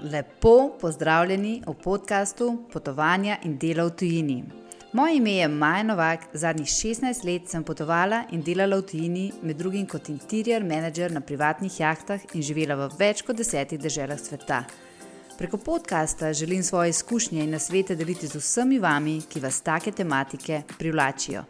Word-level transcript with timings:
Lepo 0.00 0.76
pozdravljeni 0.80 1.62
v 1.66 1.74
podkastu 1.74 2.64
Potovanja 2.72 3.38
in 3.44 3.56
dela 3.58 3.84
v 3.84 3.90
tujini. 3.90 4.44
Moje 4.92 5.16
ime 5.16 5.32
je 5.32 5.48
Maja 5.48 5.82
Novak, 5.82 6.26
zadnjih 6.32 6.68
16 6.68 7.24
let 7.24 7.48
sem 7.48 7.64
potovala 7.64 8.24
in 8.30 8.42
delala 8.42 8.76
v 8.76 8.82
tujini, 8.82 9.32
med 9.42 9.56
drugim 9.56 9.86
kot 9.86 10.08
interior 10.08 10.64
manager 10.64 11.12
na 11.12 11.20
privatnih 11.20 11.80
jahtah 11.80 12.20
in 12.34 12.42
živela 12.42 12.76
v 12.76 12.90
več 12.98 13.22
kot 13.22 13.36
desetih 13.36 13.80
državah 13.80 14.20
sveta. 14.20 14.64
Preko 15.38 15.56
podcasta 15.56 16.32
želim 16.32 16.62
svoje 16.62 16.90
izkušnje 16.90 17.44
in 17.44 17.50
nasvete 17.50 17.96
deliti 17.96 18.26
z 18.26 18.36
vsemi 18.36 18.78
vami, 18.78 19.22
ki 19.28 19.40
vas 19.40 19.60
take 19.60 19.92
tematike 19.92 20.62
privlačijo. 20.78 21.44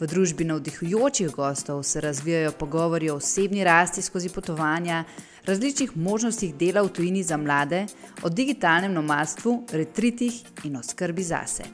V 0.00 0.06
družbi 0.06 0.44
navdihujočih 0.44 1.30
gostov 1.30 1.82
se 1.82 2.00
razvijajo 2.00 2.52
pogovori 2.52 3.10
o 3.10 3.16
osebni 3.16 3.64
rasti 3.64 4.02
skozi 4.02 4.28
potovanja, 4.28 5.04
različnih 5.46 5.96
možnostih 5.96 6.54
dela 6.54 6.82
v 6.82 6.92
tujini 6.92 7.22
za 7.22 7.36
mlade, 7.36 7.86
o 8.22 8.28
digitalnem 8.28 8.92
nomadstvu, 8.92 9.64
retritih 9.72 10.42
in 10.64 10.76
o 10.76 10.82
skrbi 10.82 11.22
zase. 11.22 11.64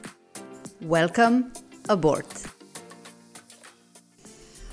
Welcome 0.81 1.43
aboard! 1.87 2.61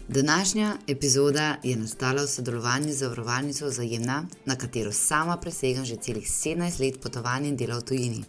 Današnja 0.09 0.77
epizoda 0.87 1.56
je 1.62 1.77
nastala 1.77 2.23
v 2.23 2.29
sodelovanju 2.29 2.92
z 2.92 3.03
Avrovalnico 3.03 3.66
Vzajemna, 3.66 4.25
na 4.45 4.56
katero 4.56 4.92
sama 4.92 5.37
presegam 5.37 5.84
že 5.84 5.97
celih 5.97 6.27
17 6.27 6.80
let 6.80 7.01
potovanja 7.03 7.48
in 7.48 7.56
dela 7.56 7.78
v 7.78 7.84
tujini. 7.84 8.25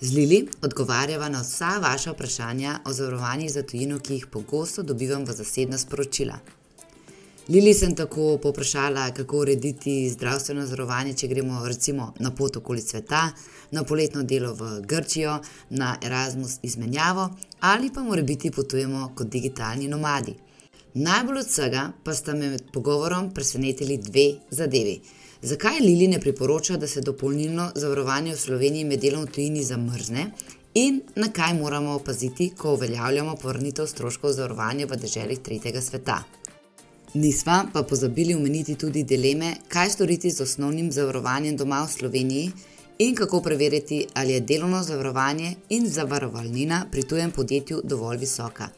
Z 0.00 0.12
Lili 0.12 0.48
odgovarjava 0.62 1.28
na 1.28 1.40
vsa 1.40 1.78
vaša 1.78 2.12
vprašanja 2.12 2.80
o 2.84 2.92
zavarovanjih 2.92 3.52
za 3.52 3.62
tujino, 3.62 3.98
ki 3.98 4.14
jih 4.14 4.26
pogosto 4.26 4.82
dobivam 4.82 5.24
v 5.24 5.32
zasebna 5.32 5.78
sporočila. 5.78 6.38
Lili 7.48 7.74
sem 7.74 7.94
tako 7.94 8.38
poprašala, 8.42 9.10
kako 9.10 9.38
urediti 9.38 10.10
zdravstveno 10.10 10.62
zavarovanje, 10.66 11.12
če 11.12 11.28
gremo 11.28 11.58
recimo 11.68 12.06
na 12.18 12.30
pot 12.30 12.56
okoli 12.56 12.80
sveta, 12.80 13.26
na 13.70 13.82
poletno 13.84 14.22
delo 14.22 14.54
v 14.54 14.80
Grčijo, 14.80 15.34
na 15.70 15.96
Erasmus 16.02 16.54
izmenjavo 16.62 17.28
ali 17.60 17.90
pa 17.94 18.02
mora 18.02 18.22
biti 18.22 18.50
potujemo 18.50 19.10
kot 19.16 19.28
digitalni 19.28 19.88
nomadi. 19.88 20.34
Najbolj 20.94 21.38
od 21.38 21.46
vsega 21.46 21.82
pa 22.04 22.14
sta 22.14 22.32
me 22.32 22.48
med 22.50 22.62
pogovorom 22.72 23.28
presenetili 23.34 23.98
dve 23.98 24.24
zadevi. 24.50 25.00
Zakaj 25.42 25.80
Lili 25.80 26.08
ne 26.08 26.20
priporoča, 26.20 26.76
da 26.76 26.86
se 26.86 27.00
dopolnilno 27.00 27.70
zavarovanje 27.74 28.32
v 28.32 28.40
Sloveniji 28.40 28.84
med 28.84 29.00
delom 29.00 29.26
v 29.26 29.32
tujini 29.36 29.64
zamrzne 29.64 30.30
in 30.74 31.02
na 31.16 31.28
kaj 31.32 31.54
moramo 31.60 31.92
opaziti, 31.92 32.50
ko 32.56 32.72
uveljavljamo 32.72 33.36
povrnitev 33.36 33.86
stroškov 33.86 34.32
zavarovanja 34.32 34.86
v 34.86 34.96
državah 34.96 35.44
tretjega 35.44 35.80
sveta? 35.80 36.22
Nisva 37.14 37.66
pa 37.72 37.82
pozabili 37.82 38.34
omeniti 38.34 38.74
tudi 38.74 39.04
dileme, 39.04 39.52
kaj 39.68 39.90
storiti 39.90 40.30
z 40.30 40.42
osnovnim 40.42 40.88
zavarovanjem 40.92 41.56
doma 41.56 41.84
v 41.84 41.90
Sloveniji 41.92 42.50
in 42.98 43.14
kako 43.14 43.40
preveriti, 43.42 44.06
ali 44.14 44.32
je 44.32 44.40
delovno 44.40 44.82
zavarovanje 44.82 45.54
in 45.68 45.86
zavarovalnina 45.88 46.86
pri 46.90 47.02
tujem 47.02 47.30
podjetju 47.30 47.80
dovolj 47.84 48.18
visoka. 48.18 48.68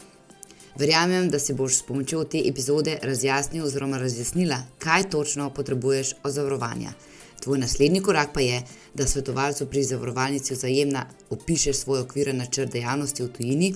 Verjamem, 0.79 1.31
da 1.31 1.39
si 1.39 1.55
boš 1.55 1.79
s 1.79 1.83
pomočjo 1.83 2.25
te 2.25 2.43
epizode 2.49 2.99
razjasnil 3.03 3.65
oziroma 3.65 3.99
razjasnila, 3.99 4.59
kaj 4.79 5.11
točno 5.11 5.51
potrebuješ 5.51 6.13
od 6.23 6.33
zavarovanja. 6.33 6.93
Tvoj 7.41 7.59
naslednji 7.59 8.03
korak 8.03 8.35
pa 8.35 8.41
je, 8.41 8.63
da 8.95 9.07
svetovalcu 9.07 9.67
pri 9.67 9.83
zavarovalnici 9.85 10.55
vzajemna 10.55 11.07
opišeš 11.31 11.77
svoj 11.77 12.01
okvir 12.01 12.35
načrt 12.35 12.73
dejavnosti 12.73 13.23
v 13.23 13.29
tujini 13.29 13.75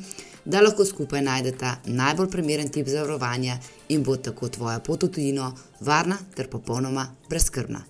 da 0.50 0.60
lahko 0.60 0.84
skupaj 0.84 1.22
najdete 1.22 1.70
najbolj 1.86 2.30
primeren 2.30 2.68
tip 2.68 2.88
zavarovanja 2.88 3.58
in 3.88 4.02
bo 4.02 4.16
tako 4.16 4.48
tvoja 4.48 4.80
pot 4.80 5.02
v 5.02 5.08
tujino 5.14 5.52
varna 5.80 6.16
ter 6.34 6.50
popolnoma 6.50 7.06
brezkrbna. 7.28 7.80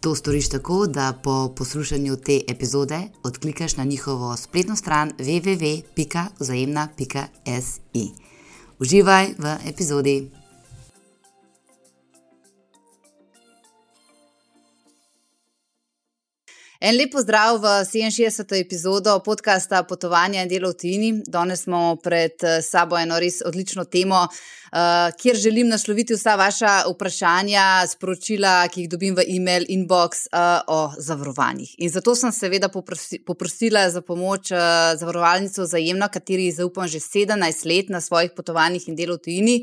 To 0.00 0.14
storiš 0.14 0.48
tako, 0.48 0.86
da 0.86 1.12
po 1.22 1.54
poslušanju 1.56 2.16
te 2.16 2.40
epizode 2.48 3.00
odklikaš 3.22 3.76
na 3.76 3.84
njihovo 3.84 4.36
spletno 4.36 4.76
stran 4.76 5.12
www.vzajemna.si. 5.18 8.08
Uživaj 8.78 9.26
v 9.38 9.56
epizodi! 9.68 10.39
En 16.80 16.96
lep 16.96 17.10
pozdrav 17.12 17.58
v 17.60 17.84
67. 17.84 18.56
epizodo 18.56 19.18
podcasta 19.20 19.82
Potovanja 19.84 20.40
in 20.40 20.48
delo 20.48 20.70
v 20.72 20.76
Tini. 20.80 21.10
Danes 21.28 21.68
smo 21.68 22.00
pred 22.00 22.40
eh, 22.40 22.62
sabo 22.64 22.96
eno 22.96 23.18
res 23.20 23.42
odlično 23.44 23.84
temo, 23.84 24.22
uh, 24.24 25.12
kjer 25.12 25.36
želim 25.36 25.68
nasloviti 25.68 26.16
vsa 26.16 26.38
vaša 26.40 26.72
vprašanja, 26.88 27.84
sporočila, 27.84 28.64
ki 28.72 28.86
jih 28.86 28.88
dobim 28.96 29.12
v 29.12 29.28
e-mail 29.28 29.68
inbox 29.68 30.24
uh, 30.32 30.64
o 30.72 30.80
zavarovanjih. 30.96 31.76
In 31.84 31.92
zato 31.92 32.16
sem 32.16 32.32
seveda 32.32 32.72
poprosi, 32.72 33.20
poprosila 33.20 33.84
za 33.92 34.00
pomoč 34.00 34.48
zavarovalnico 34.96 35.68
Zajemno, 35.68 36.08
kateri 36.08 36.48
zaupam 36.48 36.88
že 36.88 36.96
17 36.96 37.68
let 37.68 37.92
na 37.92 38.00
svojih 38.00 38.32
potovanjih 38.32 38.88
in 38.88 38.96
delo 38.96 39.20
v 39.20 39.28
Tini. 39.28 39.56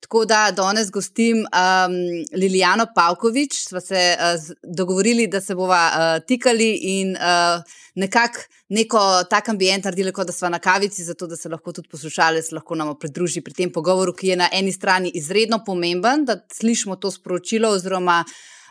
Tako 0.00 0.24
da 0.24 0.50
danes 0.50 0.90
gostim 0.90 1.38
um, 1.38 1.94
Lilijano 2.40 2.86
Pavkovič, 2.94 3.64
smo 3.68 3.80
se 3.80 4.16
uh, 4.16 4.54
dogovorili, 4.62 5.26
da 5.26 5.40
se 5.40 5.54
bova 5.54 5.90
uh, 5.90 6.26
tikali 6.26 6.78
in 6.82 7.16
uh, 7.16 7.62
nekako 7.94 8.38
neko 8.68 9.24
tak 9.30 9.48
ambient 9.48 9.84
naredili, 9.84 10.12
kot 10.12 10.26
da 10.26 10.32
smo 10.32 10.48
na 10.48 10.58
kavici, 10.58 11.04
zato 11.04 11.26
da 11.26 11.36
se 11.36 11.48
lahko 11.48 11.72
tudi 11.72 11.88
poslušalec 11.88 12.52
lahko 12.52 12.74
nam 12.74 12.94
pridruži 12.98 13.40
pri 13.40 13.54
tem 13.54 13.72
pogovoru, 13.72 14.12
ki 14.12 14.28
je 14.28 14.36
na 14.36 14.48
eni 14.52 14.72
strani 14.72 15.10
izredno 15.14 15.62
pomemben, 15.66 16.24
da 16.24 16.38
slišimo 16.52 16.96
to 16.96 17.10
sporočilo 17.10 17.70
oziroma 17.70 18.24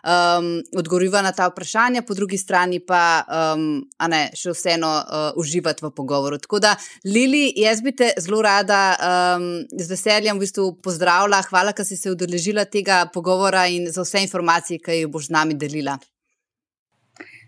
um, 0.08 0.64
odgovoriva 0.78 1.22
na 1.22 1.32
ta 1.32 1.48
vprašanja, 1.48 2.02
po 2.02 2.14
drugi 2.14 2.38
strani 2.38 2.80
pa 2.80 3.26
um, 3.56 3.84
ne, 4.10 4.22
še 4.38 4.54
vseeno 4.56 4.92
uh, 4.98 5.28
uživati 5.40 5.86
v 5.86 5.92
pogovoru. 5.96 6.40
Tako 6.42 6.62
da, 6.64 6.76
Lili, 7.06 7.52
jaz 7.60 7.84
bi 7.84 7.96
te 7.96 8.14
zelo 8.24 8.42
rada 8.42 8.82
um, 8.96 9.48
z 9.72 9.90
veseljem 9.92 10.40
v 10.40 10.46
bistvu 10.46 10.70
pozdravila. 10.84 11.42
Hvala, 11.50 11.76
da 11.78 11.86
si 11.86 11.98
se 11.98 12.12
udeležila 12.12 12.66
tega 12.66 13.06
pogovora 13.14 13.68
in 13.68 13.92
za 13.92 14.06
vse 14.06 14.24
informacije, 14.28 14.82
ki 14.84 15.02
jih 15.04 15.12
boš 15.12 15.30
z 15.30 15.38
nami 15.38 15.60
delila. 15.60 15.98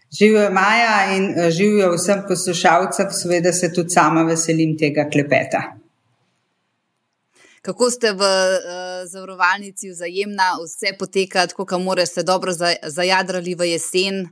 Živijo 0.09 0.49
Maja 0.51 1.15
in 1.15 1.31
uh, 1.35 1.49
živijo 1.53 1.93
vsem 1.95 2.23
poslušalcem, 2.27 3.11
seveda 3.13 3.53
se 3.53 3.73
tudi 3.73 3.93
sama 3.93 4.25
veselim 4.25 4.77
tega 4.77 5.05
klepeta 5.11 5.78
kako 7.61 7.91
ste 7.91 8.11
v 8.11 8.21
uh, 8.21 9.07
zavarovalnici 9.11 9.89
vzajemna, 9.89 10.55
vse 10.63 10.95
poteka 10.99 11.47
tako, 11.47 11.65
kot 11.65 11.81
mora, 11.83 12.05
ste 12.05 12.23
dobro 12.23 12.53
zajadrali 12.83 13.55
v 13.55 13.73
jesen. 13.73 14.29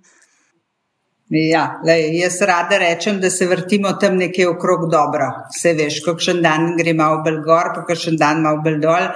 Ja, 1.29 1.81
lej, 1.83 2.13
jaz 2.21 2.39
rada 2.41 2.77
rečem, 2.79 3.19
da 3.19 3.29
se 3.29 3.45
vrtimo 3.47 3.91
tam 3.99 4.15
nekje 4.15 4.47
okrog 4.47 4.87
dobro. 4.91 5.27
Vse 5.51 5.73
veš, 5.75 5.99
kakšen 6.05 6.39
dan 6.41 6.77
gre 6.79 6.93
malo 6.95 7.19
bolj 7.25 7.41
gor, 7.43 7.73
pa 7.75 7.83
kakšen 7.89 8.15
dan 8.15 8.41
malo 8.45 8.61
bolj 8.63 8.79
dol. 8.79 9.09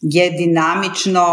Je 0.00 0.26
dinamično, 0.32 1.24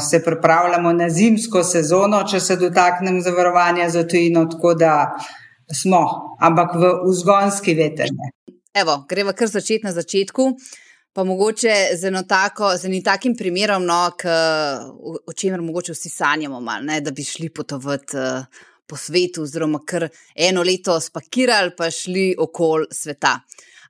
se 0.00 0.20
pripravljamo 0.24 0.92
na 0.92 1.08
zimsko 1.08 1.64
sezono, 1.64 2.22
če 2.28 2.40
se 2.40 2.56
dotaknem 2.60 3.20
zavarovanja 3.24 3.88
za 3.90 4.04
tujino, 4.08 4.44
tako 4.52 4.74
da 4.80 4.94
smo, 5.72 6.04
ampak 6.40 6.76
v 6.76 6.94
vzgonski 7.08 7.74
veterni. 7.76 8.32
Evo, 8.76 9.04
greva 9.08 9.32
kar 9.32 9.48
začeti 9.48 9.84
na 9.84 9.92
začetku. 9.96 10.44
Uh, 10.44 10.83
Pa 11.14 11.24
mogoče 11.24 11.74
z 11.94 12.08
eno 12.10 12.24
tako, 12.26 12.72
z 12.76 12.88
enim 12.88 13.02
takim 13.02 13.36
primerom, 13.38 13.84
no, 13.86 14.10
k, 14.18 14.32
o 15.26 15.32
čemer 15.32 15.60
mogoče 15.62 15.94
vsi 15.94 16.10
sanjamo, 16.10 16.58
mal, 16.60 16.82
ne, 16.82 16.96
da 17.00 17.12
bi 17.14 17.22
šli 17.22 17.52
potovati 17.54 18.16
uh, 18.18 18.64
po 18.90 18.96
svetu, 18.98 19.44
oziroma 19.46 19.78
kar 19.86 20.08
eno 20.34 20.64
leto 20.66 20.96
spakirali, 21.00 21.70
pa 21.76 21.86
šli 21.90 22.32
okoli 22.38 22.88
sveta. 22.90 23.36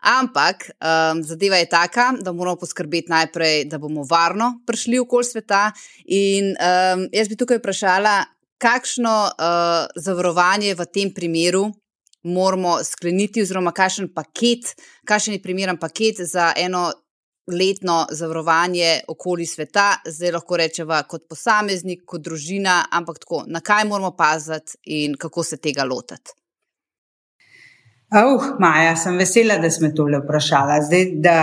Ampak 0.04 0.66
um, 0.68 1.22
zadeva 1.24 1.56
je 1.56 1.68
taka, 1.72 2.10
da 2.20 2.32
moramo 2.32 2.60
poskrbeti 2.60 3.08
najprej, 3.08 3.64
da 3.72 3.78
bomo 3.80 4.04
varno 4.10 4.58
prišli 4.66 4.98
okoli 5.00 5.24
sveta. 5.24 5.70
In 6.04 6.52
um, 6.52 7.06
jaz 7.12 7.32
bi 7.32 7.38
tukaj 7.40 7.62
vprašala, 7.62 8.18
kakšno 8.60 9.14
uh, 9.30 9.88
zavarovanje 9.96 10.76
v 10.76 10.86
tem 10.92 11.14
primeru 11.14 11.70
moramo 12.24 12.78
skleniti, 12.84 13.42
oziroma 13.42 13.72
kakšen 13.72 14.08
paket, 14.14 14.74
kakšen 15.08 15.36
je 15.36 15.42
primeren 15.42 15.80
paket 15.80 16.20
za 16.24 16.52
eno 16.56 16.90
letno 17.52 18.06
zavarovanje 18.10 19.00
okoli 19.08 19.46
sveta, 19.46 19.96
zdaj 20.06 20.32
lahko 20.32 20.56
rečemo 20.56 21.00
kot 21.08 21.28
posameznik, 21.28 22.04
kot 22.06 22.24
družina, 22.24 22.84
ampak 22.90 23.18
tako, 23.18 23.44
na 23.46 23.60
kaj 23.60 23.84
moramo 23.88 24.14
paziti 24.16 24.78
in 24.84 25.16
kako 25.20 25.44
se 25.44 25.56
tega 25.56 25.84
lotiti. 25.84 26.32
Uh, 28.14 28.42
Maja, 28.60 28.94
sem 28.96 29.16
vesela, 29.18 29.56
da 29.58 29.70
smo 29.70 29.88
tole 29.96 30.20
vprašali, 30.22 30.74
zdaj 30.86 31.04
da 31.24 31.38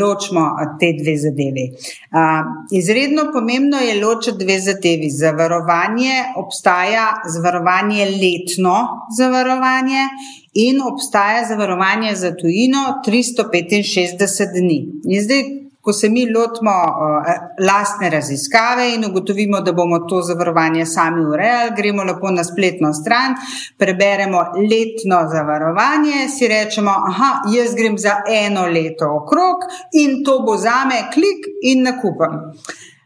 ločimo 0.00 0.46
te 0.80 0.94
dve 0.96 1.16
zadevi. 1.20 1.66
Uh, 1.72 2.46
izredno 2.72 3.26
pomembno 3.32 3.76
je 3.84 3.98
ločiti 4.00 4.44
dve 4.44 4.56
zadevi. 4.60 5.10
Zavarovanje 5.10 6.14
obstaja, 6.36 7.06
zavarovanje 7.34 8.08
letno 8.22 8.78
zavarovanje 9.18 10.08
in 10.54 10.80
obstaja 10.92 11.44
zavarovanje 11.48 12.14
za 12.14 12.32
tujino 12.36 13.02
365 13.06 14.52
dni. 14.56 14.78
In 15.04 15.22
zdaj, 15.22 15.65
ko 15.86 15.92
se 15.92 16.08
mi 16.10 16.24
lotimo 16.32 16.70
uh, 16.70 17.28
lastne 17.66 18.10
raziskave 18.10 18.88
in 18.94 19.04
ugotovimo, 19.06 19.60
da 19.60 19.72
bomo 19.72 20.00
to 20.10 20.18
zavarovanje 20.22 20.86
sami 20.86 21.22
urejali, 21.24 21.76
gremo 21.76 22.02
lepo 22.04 22.30
na 22.34 22.44
spletno 22.44 22.90
stran, 22.94 23.36
preberemo 23.78 24.40
letno 24.70 25.20
zavarovanje, 25.30 26.26
si 26.38 26.48
rečemo, 26.50 26.90
aha, 26.90 27.30
jaz 27.54 27.74
grem 27.78 27.98
za 27.98 28.16
eno 28.40 28.66
leto 28.66 29.12
okrog 29.20 29.62
in 29.92 30.24
to 30.24 30.40
bo 30.42 30.56
zame 30.58 31.04
klik 31.14 31.46
in 31.62 31.86
nakupam. 31.86 32.42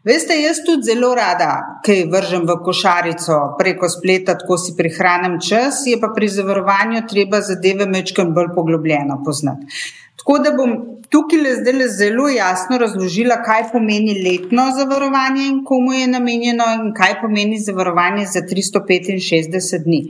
Veste, 0.03 0.33
jaz 0.41 0.63
tudi 0.65 0.89
zelo 0.89 1.11
rada, 1.13 1.81
kaj 1.85 2.07
vržem 2.09 2.47
v 2.49 2.55
košarico 2.65 3.35
preko 3.59 3.89
spleta, 3.89 4.33
tako 4.41 4.57
si 4.57 4.73
prihranim 4.77 5.37
čas, 5.37 5.83
je 5.85 5.99
pa 6.01 6.09
pri 6.15 6.33
zavarovanju 6.39 7.03
treba 7.09 7.45
zadeve 7.45 7.85
mečkam 7.85 8.33
bolj 8.33 8.49
poglobljeno 8.55 9.21
poznati. 9.25 9.69
Tako 10.17 10.39
da 10.41 10.57
bom 10.57 10.73
tukaj 11.11 11.39
le 11.43 11.55
zdaj 11.59 11.87
zelo 11.97 12.27
jasno 12.29 12.77
razložila, 12.77 13.41
kaj 13.43 13.65
pomeni 13.71 14.15
letno 14.23 14.69
zavarovanje 14.77 15.47
in 15.47 15.63
komu 15.65 15.93
je 15.93 16.07
namenjeno, 16.07 16.67
in 16.75 16.93
kaj 16.97 17.17
pomeni 17.21 17.59
zavarovanje 17.59 18.25
za 18.25 18.41
365 18.51 19.83
dni. 19.83 20.01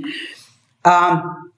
Um, 0.85 1.50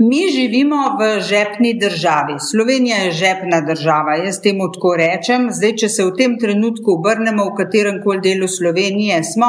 Mi 0.00 0.30
živimo 0.30 0.76
v 0.98 1.20
žepni 1.20 1.74
državi. 1.74 2.34
Slovenija 2.50 2.96
je 2.96 3.10
žepna 3.10 3.60
država, 3.60 4.14
jaz 4.14 4.40
temu 4.40 4.68
tako 4.72 4.92
rečem. 4.96 5.48
Zdaj, 5.50 5.72
če 5.80 5.88
se 5.88 6.04
v 6.06 6.12
tem 6.18 6.36
trenutku 6.38 6.92
obrnemo 6.92 7.48
v 7.48 7.56
katerem 7.58 7.96
koli 8.04 8.20
delu 8.22 8.46
Slovenije, 8.46 9.16
smo, 9.26 9.48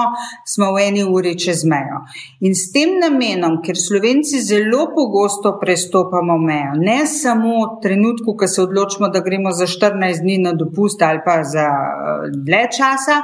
smo 0.50 0.72
v 0.74 0.88
eni 0.88 1.04
uri 1.06 1.36
čez 1.38 1.62
mejo. 1.70 2.00
In 2.42 2.58
s 2.58 2.72
tem 2.74 2.96
namenom, 2.98 3.60
ker 3.62 3.78
Slovenci 3.78 4.42
zelo 4.42 4.88
pogosto 4.96 5.52
prestopamo 5.62 6.40
mejo, 6.42 6.80
ne 6.82 7.06
samo 7.06 7.54
v 7.60 7.70
trenutku, 7.84 8.34
ko 8.34 8.50
se 8.50 8.64
odločimo, 8.66 9.12
da 9.14 9.22
gremo 9.22 9.54
za 9.54 9.70
14 9.70 10.26
dni 10.26 10.40
na 10.48 10.56
dopust 10.58 11.06
ali 11.06 11.22
pa 11.26 11.44
za 11.44 11.68
eh, 11.68 12.26
dlje 12.34 12.64
časa, 12.80 13.20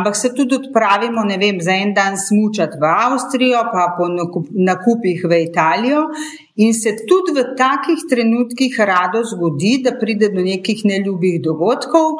ampak 0.00 0.18
se 0.18 0.34
tudi 0.34 0.58
odpravimo, 0.58 1.22
ne 1.30 1.38
vem, 1.38 1.62
za 1.62 1.78
en 1.78 1.94
dan 1.94 2.18
smučati 2.18 2.82
v 2.82 2.90
Avstrijo, 2.90 3.62
pa 3.70 3.86
po 3.94 4.10
nakupih 4.50 5.22
v 5.30 5.42
Italijo. 5.46 6.08
In 6.56 6.72
se 6.72 6.94
tudi 7.04 7.34
v 7.36 7.42
takih 7.56 8.06
trenutkih 8.08 8.78
rado 8.80 9.20
zgodi, 9.28 9.82
da 9.84 9.92
pride 10.00 10.30
do 10.32 10.40
nekih 10.40 10.84
neljubih 10.88 11.42
dogodkov, 11.44 12.16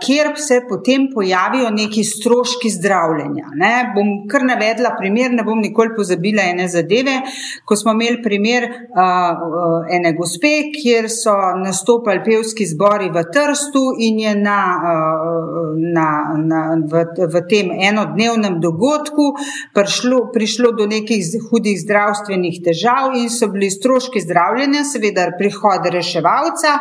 kjer 0.00 0.32
se 0.36 0.60
potem 0.68 1.08
pojavijo 1.14 1.70
neki 1.70 2.04
stroški 2.04 2.70
zdravljenja. 2.70 3.46
Ne? 3.54 3.92
Bom 3.94 4.28
kar 4.28 4.44
navedla 4.44 4.94
primer, 4.98 5.30
ne 5.32 5.44
bom 5.46 5.60
nikoli 5.60 5.94
pozabila 5.96 6.42
ene 6.50 6.68
zadeve. 6.68 7.20
Ko 7.64 7.76
smo 7.76 7.94
imeli 7.94 8.22
primer 8.22 8.64
uh, 8.64 9.86
ene 9.90 10.12
gospe, 10.18 10.52
kjer 10.74 11.08
so 11.10 11.34
nastopali 11.62 12.24
pevski 12.24 12.66
zbori 12.66 13.10
v 13.14 13.24
Trstu 13.32 13.84
in 13.98 14.18
je 14.24 14.34
na, 14.40 14.58
uh, 14.82 15.72
na, 15.94 16.08
na, 16.42 16.62
v, 16.82 17.06
v 17.30 17.44
tem 17.48 17.72
enodnevnem 17.90 18.58
dogodku 18.60 19.32
prišlo, 19.74 20.26
prišlo 20.34 20.74
do 20.78 20.86
nekih 20.90 21.22
hudih 21.50 21.78
zdravstvenih 21.80 22.62
težav 22.66 23.14
in 23.18 23.30
so 23.30 23.48
bili 23.52 23.70
stroški 23.70 24.20
zdravljenja, 24.26 24.84
seveda 24.90 25.30
prihod 25.38 25.86
reševalca 25.92 26.78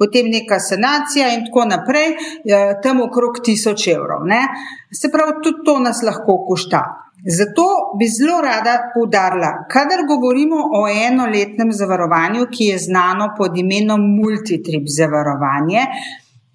potem 0.00 0.30
neka 0.32 0.56
sanacija 0.64 1.28
in 1.36 1.44
tako 1.46 1.66
naprej, 1.68 2.14
tam 2.82 3.04
okrog 3.04 3.42
1000 3.44 3.92
evrov. 3.92 4.24
Ne? 4.26 4.40
Se 4.96 5.12
pravi, 5.12 5.38
tudi 5.44 5.64
to 5.68 5.78
nas 5.78 6.00
lahko 6.02 6.40
košta. 6.48 6.82
Zato 7.38 7.66
bi 8.00 8.06
zelo 8.08 8.38
rada 8.40 8.78
poudarila, 8.94 9.50
kadar 9.68 10.06
govorimo 10.08 10.56
o 10.78 10.86
enoletnem 10.88 11.72
zavarovanju, 11.72 12.46
ki 12.52 12.70
je 12.72 12.78
znano 12.78 13.34
pod 13.36 13.58
imenom 13.60 14.00
multitrip 14.22 14.88
zavarovanje. 14.88 15.82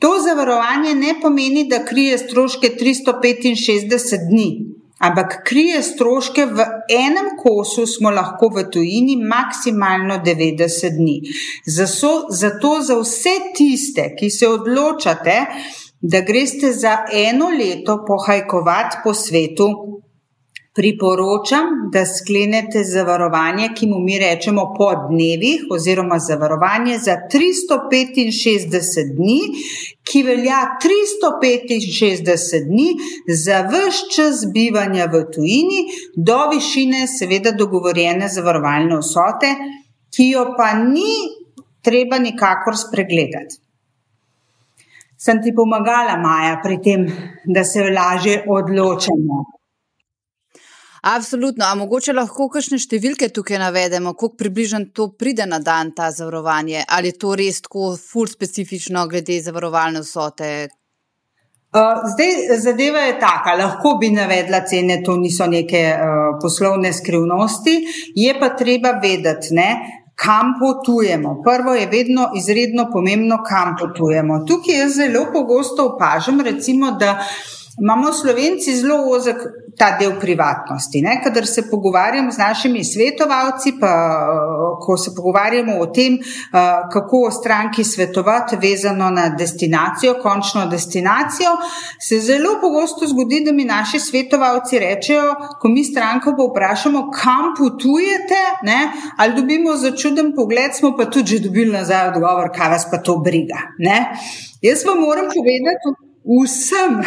To 0.02 0.16
zavarovanje 0.26 0.96
ne 0.96 1.14
pomeni, 1.22 1.68
da 1.70 1.84
krije 1.86 2.18
stroške 2.18 2.74
365 2.82 4.26
dni, 4.30 4.50
ampak 5.00 5.44
krije 5.48 5.82
stroške 5.84 6.46
v 6.46 6.66
enem 6.90 7.34
kosu, 7.40 7.86
smo 7.88 8.12
lahko 8.12 8.50
v 8.56 8.68
tujini 8.72 9.16
maksimalno 9.16 10.22
90 10.26 10.98
dni. 10.98 11.22
Zato, 11.66 12.28
zato 12.30 12.82
za 12.82 13.00
vse 13.00 13.36
tiste, 13.58 14.14
ki 14.20 14.30
se 14.30 14.48
odločate, 14.48 15.40
da 16.02 16.22
greste 16.22 16.72
za 16.74 16.98
eno 17.12 17.50
leto 17.50 18.04
pohajkovati 18.08 18.98
po 19.04 19.14
svetu, 19.14 19.70
priporočam, 20.76 21.66
da 21.92 22.04
sklenete 22.06 22.84
zavarovanje, 22.84 23.70
ki 23.76 23.88
mu 23.88 24.00
mi 24.04 24.20
rečemo 24.20 24.66
po 24.78 24.90
dnevih, 25.10 25.64
oziroma 25.72 26.20
zavarovanje 26.20 26.98
za 27.00 27.16
365 27.34 29.16
dni, 29.16 29.40
ki 30.04 30.24
velja 30.24 30.60
365 30.84 32.68
dni 32.68 32.90
za 33.28 33.64
vse 33.72 34.12
čas 34.16 34.44
bivanja 34.54 35.08
v 35.14 35.24
tujini, 35.32 35.82
do 36.16 36.40
višine, 36.52 37.08
seveda, 37.08 37.56
dogovorjene 37.56 38.28
zavarovalne 38.28 39.00
vsote, 39.00 39.56
ki 40.12 40.30
jo 40.34 40.50
pa 40.58 40.74
ni 40.84 41.16
treba 41.84 42.20
nikakor 42.20 42.76
spregledati. 42.78 43.62
Sem 45.18 45.40
ti 45.42 45.56
pomagala, 45.56 46.18
Maja, 46.20 46.60
pri 46.64 46.82
tem, 46.84 47.06
da 47.48 47.64
se 47.64 47.84
lažje 47.90 48.44
odločamo. 48.48 49.46
Absolutno. 51.06 51.66
A 51.66 51.76
mogoče 51.78 52.16
lahko 52.18 52.48
kakšne 52.50 52.80
številke 52.82 53.28
tukaj 53.30 53.60
navedemo, 53.62 54.16
koliko 54.18 54.40
približno 54.42 54.80
to 54.90 55.12
pride 55.14 55.46
na 55.46 55.60
dan, 55.62 55.92
ta 55.94 56.10
zavarovanje, 56.10 56.82
ali 56.90 57.12
je 57.12 57.20
to 57.22 57.36
res 57.38 57.62
tako 57.62 57.92
ful 58.00 58.26
specifično 58.26 59.06
glede 59.12 59.38
zavarovalne 59.46 60.02
vsote? 60.02 60.50
Zdaj, 61.76 62.58
zadeva 62.64 63.04
je 63.06 63.20
taka, 63.20 63.54
lahko 63.60 63.98
bi 64.02 64.10
navedla 64.16 64.64
cene, 64.66 65.02
to 65.06 65.18
niso 65.20 65.46
neke 65.52 65.84
uh, 65.92 66.40
poslovne 66.42 66.94
skrivnosti, 66.96 67.76
je 68.16 68.34
pa 68.40 68.54
treba 68.58 68.96
vedeti, 69.04 69.54
ne, 69.60 69.70
kam 70.16 70.56
potujemo. 70.58 71.42
Prvo 71.44 71.76
je 71.76 71.90
vedno 71.92 72.32
izredno 72.40 72.88
pomembno, 72.94 73.44
kam 73.46 73.76
potujemo. 73.78 74.40
Tukaj 74.48 74.80
jaz 74.80 74.96
zelo 75.04 75.28
pogosto 75.34 75.92
opažam, 75.92 76.42
recimo, 76.42 76.96
da 76.98 77.20
imamo 77.82 78.14
Slovenci 78.14 78.76
zelo 78.76 78.96
ozek 79.12 79.38
ta 79.78 79.98
del 80.00 80.16
privatnosti. 80.20 81.02
Ne? 81.02 81.20
Kadar 81.24 81.46
se 81.46 81.70
pogovarjam 81.70 82.32
z 82.32 82.38
našimi 82.38 82.84
svetovalci, 82.84 83.74
pa 83.80 83.92
ko 84.80 84.98
se 84.98 85.12
pogovarjamo 85.16 85.76
o 85.80 85.86
tem, 85.86 86.18
kako 86.94 87.26
o 87.28 87.32
stranki 87.32 87.84
svetovati, 87.84 88.56
vezano 88.62 89.10
na 89.10 89.30
destinacijo, 89.30 90.16
končno 90.22 90.66
destinacijo, 90.72 91.52
se 92.00 92.20
zelo 92.20 92.56
pogosto 92.62 93.08
zgodi, 93.08 93.42
da 93.46 93.52
mi 93.52 93.66
naši 93.66 94.00
svetovalci 94.00 94.80
rečejo, 94.80 95.36
ko 95.60 95.68
mi 95.68 95.84
stranko 95.84 96.36
pa 96.38 96.48
vprašamo, 96.52 97.10
kam 97.12 97.52
potujete, 97.58 98.42
ne? 98.64 98.80
ali 99.18 99.36
dobimo 99.36 99.76
začuden 99.76 100.32
pogled, 100.36 100.72
smo 100.76 100.96
pa 100.98 101.06
tudi 101.06 101.36
že 101.36 101.44
dobili 101.44 101.72
nazaj 101.72 102.08
odgovor, 102.14 102.52
kaj 102.56 102.70
vas 102.70 102.88
pa 102.92 102.98
to 102.98 103.18
briga. 103.18 103.60
Ne? 103.80 104.16
Jaz 104.62 104.86
vam 104.86 105.02
moram 105.02 105.26
povedati, 105.26 106.05
vsem 106.26 107.00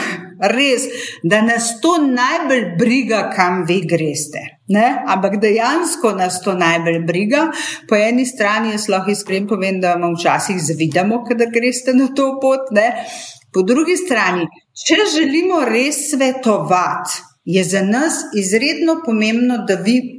res, 0.54 0.86
da 1.22 1.40
nas 1.42 1.80
to 1.82 1.96
najbolj 2.02 2.76
briga, 2.78 3.24
kam 3.34 3.64
vi 3.66 3.80
greste. 3.86 4.42
Ne? 4.68 4.86
Ampak 5.06 5.38
dejansko 5.42 6.12
nas 6.18 6.40
to 6.44 6.54
najbolj 6.54 7.00
briga. 7.08 7.48
Po 7.88 7.96
eni 7.96 8.26
strani 8.26 8.74
jaz 8.76 8.88
lahko 8.88 9.10
iskreno 9.10 9.50
povem, 9.50 9.80
da 9.80 9.96
vam 9.98 10.14
včasih 10.14 10.60
zavidamo, 10.62 11.24
da 11.34 11.50
greste 11.50 11.94
na 11.94 12.10
to 12.14 12.36
pot. 12.42 12.70
Ne? 12.72 12.92
Po 13.52 13.64
drugi 13.66 13.96
strani, 13.96 14.46
če 14.86 15.02
želimo 15.16 15.64
res 15.66 16.10
svetovati, 16.10 17.24
je 17.48 17.64
za 17.64 17.82
nas 17.82 18.20
izredno 18.36 19.00
pomembno, 19.04 19.64
da 19.68 19.74
vi 19.74 20.17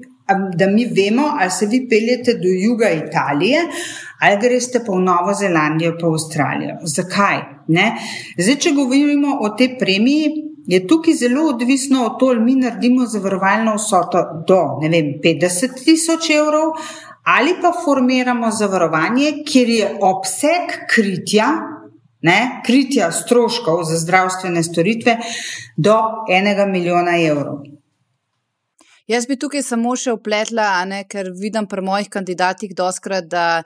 da 0.56 0.68
mi 0.68 0.86
vemo, 0.86 1.32
ali 1.40 1.52
se 1.52 1.66
vi 1.66 1.88
peljete 1.90 2.34
do 2.34 2.50
juga 2.66 2.90
Italije, 2.90 3.60
ali 4.20 4.42
greste 4.42 4.84
pa 4.86 4.94
v 4.94 5.02
Novo 5.02 5.34
Zelandijo, 5.34 5.96
pa 6.02 6.08
v 6.08 6.14
Avstralijo. 6.14 6.76
Zakaj? 6.84 7.42
Ne? 7.68 7.92
Zdaj, 8.38 8.56
če 8.56 8.72
govorimo 8.76 9.38
o 9.42 9.50
tej 9.50 9.78
premiji, 9.80 10.32
je 10.70 10.88
tukaj 10.88 11.14
zelo 11.14 11.48
odvisno 11.50 12.06
od 12.06 12.20
tega, 12.20 12.32
ali 12.32 12.44
mi 12.46 12.56
naredimo 12.56 13.06
zavarovalno 13.06 13.76
vsoto 13.76 14.22
do 14.48 14.62
vem, 14.82 15.16
50 15.24 15.84
tisoč 15.86 16.30
evrov, 16.36 16.76
ali 17.26 17.56
pa 17.62 17.72
formiramo 17.86 18.52
zavarovanje, 18.52 19.34
kjer 19.48 19.70
je 19.70 19.90
obseg 20.02 20.78
kritja. 20.94 21.50
Ne, 22.22 22.62
kritja 22.66 23.14
stroškov 23.16 23.86
za 23.88 23.96
zdravstvene 23.96 24.64
storitve 24.64 25.14
do 25.78 25.96
enega 26.28 26.66
milijona 26.66 27.14
evrov. 27.16 27.62
Jaz 29.10 29.26
bi 29.26 29.40
tukaj 29.42 29.64
samo 29.66 29.96
še 29.98 30.14
upletla, 30.14 30.84
ne, 30.86 31.00
ker 31.10 31.32
vidim 31.34 31.66
pri 31.66 31.82
mojih 31.82 32.12
kandidatih 32.14 32.76
doskrat, 32.78 33.26
da 33.26 33.64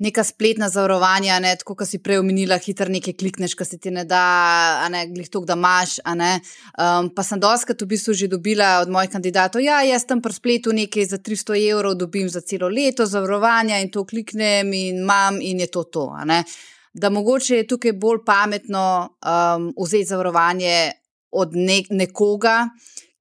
neka 0.00 0.22
spletna 0.24 0.70
zavarovanja, 0.72 1.36
ne, 1.44 1.50
tako 1.60 1.74
kot 1.76 1.90
si 1.90 2.00
prej 2.00 2.22
omenila, 2.22 2.56
hitro 2.64 2.88
nekaj 2.92 3.18
klikneš, 3.20 3.52
ki 3.56 3.66
se 3.68 3.78
ti 3.80 3.92
ne 3.92 4.06
da, 4.08 4.22
ne, 4.92 5.02
glih 5.12 5.28
to, 5.32 5.42
da 5.44 5.58
imaš. 5.60 5.98
Um, 6.06 7.10
pa 7.12 7.24
sem 7.24 7.40
doskrat 7.40 7.84
v 7.84 7.90
bistvu 7.92 8.16
že 8.16 8.30
dobila 8.32 8.80
od 8.80 8.92
mojih 8.92 9.12
kandidatov, 9.12 9.60
ja, 9.64 9.82
jaz 9.84 10.08
tam 10.08 10.24
pri 10.24 10.32
spletu 10.32 10.72
nekaj 10.76 11.04
za 11.12 11.20
300 11.20 11.60
evrov 11.60 11.96
dobim 12.00 12.28
za 12.32 12.40
celo 12.40 12.72
leto 12.72 13.04
zavarovanja 13.04 13.80
in 13.84 13.92
to 13.92 14.06
kliknem 14.08 14.72
in 14.72 15.04
imam 15.04 15.40
in 15.40 15.60
je 15.60 15.68
to 15.68 15.84
to. 15.84 16.08
da 16.96 17.10
mogoče 17.10 17.56
je 17.56 17.66
tukaj 17.68 17.92
bolj 17.92 18.24
pametno 18.24 18.84
um, 19.20 19.72
vzeti 19.76 20.08
zavarovanje 20.08 20.92
od 21.32 21.52
ne 21.52 21.82
nekoga, 21.90 22.70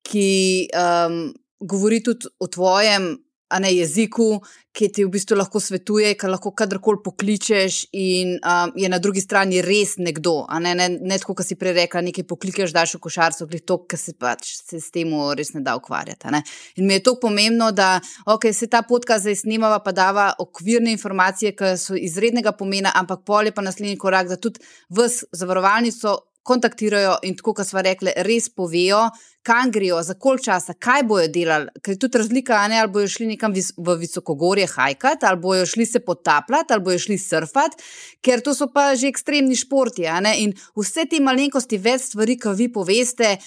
ki 0.05 0.29
um, 0.77 1.33
govori 1.59 2.01
tudi 2.05 2.29
o 2.39 2.47
tvojem 2.51 3.15
ne, 3.59 3.71
jeziku, 3.71 4.39
ki 4.75 4.89
ti 4.91 5.03
v 5.05 5.11
bistvu 5.13 5.37
lahko 5.37 5.59
svetuje, 5.63 6.13
ki 6.19 6.27
lahko 6.27 6.51
kadarkoli 6.57 6.99
pokličeš, 7.05 7.77
in 7.95 8.35
um, 8.39 8.73
je 8.75 8.89
na 8.91 8.99
drugi 8.99 9.21
strani 9.23 9.61
res 9.63 9.95
nekdo. 10.01 10.33
Ne, 10.61 10.73
ne, 10.75 10.89
ne 10.97 11.19
tako, 11.21 11.37
kot 11.39 11.47
si 11.47 11.57
prej 11.59 11.75
rekel, 11.77 12.03
nekaj 12.09 12.25
pokličeš, 12.27 12.73
daš 12.75 12.97
v 12.97 13.01
košarco, 13.05 13.47
glej 13.51 13.63
to, 13.67 13.79
kar 13.87 14.01
se 14.01 14.15
pač 14.19 14.51
se 14.57 14.81
s 14.83 14.91
tem 14.93 15.13
res 15.37 15.53
ne 15.55 15.63
da 15.65 15.77
ukvarjati. 15.79 16.33
Ne. 16.33 16.43
In 16.81 16.89
mi 16.89 16.97
je 16.97 17.05
to 17.07 17.15
pomembno, 17.21 17.71
da 17.71 17.95
okay, 18.25 18.53
se 18.53 18.67
ta 18.71 18.83
potka 18.87 19.19
zdaj 19.21 19.39
snimava, 19.45 19.79
pa 19.85 19.95
dava 19.95 20.31
okvirne 20.41 20.91
informacije, 20.95 21.55
ki 21.55 21.75
so 21.79 21.95
izrednega 21.95 22.55
pomena, 22.57 22.91
ampak 22.97 23.23
pol 23.25 23.47
je 23.47 23.55
pa 23.55 23.63
naslednji 23.63 23.99
korak, 24.01 24.31
da 24.33 24.41
tudi 24.41 24.63
v 24.89 25.07
zavarovalnico 25.31 26.17
kontaktirajo 26.45 27.17
in 27.25 27.35
tako, 27.37 27.55
kot 27.57 27.67
smo 27.67 27.81
rekli, 27.85 28.13
res 28.27 28.47
povejo, 28.53 29.01
kam 29.45 29.71
grejo, 29.73 29.99
za 30.05 30.13
koliko 30.13 30.45
časa, 30.45 30.75
kaj 30.79 31.03
bojo 31.09 31.27
delali. 31.33 31.73
Ker 31.81 31.95
je 31.95 32.01
tudi 32.01 32.21
razlika, 32.21 32.61
ne, 32.69 32.79
ali 32.81 32.93
bojo 32.93 33.09
šli 33.11 33.27
nekam 33.33 33.53
v 33.53 33.97
visokogorje 34.01 34.67
hajkat, 34.75 35.25
ali 35.25 35.41
bojo 35.41 35.65
šli 35.69 35.85
se 35.89 36.01
potapljati, 36.05 36.73
ali 36.73 36.85
bojo 36.85 37.01
šli 37.07 37.17
surfati, 37.21 37.83
ker 38.25 38.45
to 38.45 38.55
so 38.57 38.69
pa 38.73 38.93
že 38.95 39.09
ekstremni 39.09 39.57
športi. 39.57 40.07
In 40.37 40.55
vse 40.77 41.05
te 41.09 41.21
malenkosti, 41.21 41.81
več 41.81 42.09
stvari, 42.11 42.39
ki 42.39 42.55
vi 42.57 42.71
poveste. 42.71 43.37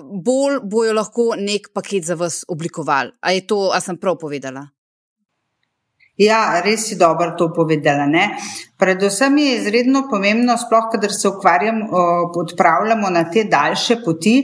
Bolj 0.00 0.60
bojo 0.70 0.92
lahko 0.94 1.32
nek 1.36 1.72
paket 1.74 2.06
za 2.06 2.14
vas 2.14 2.44
oblikovali. 2.48 3.18
A 3.20 3.34
je 3.34 3.46
to, 3.46 3.70
a 3.74 3.80
sem 3.82 3.98
prav 3.98 4.18
povedala? 4.18 4.68
Ja, 6.20 6.60
res 6.60 6.84
si 6.84 6.98
dobro 7.00 7.32
to 7.32 7.48
povedala. 7.48 8.04
Ne? 8.06 8.36
Predvsem 8.80 9.38
je 9.40 9.54
izredno 9.56 10.02
pomembno, 10.10 10.52
sploh, 10.60 10.90
kadar 10.92 11.12
se 11.12 11.28
ukvarjamo, 11.28 11.86
odpravljamo 12.42 13.10
na 13.10 13.22
te 13.30 13.44
daljše 13.48 13.96
poti, 14.04 14.34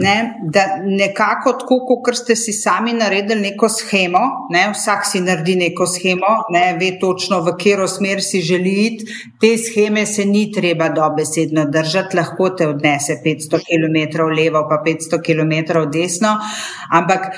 ne? 0.00 0.14
da 0.52 0.64
nekako 0.84 1.52
tako, 1.60 1.78
kot 2.04 2.16
ste 2.16 2.36
si 2.36 2.52
sami 2.56 2.94
naredili 2.96 3.50
neko 3.50 3.68
schemo, 3.68 4.22
ne? 4.52 4.66
vsak 4.72 5.04
si 5.08 5.20
naredi 5.20 5.56
neko 5.60 5.86
schemo, 5.86 6.30
ne? 6.56 6.70
ve 6.80 6.94
točno, 7.00 7.42
v 7.44 7.52
katero 7.56 7.88
smer 7.88 8.22
si 8.24 8.40
želi 8.40 8.72
iti. 8.86 9.18
Te 9.40 9.56
scheme 9.60 10.06
se 10.06 10.24
ni 10.24 10.46
treba 10.52 10.88
dobesedno 10.88 11.66
držati, 11.72 12.16
lahko 12.16 12.48
te 12.56 12.68
odnese 12.68 13.20
500 13.24 13.60
km 13.68 14.24
levo, 14.32 14.64
pa 14.70 14.80
500 14.86 15.20
km 15.20 15.84
desno, 15.92 16.38
ampak 16.92 17.28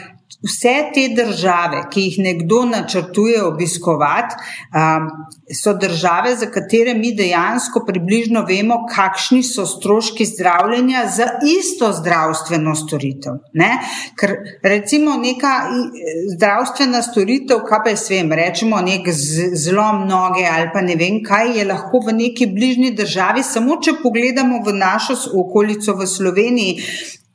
vse 0.42 0.74
te 0.94 1.08
države, 1.16 1.82
ki 1.90 2.00
jih 2.00 2.18
nekdo 2.18 2.62
načrtuje 2.64 3.42
obiskovati, 3.44 4.34
um, 4.74 5.08
so 5.54 5.72
države, 5.74 6.34
za 6.36 6.46
katere 6.46 6.94
mi 6.94 7.14
dejansko 7.14 7.82
približno 7.86 8.44
vemo, 8.48 8.86
kakšni 8.94 9.42
so 9.42 9.66
stroški 9.66 10.24
zdravljenja 10.24 11.06
za 11.16 11.26
isto 11.58 11.92
zdravstveno 11.92 12.74
storitev. 12.74 13.40
Ne? 13.52 13.70
Ker 14.20 14.36
recimo 14.62 15.16
neka 15.16 15.54
zdravstvena 16.36 17.02
storitev, 17.02 17.64
kaj 17.68 17.82
pa 17.84 17.96
jaz 17.96 18.06
vem, 18.10 18.32
rečemo 18.32 18.80
nek 18.84 19.08
zlom 19.54 20.04
noge 20.08 20.46
ali 20.52 20.70
pa 20.72 20.80
ne 20.80 20.96
vem 20.96 21.22
kaj, 21.24 21.56
je 21.58 21.64
lahko 21.64 22.02
v 22.06 22.14
neki 22.20 22.46
bližnji 22.46 22.92
državi, 22.94 23.42
samo 23.42 23.80
če 23.82 23.98
pogledamo 24.02 24.62
v 24.66 24.76
našo 24.76 25.16
okolico 25.34 25.96
v 25.96 26.06
Sloveniji, 26.06 26.82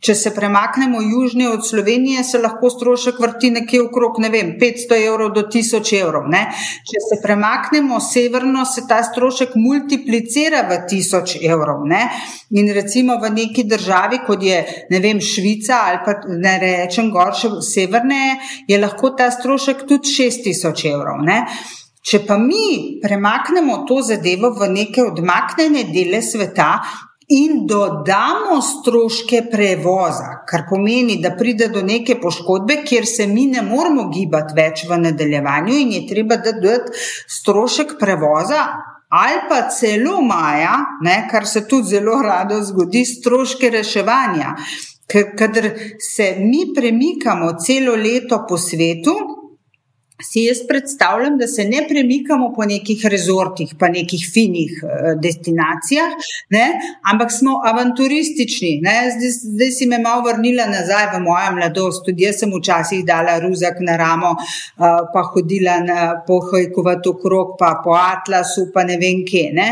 Če 0.03 0.15
se 0.19 0.31
premaknemo 0.35 0.99
južnje 1.01 1.45
od 1.47 1.61
Slovenije, 1.63 2.23
se 2.27 2.39
lahko 2.43 2.67
strošek 2.69 3.19
vrti 3.23 3.53
nekje 3.55 3.79
okrog 3.85 4.17
ne 4.19 4.29
vem, 4.33 4.49
500 4.59 4.97
evrov 5.07 5.29
do 5.31 5.45
1000 5.53 5.93
evrov. 6.01 6.25
Ne? 6.31 6.41
Če 6.89 7.03
se 7.05 7.17
premaknemo 7.23 8.01
severno, 8.03 8.65
se 8.67 8.83
ta 8.89 8.97
strošek 9.07 9.55
multiplicira 9.55 10.65
v 10.67 10.81
1000 10.91 11.39
evrov. 11.47 11.85
Ne? 11.87 12.01
In 12.59 12.67
recimo 12.75 13.15
v 13.21 13.31
neki 13.37 13.63
državi, 13.63 14.19
kot 14.27 14.43
je 14.43 14.59
vem, 14.91 15.23
Švica 15.23 15.79
ali 15.87 16.03
pa 16.03 16.17
ne 16.27 16.57
rečem 16.59 17.07
gorše 17.13 17.53
severne, 17.63 18.41
je 18.67 18.81
lahko 18.83 19.13
ta 19.15 19.29
strošek 19.31 19.87
tudi 19.87 20.11
6000 20.11 20.91
evrov. 20.91 21.23
Ne? 21.23 21.45
Če 22.03 22.25
pa 22.27 22.35
mi 22.35 22.99
premaknemo 22.99 23.85
to 23.87 24.01
zadevo 24.03 24.51
v 24.59 24.67
neke 24.73 25.05
odmaknjene 25.07 25.85
dele 25.95 26.19
sveta, 26.19 26.73
in 27.27 27.65
dodamo 27.67 28.61
stroške 28.61 29.43
prevoza, 29.51 30.43
kar 30.47 30.65
pomeni, 30.69 31.19
da 31.21 31.33
pride 31.37 31.67
do 31.73 31.81
neke 31.81 32.19
poškodbe, 32.21 32.81
kjer 32.85 33.07
se 33.07 33.27
mi 33.27 33.45
ne 33.51 33.61
moremo 33.61 34.09
gibati 34.09 34.55
več 34.57 34.85
v 34.89 34.99
nadaljevanju, 35.05 35.75
in 35.79 35.93
je 35.97 36.07
treba 36.09 36.37
dodati 36.43 36.97
strošek 37.27 37.95
prevoza. 37.99 38.65
Ali 39.13 39.43
pa 39.49 39.67
celo 39.69 40.21
maja, 40.25 40.73
ne, 41.05 41.27
kar 41.31 41.45
se 41.45 41.67
tudi 41.69 41.93
zelo 41.93 42.17
rado 42.21 42.57
zgodi, 42.65 43.03
stroške 43.05 43.69
reševanja. 43.69 44.55
Ker, 45.05 45.35
kadar 45.37 45.67
se 46.01 46.31
mi 46.39 46.71
premikamo 46.73 47.51
celo 47.61 47.93
leto 47.95 48.45
po 48.49 48.57
svetu, 48.57 49.13
si 50.31 50.45
jaz 50.47 50.63
predstavljam, 50.67 51.37
da 51.37 51.47
se 51.47 51.65
ne 51.65 51.83
premikamo 51.89 52.51
po 52.55 52.65
nekih 52.65 53.05
rezortih, 53.11 53.75
pa 53.79 53.89
nekih 53.91 54.23
finih 54.33 54.79
uh, 54.83 54.89
destinacijah, 55.21 56.15
ne? 56.49 56.65
ampak 57.11 57.31
smo 57.31 57.59
avanturistični. 57.65 58.79
Zdaj, 58.83 59.31
zdaj 59.55 59.71
si 59.71 59.87
me 59.87 59.99
malo 59.99 60.23
vrnila 60.27 60.65
nazaj 60.71 61.11
v 61.15 61.21
mojo 61.27 61.51
mladosti. 61.57 62.11
Tudi 62.11 62.27
jaz 62.27 62.41
sem 62.43 62.51
včasih 62.51 63.05
dala 63.05 63.37
ruzak 63.43 63.79
na 63.79 63.97
ramo, 63.97 64.33
uh, 64.35 65.03
pa 65.13 65.25
hodila 65.33 65.79
na 65.83 65.99
pohojkovat 66.27 67.07
okrog, 67.07 67.55
pa 67.59 67.75
po 67.83 67.95
Atlasu, 67.99 68.69
pa 68.73 68.83
ne 68.83 68.97
vem 69.01 69.23
kje. 69.27 69.49
Ne? 69.53 69.69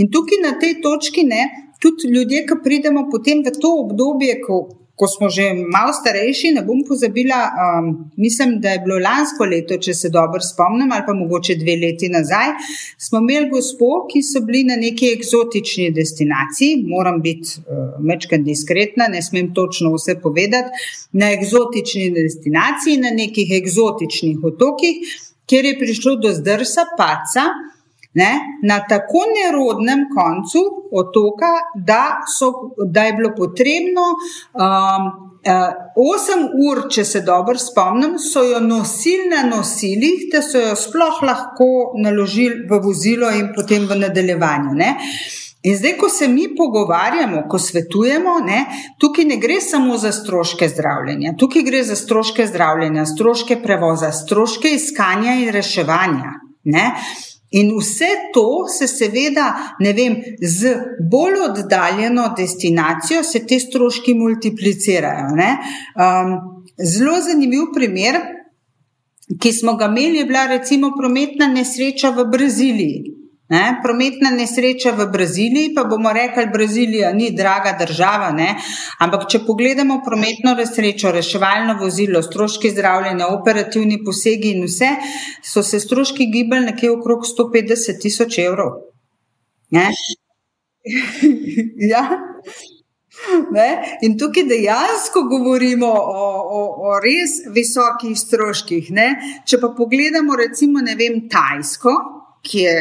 In 0.00 0.08
tukaj 0.12 0.40
na 0.40 0.54
tej 0.60 0.78
točki, 0.80 1.24
ne, 1.28 1.42
tudi 1.82 2.08
ljudje, 2.14 2.46
ki 2.48 2.62
pridemo 2.64 3.08
potem 3.10 3.42
v 3.44 3.52
to 3.60 3.74
obdobje, 3.84 4.38
ko 4.40 4.62
ko 4.96 5.08
smo 5.08 5.28
že 5.32 5.48
malo 5.56 5.92
starejši, 5.92 6.52
ne 6.54 6.62
bom 6.66 6.82
pozabila, 6.88 7.40
um, 7.48 7.88
mislim, 8.16 8.58
da 8.60 8.74
je 8.74 8.82
bilo 8.84 8.98
lansko 9.00 9.48
leto, 9.48 9.78
če 9.80 9.94
se 9.94 10.10
dobro 10.12 10.40
spomnim, 10.44 10.92
ali 10.92 11.06
pa 11.06 11.14
mogoče 11.16 11.56
dve 11.60 11.76
leti 11.80 12.10
nazaj, 12.12 12.52
smo 13.00 13.22
imeli 13.24 13.48
gospod, 13.50 14.06
ki 14.12 14.22
so 14.22 14.44
bili 14.44 14.62
na 14.68 14.76
neki 14.76 15.10
eksotični 15.16 15.90
destinaciji. 15.96 16.84
Moram 16.86 17.22
biti 17.24 17.56
uh, 17.64 17.98
mečken 18.04 18.44
diskretna, 18.44 19.08
ne 19.08 19.22
smem 19.22 19.52
točno 19.56 19.94
vse 19.96 20.18
povedati. 20.22 20.84
Na 21.18 21.32
eksotični 21.32 22.10
destinaciji, 22.16 23.00
na 23.00 23.10
nekih 23.16 23.56
eksotičnih 23.62 24.44
otokih, 24.52 25.20
kjer 25.48 25.72
je 25.72 25.78
prišlo 25.80 26.16
do 26.20 26.30
zdrsa, 26.36 26.86
paca 26.98 27.48
ne, 28.14 28.32
na 28.62 28.78
tako 28.88 29.24
nerodnem 29.32 30.06
koncu 30.16 30.62
otoka, 30.92 31.52
da, 31.74 32.20
so, 32.38 32.52
da 32.86 33.04
je 33.08 33.12
bilo 33.12 33.32
potrebno 33.36 34.02
um, 34.12 35.06
uh, 35.48 35.70
8 35.96 36.48
ur, 36.68 36.82
če 36.92 37.04
se 37.04 37.22
dobro 37.26 37.58
spomnim, 37.58 38.18
so 38.18 38.44
jo 38.44 38.60
nosili 38.60 39.30
na 39.32 39.44
nosilih, 39.48 40.28
da 40.32 40.42
so 40.44 40.60
jo 40.60 40.74
sploh 40.76 41.22
lahko 41.24 41.70
naložili 42.02 42.66
v 42.68 42.82
vozilo 42.84 43.30
in 43.32 43.52
potem 43.56 43.88
v 43.88 44.02
nadaljevanju. 44.04 44.76
Ne. 44.76 44.96
In 45.62 45.76
zdaj, 45.78 45.92
ko 45.96 46.08
se 46.10 46.26
mi 46.28 46.48
pogovarjamo, 46.56 47.44
ko 47.48 47.58
svetujemo, 47.58 48.40
ne, 48.42 48.64
tukaj 48.98 49.24
ne 49.24 49.36
gre 49.38 49.60
samo 49.62 49.94
za 49.98 50.10
stroške 50.12 50.68
zdravljenja, 50.68 51.36
tukaj 51.38 51.62
gre 51.62 51.84
za 51.86 51.96
stroške 51.96 52.48
zdravljenja, 52.50 53.06
stroške 53.06 53.60
prevoza, 53.62 54.10
stroške 54.12 54.74
iskanja 54.74 55.36
in 55.44 55.52
reševanja. 55.54 56.32
Ne. 56.64 56.88
In 57.52 57.72
vse 57.76 58.08
to 58.34 58.64
se 58.78 58.86
seveda, 58.88 59.76
ne 59.80 59.92
vem, 59.92 60.16
z 60.40 60.74
bolj 61.10 61.40
oddaljeno 61.50 62.30
destinacijo 62.36 63.22
se 63.22 63.44
te 63.46 63.58
stroški 63.60 64.14
multiplicirajo. 64.14 65.32
Um, 65.34 66.36
zelo 66.78 67.18
zanimiv 67.20 67.68
primer, 67.74 68.20
ki 69.40 69.52
smo 69.52 69.76
ga 69.76 69.90
imeli, 69.92 70.22
je 70.22 70.28
bila 70.28 70.46
recimo 70.46 70.94
prometna 70.96 71.46
nesreča 71.52 72.10
v 72.16 72.24
Braziliji. 72.32 73.21
Ne? 73.52 73.80
Prometna 73.82 74.30
nesreča 74.32 74.94
v 74.96 75.06
Braziliji, 75.12 75.74
pa 75.76 75.84
bomo 75.84 76.12
rekli, 76.12 76.46
Brazilija 76.52 77.10
ni 77.12 77.30
draga 77.36 77.74
država, 77.80 78.30
ne? 78.32 78.54
ampak 79.04 79.26
če 79.28 79.42
pogledamo 79.44 79.98
prometno 80.06 80.54
nesrečo, 80.56 81.12
reševalno 81.12 81.74
vozilo, 81.80 82.22
stroški 82.24 82.70
zdravljenja, 82.72 83.28
operativni 83.34 83.98
posegi 84.06 84.54
in 84.56 84.64
vse, 84.64 84.94
so 85.44 85.60
se 85.66 85.82
stroški 85.84 86.30
gibali 86.32 86.70
nekje 86.70 86.94
okrog 86.94 87.28
150 87.28 88.00
tisoč 88.00 88.40
evrov. 88.46 88.80
ja. 91.92 92.06
Ne? 93.52 93.68
In 94.02 94.16
tukaj 94.18 94.48
dejansko 94.48 95.26
govorimo 95.28 95.92
o, 95.92 96.26
o, 96.56 96.64
o 96.88 96.96
res 97.04 97.42
visokih 97.52 98.16
stroških. 98.16 98.90
Ne? 98.96 99.12
Če 99.44 99.60
pa 99.60 99.74
pogledamo, 99.76 100.40
recimo, 100.40 100.80
vem, 100.96 101.26
Tajsko, 101.28 101.96
ki 102.42 102.66
je 102.66 102.76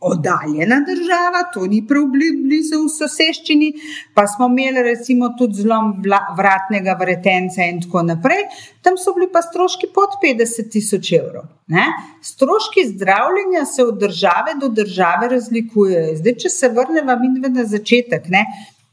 oddaljena 0.00 0.80
država, 0.86 1.42
to 1.54 1.66
ni 1.66 1.80
prav 1.88 2.04
blizu 2.12 2.82
v 2.84 2.90
soseščini, 2.92 3.70
pa 4.14 4.26
smo 4.28 4.48
imeli 4.52 4.82
recimo 4.84 5.30
tudi 5.38 5.62
zlom 5.64 5.92
vratnega 6.36 6.96
vretenca 7.00 7.64
in 7.64 7.80
tako 7.82 8.02
naprej, 8.10 8.44
tam 8.84 8.98
so 9.00 9.14
bili 9.16 9.30
pa 9.32 9.42
stroški 9.42 9.90
pod 9.94 10.18
50 10.22 10.70
tisoč 10.72 11.12
evrov. 11.16 11.48
Ne? 11.72 11.86
Stroški 12.22 12.86
zdravljenja 12.92 13.64
se 13.64 13.84
od 13.84 13.98
države 14.00 14.58
do 14.60 14.68
države 14.68 15.30
razlikujejo. 15.32 16.16
Zdaj, 16.20 16.36
če 16.44 16.52
se 16.52 16.72
vrnemo 16.76 17.16
na 17.48 17.64
začetek, 17.64 18.28
ne? 18.28 18.44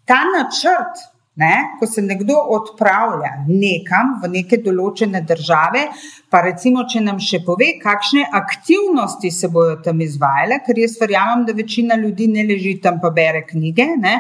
ta 0.08 0.24
načrt. 0.32 1.13
Ne, 1.36 1.54
ko 1.80 1.88
se 1.90 2.02
nekdo 2.06 2.36
odpravlja 2.54 3.30
nekam 3.48 4.12
v 4.22 4.30
neke 4.36 4.60
določene 4.62 5.24
države, 5.26 5.88
pa 6.30 6.44
recimo, 6.46 6.84
če 6.86 7.00
nam 7.02 7.18
še 7.18 7.40
pove, 7.42 7.72
kakšne 7.82 8.28
aktivnosti 8.38 9.32
se 9.34 9.50
bodo 9.50 9.80
tam 9.82 10.04
izvajale, 10.06 10.60
ker 10.62 10.78
jaz 10.78 11.00
verjamem, 11.02 11.42
da 11.48 11.56
večina 11.58 11.98
ljudi 11.98 12.28
ne 12.30 12.46
leži 12.46 12.76
tam 12.84 13.02
pa 13.02 13.10
bere 13.10 13.42
knjige, 13.50 13.88
ne, 14.04 14.20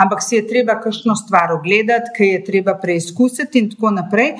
ampak 0.00 0.24
si 0.24 0.38
je 0.38 0.46
treba 0.48 0.78
kakšno 0.80 1.18
stvar 1.20 1.52
ogledati, 1.58 2.14
ki 2.16 2.30
je 2.32 2.40
treba 2.48 2.78
preizkusiti 2.80 3.60
in 3.60 3.68
tako 3.74 3.92
naprej. 3.98 4.32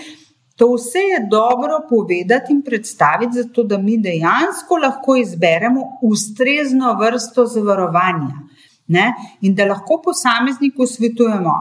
To 0.58 0.72
vse 0.74 1.04
je 1.12 1.18
dobro 1.30 1.82
povedati 1.90 2.56
in 2.56 2.64
predstaviti, 2.64 3.42
zato 3.42 3.62
da 3.68 3.76
mi 3.78 4.00
dejansko 4.02 4.80
lahko 4.80 5.20
izberemo 5.20 5.84
ustrezno 6.02 6.96
vrsto 6.98 7.44
zavarovanja. 7.46 8.48
Ne? 8.88 9.12
In 9.44 9.54
da 9.54 9.66
lahko 9.68 10.00
posamezniku 10.04 10.86
svetujemo, 10.88 11.54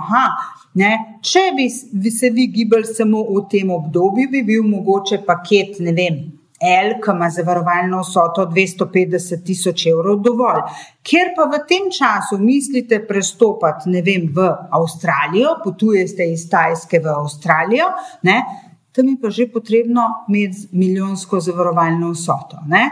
da 0.79 0.91
če 1.25 1.43
bi, 1.57 1.67
bi 1.91 2.11
se 2.11 2.29
vi 2.31 2.47
gibali 2.53 2.87
samo 2.87 3.23
v 3.27 3.43
tem 3.51 3.71
obdobju, 3.73 4.29
bi 4.31 4.43
bil 4.47 4.63
mogoče 4.63 5.23
paket, 5.27 5.81
ne 5.83 5.93
vem. 5.97 6.19
L, 6.57 6.95
ki 7.03 7.13
ima 7.13 7.27
zavarovalno 7.29 7.99
vsoto 8.01 8.47
250 8.49 9.43
tisoč 9.45 9.83
evrov, 9.91 10.23
dovolj. 10.25 10.63
Ker 11.05 11.35
pa 11.35 11.45
v 11.51 11.59
tem 11.69 11.91
času 11.93 12.39
mislite 12.41 13.03
prestopiti, 13.05 13.91
ne 13.93 14.01
vem, 14.01 14.25
v 14.33 14.47
Avstralijo, 14.73 15.59
potujete 15.63 16.25
iz 16.31 16.47
Tajske 16.49 17.03
v 17.03 17.13
Avstralijo, 17.13 17.91
ne, 18.25 18.39
tam 18.97 19.11
je 19.11 19.17
pa 19.21 19.29
že 19.29 19.45
potrebno 19.53 20.07
imeti 20.29 20.67
milijonsko 20.71 21.39
zavarovalno 21.39 22.11
vsoto. 22.15 22.63
Ne. 22.65 22.89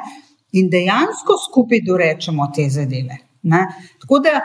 In 0.53 0.69
dejansko 0.69 1.39
skupaj 1.49 1.81
dorečemo 1.87 2.51
te 2.55 2.69
zadeve. 2.69 3.24
Ne? 3.47 3.67
Tako 4.01 4.19
da 4.19 4.39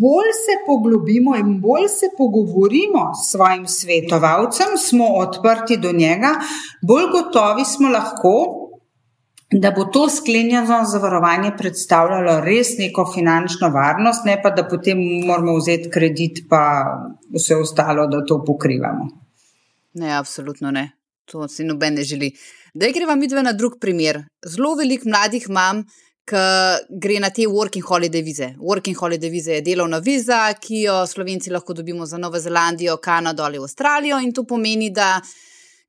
bolj 0.00 0.30
se 0.44 0.54
poglobimo 0.66 1.36
in 1.36 1.56
bolj 1.60 1.88
se 1.88 2.06
pogovorimo 2.18 3.02
s 3.18 3.30
svojim 3.32 3.66
svetovalcem, 3.66 4.76
smo 4.78 5.06
odprti 5.24 5.76
do 5.76 5.92
njega, 5.92 6.30
bolj 6.86 7.08
gotovi 7.12 7.64
smo 7.64 7.88
lahko, 7.88 8.34
da 9.52 9.70
bo 9.70 9.84
to 9.84 10.08
sklenjeno 10.08 10.84
zavarovanje 10.86 11.50
predstavljalo 11.58 12.40
res 12.44 12.76
neko 12.78 13.10
finančno 13.14 13.68
varnost, 13.74 14.24
ne 14.24 14.38
pa 14.42 14.50
da 14.50 14.68
potem 14.68 14.98
moramo 15.26 15.56
vzeti 15.56 15.90
kredit, 15.90 16.44
pa 16.48 16.62
vse 17.34 17.56
ostalo, 17.56 18.06
da 18.06 18.22
to 18.24 18.44
pokrivamo. 18.46 19.08
Ne, 19.94 20.12
absolutno 20.14 20.70
ne. 20.70 20.90
To 21.24 21.48
si 21.48 21.64
noben 21.64 21.94
ne 21.94 22.04
želi. 22.04 22.30
Da 22.74 22.86
greva 22.94 23.14
mi 23.16 23.26
dve 23.28 23.42
na 23.42 23.52
drug 23.52 23.72
primer. 23.80 24.22
Zelo 24.46 24.74
veliko 24.78 25.08
mladih 25.08 25.48
mam, 25.50 25.82
ki 26.30 26.96
gre 27.02 27.18
na 27.20 27.30
te 27.34 27.46
working 27.50 27.84
holiday 27.84 28.22
vize. 28.22 28.54
Working 28.58 28.96
holiday 28.96 29.30
vize 29.30 29.58
je 29.58 29.66
delovna 29.66 29.98
viza, 29.98 30.46
ki 30.60 30.86
jo 30.86 31.02
slovenci 31.06 31.50
lahko 31.50 31.74
dobimo 31.74 32.06
za 32.06 32.18
Novo 32.18 32.38
Zelandijo, 32.38 32.96
Kanado 32.96 33.42
ali 33.42 33.58
Avstralijo, 33.58 34.20
in 34.20 34.32
to 34.32 34.44
pomeni, 34.44 34.90
da 34.90 35.20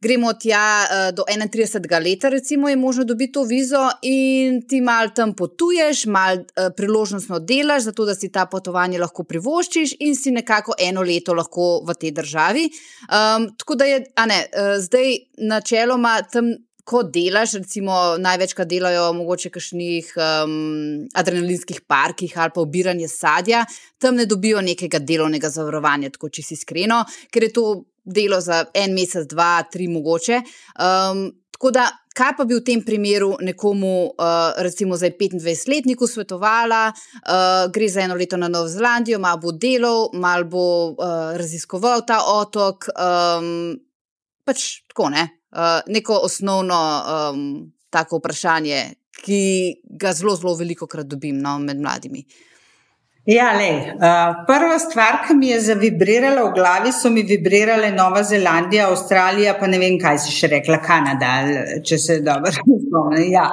gremo 0.01 0.33
tja 0.33 0.85
uh, 0.85 1.15
do 1.15 1.23
31. 1.29 2.03
leta, 2.03 2.29
recimo, 2.29 2.69
je 2.69 2.75
možno 2.75 3.03
dobiti 3.03 3.31
to 3.31 3.43
vizo 3.43 3.89
in 4.01 4.61
ti 4.67 4.81
mal 4.81 5.11
tam 5.15 5.35
potuješ, 5.35 6.05
mal 6.05 6.37
uh, 6.37 6.71
priložnostno 6.77 7.39
delaš, 7.39 7.83
zato 7.83 8.05
da 8.05 8.15
si 8.15 8.31
ta 8.31 8.45
potovanje 8.45 8.99
lahko 8.99 9.23
privoščiš 9.23 9.93
in 9.99 10.15
si 10.15 10.31
nekako 10.31 10.73
eno 10.79 11.01
leto 11.01 11.33
lahko 11.37 11.83
v 11.85 11.93
tej 11.93 12.11
državi. 12.17 12.65
Um, 12.65 13.51
tako 13.57 13.75
da 13.75 13.85
je, 13.85 14.03
a 14.15 14.25
ne, 14.25 14.41
uh, 14.49 14.73
zdaj 14.81 15.17
načeloma 15.37 16.21
tam 16.33 16.49
ko 16.91 17.03
delaš, 17.07 17.55
recimo, 17.61 17.97
največkrat 18.19 18.67
delajo 18.67 19.05
mogoče 19.15 19.49
v 19.49 19.55
kakšnih 19.55 20.11
um, 20.17 20.57
adrenalinskih 21.17 21.81
parkih 21.87 22.35
ali 22.35 22.55
pa 22.55 22.61
obiranje 22.61 23.07
sadja, 23.11 23.63
tam 24.01 24.19
ne 24.19 24.27
dobijo 24.27 24.61
nekega 24.65 24.99
delovnega 24.99 25.49
zavarovanja, 25.53 26.11
tako 26.11 26.31
če 26.33 26.43
si 26.43 26.59
iskreno, 26.59 27.03
ker 27.31 27.47
je 27.47 27.53
to 27.55 27.65
delo 28.03 28.41
za 28.41 28.65
en 28.73 28.95
mesec, 28.97 29.27
dva, 29.29 29.61
tri 29.71 29.87
mogoče. 29.87 30.43
Um, 30.77 31.29
tako 31.55 31.75
da. 31.79 31.89
Kaj 32.11 32.33
pa 32.35 32.43
bi 32.43 32.57
v 32.57 32.63
tem 32.67 32.81
primeru 32.83 33.37
nekomu, 33.39 34.11
uh, 34.19 34.57
recimo 34.59 34.97
zdaj 34.99 35.13
25-letniku, 35.15 36.03
svetovala, 36.11 36.89
uh, 36.91 37.71
gre 37.71 37.87
za 37.87 38.01
eno 38.03 38.17
leto 38.19 38.35
na 38.35 38.49
Novo 38.51 38.67
Zelandijo, 38.67 39.15
malo 39.23 39.39
bo 39.39 39.53
delal, 39.55 40.09
malo 40.19 40.43
bo 40.43 40.65
uh, 40.91 41.31
raziskoval 41.39 42.03
ta 42.03 42.19
otok, 42.27 42.89
um, 42.91 43.79
pač 44.43 44.81
tako 44.91 45.07
ne, 45.15 45.23
uh, 45.51 45.79
neko 45.87 46.19
osnovno 46.23 46.79
um, 47.33 47.71
tako 47.89 48.17
vprašanje, 48.17 48.93
ki 49.21 49.41
ga 49.83 50.13
zelo, 50.13 50.35
zelo 50.35 50.55
veliko 50.55 50.87
krat 50.87 51.07
dobim 51.07 51.39
no, 51.41 51.59
med 51.59 51.81
mladimi. 51.81 52.23
Ja, 53.25 53.51
le, 53.53 53.93
uh, 54.01 54.45
prva 54.47 54.79
stvar, 54.81 55.19
ki 55.27 55.35
mi 55.37 55.51
je 55.51 55.59
zavibrirala 55.61 56.41
v 56.47 56.53
glavi, 56.55 56.91
so 56.91 57.11
mi 57.13 57.21
vibrirale 57.21 57.91
Nova 57.93 58.23
Zelandija, 58.25 58.87
Avstralija, 58.89 59.53
pa 59.59 59.67
ne 59.69 59.77
vem, 59.77 59.99
kaj 60.01 60.17
si 60.23 60.33
še 60.33 60.49
rekla, 60.55 60.79
Kanada, 60.81 61.35
če 61.85 61.99
se 62.01 62.15
dobro 62.25 62.49
spomnim. 62.85 63.27
Ja. 63.29 63.43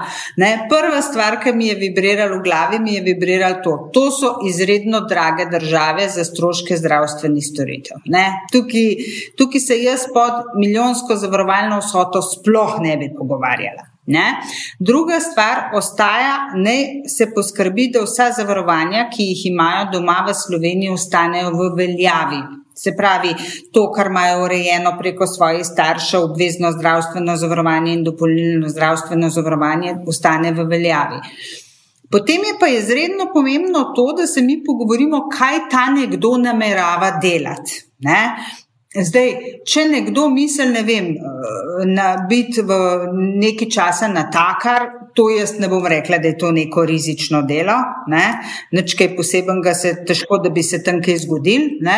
Prva 0.73 1.03
stvar, 1.05 1.37
ki 1.43 1.53
mi 1.53 1.69
je 1.69 1.77
vibrirala 1.83 2.39
v 2.39 2.47
glavi, 2.47 2.81
mi 2.81 2.97
je 2.97 3.05
vibrirala 3.11 3.61
to. 3.61 3.77
To 3.93 4.07
so 4.15 4.33
izredno 4.49 5.03
drage 5.11 5.51
države 5.53 6.09
za 6.17 6.25
stroške 6.25 6.81
zdravstvenih 6.81 7.45
storitev. 7.45 8.09
Tukaj, 8.55 8.89
tukaj 9.37 9.67
se 9.69 9.81
jaz 9.83 10.09
pod 10.17 10.57
milijonsko 10.57 11.21
zavarovalno 11.21 11.83
vsoto 11.85 12.25
sploh 12.25 12.81
ne 12.81 12.97
bi 12.97 13.13
pogovarjala. 13.13 13.85
Ne? 14.09 14.41
Druga 14.79 15.21
stvar 15.21 15.59
ostaja, 15.77 16.37
da 16.65 16.77
se 17.09 17.27
poskrbi, 17.35 17.91
da 17.93 18.07
vsa 18.07 18.31
zavarovanja, 18.37 19.03
ki 19.13 19.27
jih 19.33 19.43
imajo 19.51 19.91
doma 19.93 20.23
v 20.29 20.35
Sloveniji, 20.35 20.95
ostanejo 20.95 21.51
v 21.53 21.69
veljavi. 21.77 22.39
Se 22.79 22.95
pravi, 22.97 23.35
to, 23.75 23.89
kar 23.93 24.09
imajo 24.09 24.45
urejeno 24.47 24.95
preko 24.99 25.27
svojih 25.27 25.67
staršev, 25.67 26.25
obvezno 26.31 26.71
zdravstveno 26.73 27.37
zavarovanje 27.37 27.93
in 27.99 28.05
dopolnilno 28.07 28.71
zdravstveno 28.73 29.29
zavarovanje, 29.35 29.97
ostane 30.07 30.55
v 30.57 30.65
veljavi. 30.71 31.21
Potem 32.11 32.49
je 32.49 32.55
pa 32.61 32.69
izredno 32.73 33.29
pomembno 33.35 33.91
to, 33.97 34.07
da 34.17 34.27
se 34.27 34.43
mi 34.43 34.63
pogovorimo, 34.65 35.27
kaj 35.29 35.67
ta 35.71 35.91
nekdo 35.93 36.37
namerava 36.41 37.11
delati. 37.23 37.83
Ne? 37.99 38.23
Zdaj, 38.89 39.33
če 39.69 39.83
nekdo 39.91 40.31
misli, 40.33 40.65
ne 40.73 40.83
vem, 40.83 41.11
na 41.93 42.07
biti 42.29 42.63
v 42.65 42.79
neki 43.37 43.69
časa 43.71 44.09
na 44.09 44.31
to 45.19 45.27
jaz 45.35 45.57
ne 45.59 45.67
bom 45.69 45.87
rekla, 45.87 46.21
da 46.23 46.31
je 46.31 46.39
to 46.39 46.53
neko 46.55 46.85
rizično 46.87 47.41
delo, 47.43 47.75
ne, 48.07 48.27
nič 48.73 48.95
kaj 48.95 49.17
posebenega 49.17 49.73
se 49.75 49.91
težko, 50.07 50.39
da 50.45 50.53
bi 50.55 50.63
se 50.63 50.79
tam 50.87 51.01
kaj 51.03 51.25
zgodil, 51.25 51.65
ne. 51.83 51.97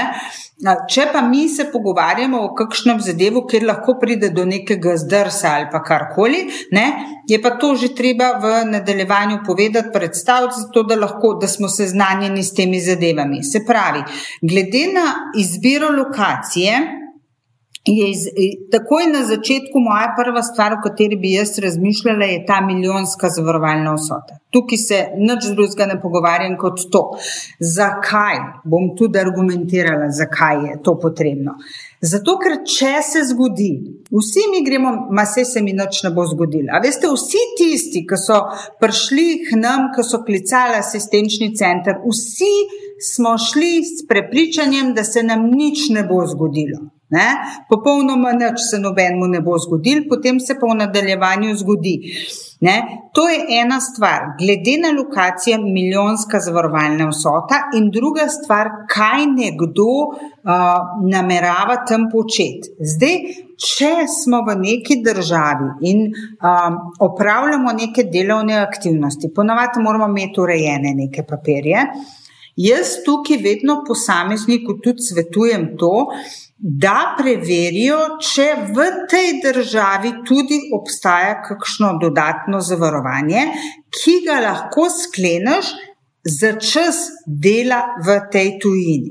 Če 0.60 1.06
pa 1.12 1.20
mi 1.24 1.42
se 1.48 1.66
pogovarjamo 1.72 2.40
o 2.44 2.50
kakšnem 2.56 3.00
zadevu, 3.04 3.42
kjer 3.48 3.66
lahko 3.68 3.94
pride 4.00 4.30
do 4.36 4.46
nekega 4.48 4.96
zdrsa 5.00 5.54
ali 5.58 5.68
pa 5.72 5.82
karkoli, 5.84 6.42
ne, 6.76 6.86
je 7.28 7.40
pa 7.42 7.54
to 7.60 7.74
že 7.80 7.92
treba 7.96 8.30
v 8.40 8.54
nadaljevanju 8.70 9.42
povedati, 9.46 9.92
predstaviti, 9.92 10.62
zato 10.62 10.84
da 10.88 10.96
lahko, 11.00 11.34
da 11.40 11.48
smo 11.48 11.68
seznanjeni 11.68 12.44
s 12.44 12.56
temi 12.56 12.80
zadevami. 12.80 13.42
Se 13.44 13.64
pravi, 13.66 14.04
glede 14.40 14.86
na 14.96 15.06
izbiro 15.36 15.92
lokacije, 15.96 16.80
je 17.84 18.10
iz, 18.10 18.26
takoj 18.70 19.06
na 19.12 19.22
začetku 19.24 19.80
moja 19.80 20.12
prva 20.16 20.42
stvar, 20.42 20.72
o 20.72 20.82
kateri 20.84 21.16
bi 21.16 21.32
jaz 21.32 21.58
razmišljala, 21.58 22.24
je 22.24 22.42
ta 22.46 22.60
milijonska 22.60 23.30
zavarovalna 23.32 23.94
vsota. 23.94 24.36
Tukaj 24.52 24.78
se 24.78 24.98
nič 25.16 25.48
drugega 25.54 25.86
ne 25.86 25.96
pogovarjam 26.00 26.58
kot 26.60 26.82
to. 26.92 27.02
Zakaj? 27.60 28.36
Bom 28.64 28.90
tudi 28.98 29.18
argumentirala, 29.18 30.10
zakaj 30.12 30.60
je 30.66 30.76
to 30.84 30.98
potrebno. 31.00 31.56
Zato, 32.00 32.36
ker 32.42 32.58
če 32.68 32.92
se 33.06 33.24
zgodi, 33.32 33.70
vsi 34.12 34.44
mi 34.52 34.60
gremo, 34.66 34.92
ma 35.16 35.24
se 35.24 35.44
se 35.44 35.64
mi 35.64 35.72
noč 35.72 36.02
ne 36.04 36.12
bo 36.12 36.24
zgodilo. 36.28 36.68
A 36.76 36.84
veste, 36.84 37.08
vsi 37.08 37.48
tisti, 37.56 38.04
ki 38.08 38.20
so 38.20 38.42
prišli 38.80 39.28
k 39.48 39.60
nam, 39.60 39.88
ki 39.96 40.04
so 40.04 40.20
klicali 40.26 40.80
asistenčni 40.80 41.54
center, 41.56 42.00
vsi 42.04 42.54
smo 43.00 43.38
šli 43.40 43.74
s 43.84 44.08
prepričanjem, 44.08 44.92
da 44.94 45.04
se 45.04 45.24
nam 45.24 45.48
nič 45.48 45.88
ne 45.96 46.04
bo 46.04 46.26
zgodilo. 46.28 46.90
Ne? 47.10 47.26
Popolnoma 47.68 48.32
nič 48.38 48.62
se 48.70 48.78
nobenemu 48.78 49.26
ne 49.26 49.40
bo 49.42 49.58
zgodil, 49.58 50.04
potem 50.08 50.38
se 50.38 50.54
pa 50.54 50.68
v 50.70 50.76
nadaljevanju 50.84 51.56
zgodi. 51.58 51.96
Ne? 52.62 52.76
To 53.16 53.24
je 53.28 53.40
ena 53.58 53.80
stvar, 53.80 54.36
glede 54.38 54.76
na 54.78 54.92
lokacijo, 54.94 55.58
milijonska 55.64 56.38
zavarovalna 56.44 57.08
vsota, 57.10 57.64
in 57.74 57.88
druga 57.90 58.28
stvar, 58.30 58.70
kaj 58.90 59.26
nekdo 59.32 59.88
uh, 59.90 60.20
namerava 61.08 61.80
tam 61.88 62.06
početi. 62.12 62.76
Zdaj, 62.78 63.16
če 63.58 63.90
smo 64.12 64.44
v 64.46 64.58
neki 64.60 65.00
državi 65.04 65.90
in 65.90 66.06
um, 66.12 66.78
opravljamo 67.08 67.74
neke 67.80 68.06
delovne 68.12 68.60
aktivnosti, 68.60 69.32
ponavadi 69.34 69.82
moramo 69.82 70.06
imeti 70.12 70.40
urejene 70.40 70.94
neke 70.94 71.26
papirje. 71.26 71.88
Jaz 72.60 73.00
tukaj 73.06 73.38
vedno 73.40 73.80
posamezniku 73.86 74.78
tudi 74.84 75.02
svetujem 75.02 75.70
to, 75.80 76.10
da 76.60 77.14
preverijo, 77.16 77.98
če 78.20 78.48
v 78.74 78.88
tej 79.08 79.38
državi 79.44 80.12
tudi 80.28 80.60
obstaja 80.76 81.38
kakšno 81.44 81.94
dodatno 82.02 82.60
zavarovanje, 82.60 83.46
ki 83.96 84.18
ga 84.26 84.40
lahko 84.44 84.90
skleneš 84.92 85.72
za 86.20 86.52
čas 86.60 86.96
dela 87.24 87.96
v 88.04 88.18
tej 88.32 88.58
tujini. 88.60 89.08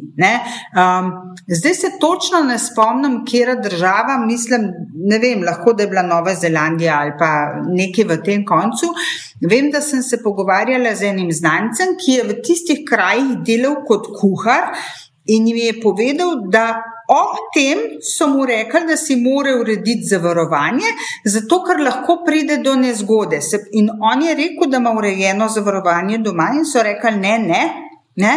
Um, 0.78 1.10
zdaj 1.48 1.74
se 1.74 1.90
točno 2.00 2.44
ne 2.46 2.60
spomnim, 2.60 3.24
kje 3.26 3.40
je 3.40 3.56
država, 3.64 4.20
mislim, 4.26 4.70
ne 5.10 5.18
vem, 5.20 5.42
lahko 5.44 5.74
da 5.74 5.84
je 5.84 5.90
bila 5.90 6.04
Nova 6.06 6.36
Zelandija 6.36 7.00
ali 7.02 7.16
pa 7.18 7.32
nekaj 7.66 8.06
v 8.12 8.20
tem 8.26 8.46
koncu. 8.46 8.94
Vem, 9.42 9.72
da 9.72 9.82
sem 9.82 10.04
se 10.06 10.22
pogovarjala 10.24 10.94
z 10.96 11.10
enim 11.10 11.32
znancem, 11.34 11.98
ki 11.98 12.20
je 12.20 12.30
v 12.30 12.38
tistih 12.46 12.86
krajih 12.86 13.40
delal 13.42 13.82
kot 13.88 14.14
kuhar 14.22 14.70
in 15.26 15.50
mi 15.50 15.66
je 15.66 15.82
povedal, 15.82 16.46
da 16.46 16.78
Ob 17.10 17.38
tem 17.54 17.80
so 18.02 18.28
mu 18.28 18.46
rekli, 18.46 18.86
da 18.86 18.96
si 18.98 19.16
mora 19.16 19.56
urediti 19.58 20.06
zavarovanje, 20.06 20.92
zato 21.26 21.64
ker 21.66 21.82
lahko 21.82 22.20
pride 22.26 22.60
do 22.62 22.76
nezgode. 22.76 23.42
In 23.72 23.90
on 24.02 24.22
je 24.22 24.36
rekel, 24.36 24.70
da 24.70 24.78
ima 24.78 24.94
urejeno 24.94 25.50
zavarovanje 25.50 26.20
doma, 26.22 26.52
in 26.54 26.66
so 26.66 26.84
rekli: 26.84 27.16
ne, 27.18 27.38
ne. 27.40 27.89
Ne? 28.20 28.34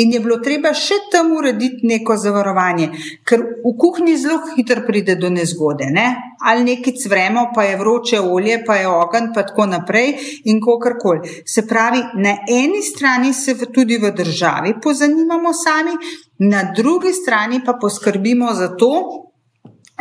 In 0.00 0.12
je 0.12 0.20
bilo 0.24 0.38
treba 0.44 0.72
še 0.74 0.98
tam 1.12 1.32
urediti 1.36 1.86
neko 1.86 2.16
zavarovanje, 2.16 2.88
ker 3.26 3.42
v 3.64 3.74
kuhinji 3.78 4.16
zelo 4.20 4.40
hitro 4.56 4.84
pride 4.86 5.18
do 5.20 5.30
nezgode. 5.32 5.90
Ne? 5.92 6.06
Ali 6.46 6.64
nekaj 6.64 6.96
cvremo, 7.02 7.50
pa 7.54 7.66
je 7.68 7.76
vroče 7.80 8.20
olje, 8.20 8.60
pa 8.66 8.78
je 8.80 8.88
ogenj, 8.88 9.30
pa 9.34 9.46
tako 9.48 9.68
naprej, 9.70 10.14
in 10.52 10.60
kako 10.62 10.96
koli. 11.02 11.36
Se 11.44 11.66
pravi, 11.66 12.02
na 12.22 12.36
eni 12.48 12.82
strani 12.82 13.34
se 13.34 13.56
tudi 13.72 13.98
v 13.98 14.12
državi 14.16 14.76
pozanimamo 14.82 15.52
sami, 15.52 15.96
na 16.38 16.72
drugi 16.76 17.12
strani 17.12 17.60
pa 17.64 17.78
poskrbimo 17.80 18.54
za 18.54 18.76
to, 18.76 19.25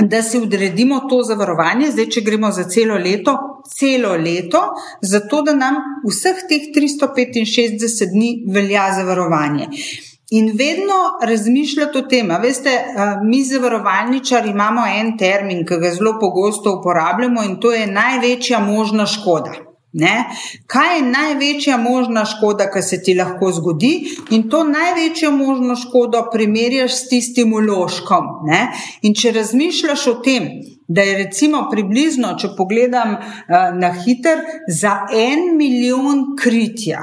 da 0.02 0.22
si 0.22 0.38
odredimo 0.38 1.00
to 1.10 1.22
zavarovanje, 1.24 1.92
zdaj, 1.92 2.10
če 2.12 2.22
gremo 2.22 2.52
za 2.52 2.64
celo 2.70 2.98
leto, 3.00 3.36
celo 3.78 4.16
leto, 4.20 4.62
zato 5.02 5.42
da 5.42 5.56
nam 5.56 5.80
vseh 6.04 6.44
teh 6.50 6.68
365 6.76 8.12
dni 8.12 8.32
velja 8.52 8.90
zavarovanje. 8.96 9.70
In 10.36 10.52
vedno 10.58 10.98
razmišljati 11.24 11.98
o 11.98 12.02
tem, 12.02 12.32
veste, 12.42 12.72
mi, 13.24 13.44
zavarovalničari, 13.44 14.50
imamo 14.50 14.82
en 15.00 15.14
termin, 15.18 15.64
ki 15.66 15.78
ga 15.80 15.94
zelo 15.94 16.18
pogosto 16.20 16.74
uporabljamo, 16.80 17.44
in 17.44 17.60
to 17.62 17.72
je 17.72 17.88
največja 17.88 18.60
možna 18.60 19.06
škoda. 19.06 19.54
Ne? 19.96 20.26
Kaj 20.68 20.98
je 20.98 21.04
največja 21.08 21.78
možna 21.80 22.26
škoda, 22.28 22.68
ki 22.72 22.82
se 22.84 22.98
ti 23.04 23.14
lahko 23.16 23.52
zgodi, 23.56 23.94
in 24.36 24.50
to 24.52 24.66
največjo 24.68 25.32
možno 25.32 25.78
škodo 25.80 26.26
primerjaš 26.34 26.98
s 26.98 27.08
tistim 27.10 27.54
uložkom. 27.56 28.28
Ne? 28.50 28.60
In 29.08 29.16
če 29.16 29.32
razmišljaš 29.38 30.08
o 30.12 30.16
tem, 30.26 30.50
da 30.88 31.02
je 31.02 31.18
recimo 31.24 31.70
približno, 31.72 32.34
če 32.42 32.52
pogledam 32.58 33.16
uh, 33.16 33.56
na 33.80 33.94
hiter, 34.04 34.44
za 34.68 34.98
en 35.16 35.56
milijon 35.56 36.36
kritja. 36.44 37.00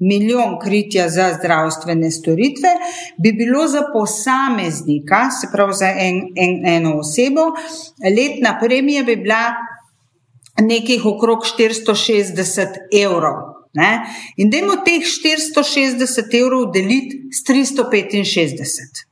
Milijon 0.00 0.58
kritja 0.60 1.08
za 1.08 1.30
zdravstvene 1.38 2.10
storitve 2.10 2.76
bi 3.16 3.32
bilo 3.32 3.66
za 3.68 3.86
posameznika, 3.92 5.26
se 5.40 5.48
pravi 5.52 5.74
za 5.76 5.88
en, 5.88 6.22
en, 6.36 6.56
eno 6.76 6.94
osebo, 7.00 7.50
letna 8.04 8.58
premija 8.60 9.04
bi 9.08 9.16
bila 9.16 9.42
nekih 10.60 11.06
okrog 11.06 11.44
460 11.46 12.66
evrov. 13.02 13.50
Ne? 13.74 13.90
In 14.36 14.50
dajmo 14.50 14.80
teh 14.86 15.04
460 15.06 16.34
evrov 16.40 16.72
deliti 16.74 17.28
s 17.30 17.44
365. 17.46 19.06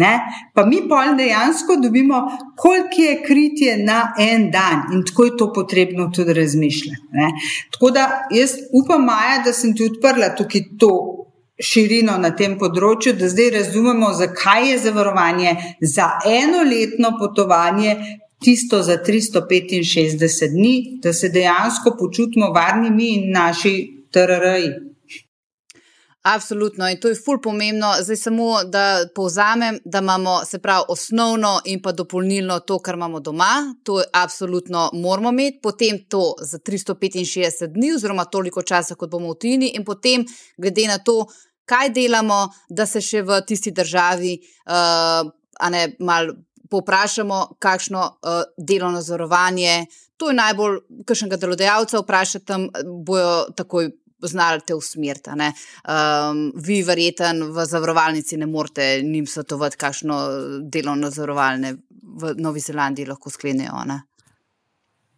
Ne? 0.00 0.12
Pa 0.54 0.64
mi 0.64 0.80
pol 0.88 1.16
dejansko 1.18 1.76
dobimo, 1.76 2.22
koliko 2.56 3.02
je 3.02 3.22
kritje 3.26 3.76
na 3.84 4.14
en 4.18 4.50
dan 4.50 4.94
in 4.94 5.04
tako 5.04 5.24
je 5.24 5.36
to 5.36 5.52
potrebno 5.52 6.10
tudi 6.14 6.34
razmišljati. 6.34 7.06
Ne? 7.12 7.28
Tako 7.72 7.90
da 7.90 8.06
jaz 8.30 8.56
upam, 8.82 9.04
Maja, 9.04 9.42
da 9.44 9.52
sem 9.52 9.76
ti 9.76 9.84
odprla 9.84 10.34
tukaj 10.36 10.62
to 10.78 10.92
širino 11.60 12.16
na 12.18 12.30
tem 12.36 12.56
področju, 12.58 13.12
da 13.20 13.28
zdaj 13.28 13.50
razumemo, 13.58 14.14
zakaj 14.16 14.70
je 14.70 14.78
zavarovanje 14.86 15.54
za 15.80 16.08
enoletno 16.24 17.12
potovanje 17.20 17.96
tisto 18.44 18.82
za 18.82 18.98
365 19.06 20.50
dni, 20.50 20.98
da 21.02 21.12
se 21.12 21.28
dejansko 21.28 21.96
počutimo 21.98 22.50
varni 22.50 22.90
mi 22.90 23.14
in 23.14 23.32
naši 23.32 24.04
TRR-ji. 24.12 24.90
Absolutno, 26.22 26.88
in 26.88 27.00
to 27.00 27.08
je 27.08 27.14
ful 27.14 27.38
pomembno. 27.40 27.94
Zdaj, 28.02 28.16
samo 28.16 28.64
da 28.64 29.06
povzamem, 29.14 29.78
da 29.84 29.98
imamo 29.98 30.44
se 30.44 30.58
pravi 30.58 30.84
osnovno 30.88 31.60
in 31.64 31.82
pa 31.82 31.92
dopolnilno 31.92 32.58
to, 32.60 32.78
kar 32.78 32.94
imamo 32.94 33.20
doma, 33.20 33.74
to 33.84 34.00
je 34.00 34.06
absolutno 34.12 34.90
moramo 34.92 35.28
imeti, 35.30 35.58
potem 35.62 36.04
to 36.08 36.34
za 36.40 36.58
365 36.58 37.72
dni, 37.72 37.92
oziroma 37.92 38.24
toliko 38.24 38.62
časa, 38.62 38.94
kot 38.94 39.10
bomo 39.10 39.32
v 39.32 39.38
tujini, 39.38 39.72
in 39.74 39.84
potem, 39.84 40.24
glede 40.56 40.86
na 40.88 40.98
to, 40.98 41.24
kaj 41.64 41.88
delamo, 41.88 42.48
da 42.68 42.86
se 42.86 43.00
še 43.00 43.22
v 43.22 43.40
tisti 43.46 43.72
državi, 43.72 44.36
uh, 44.68 45.30
ne 45.70 45.96
malo 45.98 46.34
povprašamo, 46.70 47.56
kakšno 47.58 48.00
uh, 48.00 48.42
delovno 48.58 49.02
zavarovanje. 49.02 49.86
To 50.16 50.30
je 50.30 50.36
najbolj, 50.36 50.78
kakšnega 51.06 51.36
delodajalca 51.40 52.02
vprašati, 52.02 52.46
tam 52.46 52.68
bojo 53.06 53.46
takoj 53.56 53.90
znali 54.22 54.60
te 54.66 54.74
usmeriti. 54.74 55.30
Um, 55.30 56.52
vi, 56.56 56.82
verjeten, 56.82 57.42
v 57.52 57.64
zavarovalnici 57.66 58.36
ne 58.36 58.46
morete 58.46 59.02
njim 59.02 59.26
svetovati, 59.26 59.76
kakšno 59.76 60.20
delovno 60.72 61.10
zavarovalne 61.10 61.74
v 62.20 62.34
Novi 62.36 62.60
Zelandiji 62.60 63.06
lahko 63.06 63.30
sklenejo. 63.30 63.84
Ne? 63.86 64.02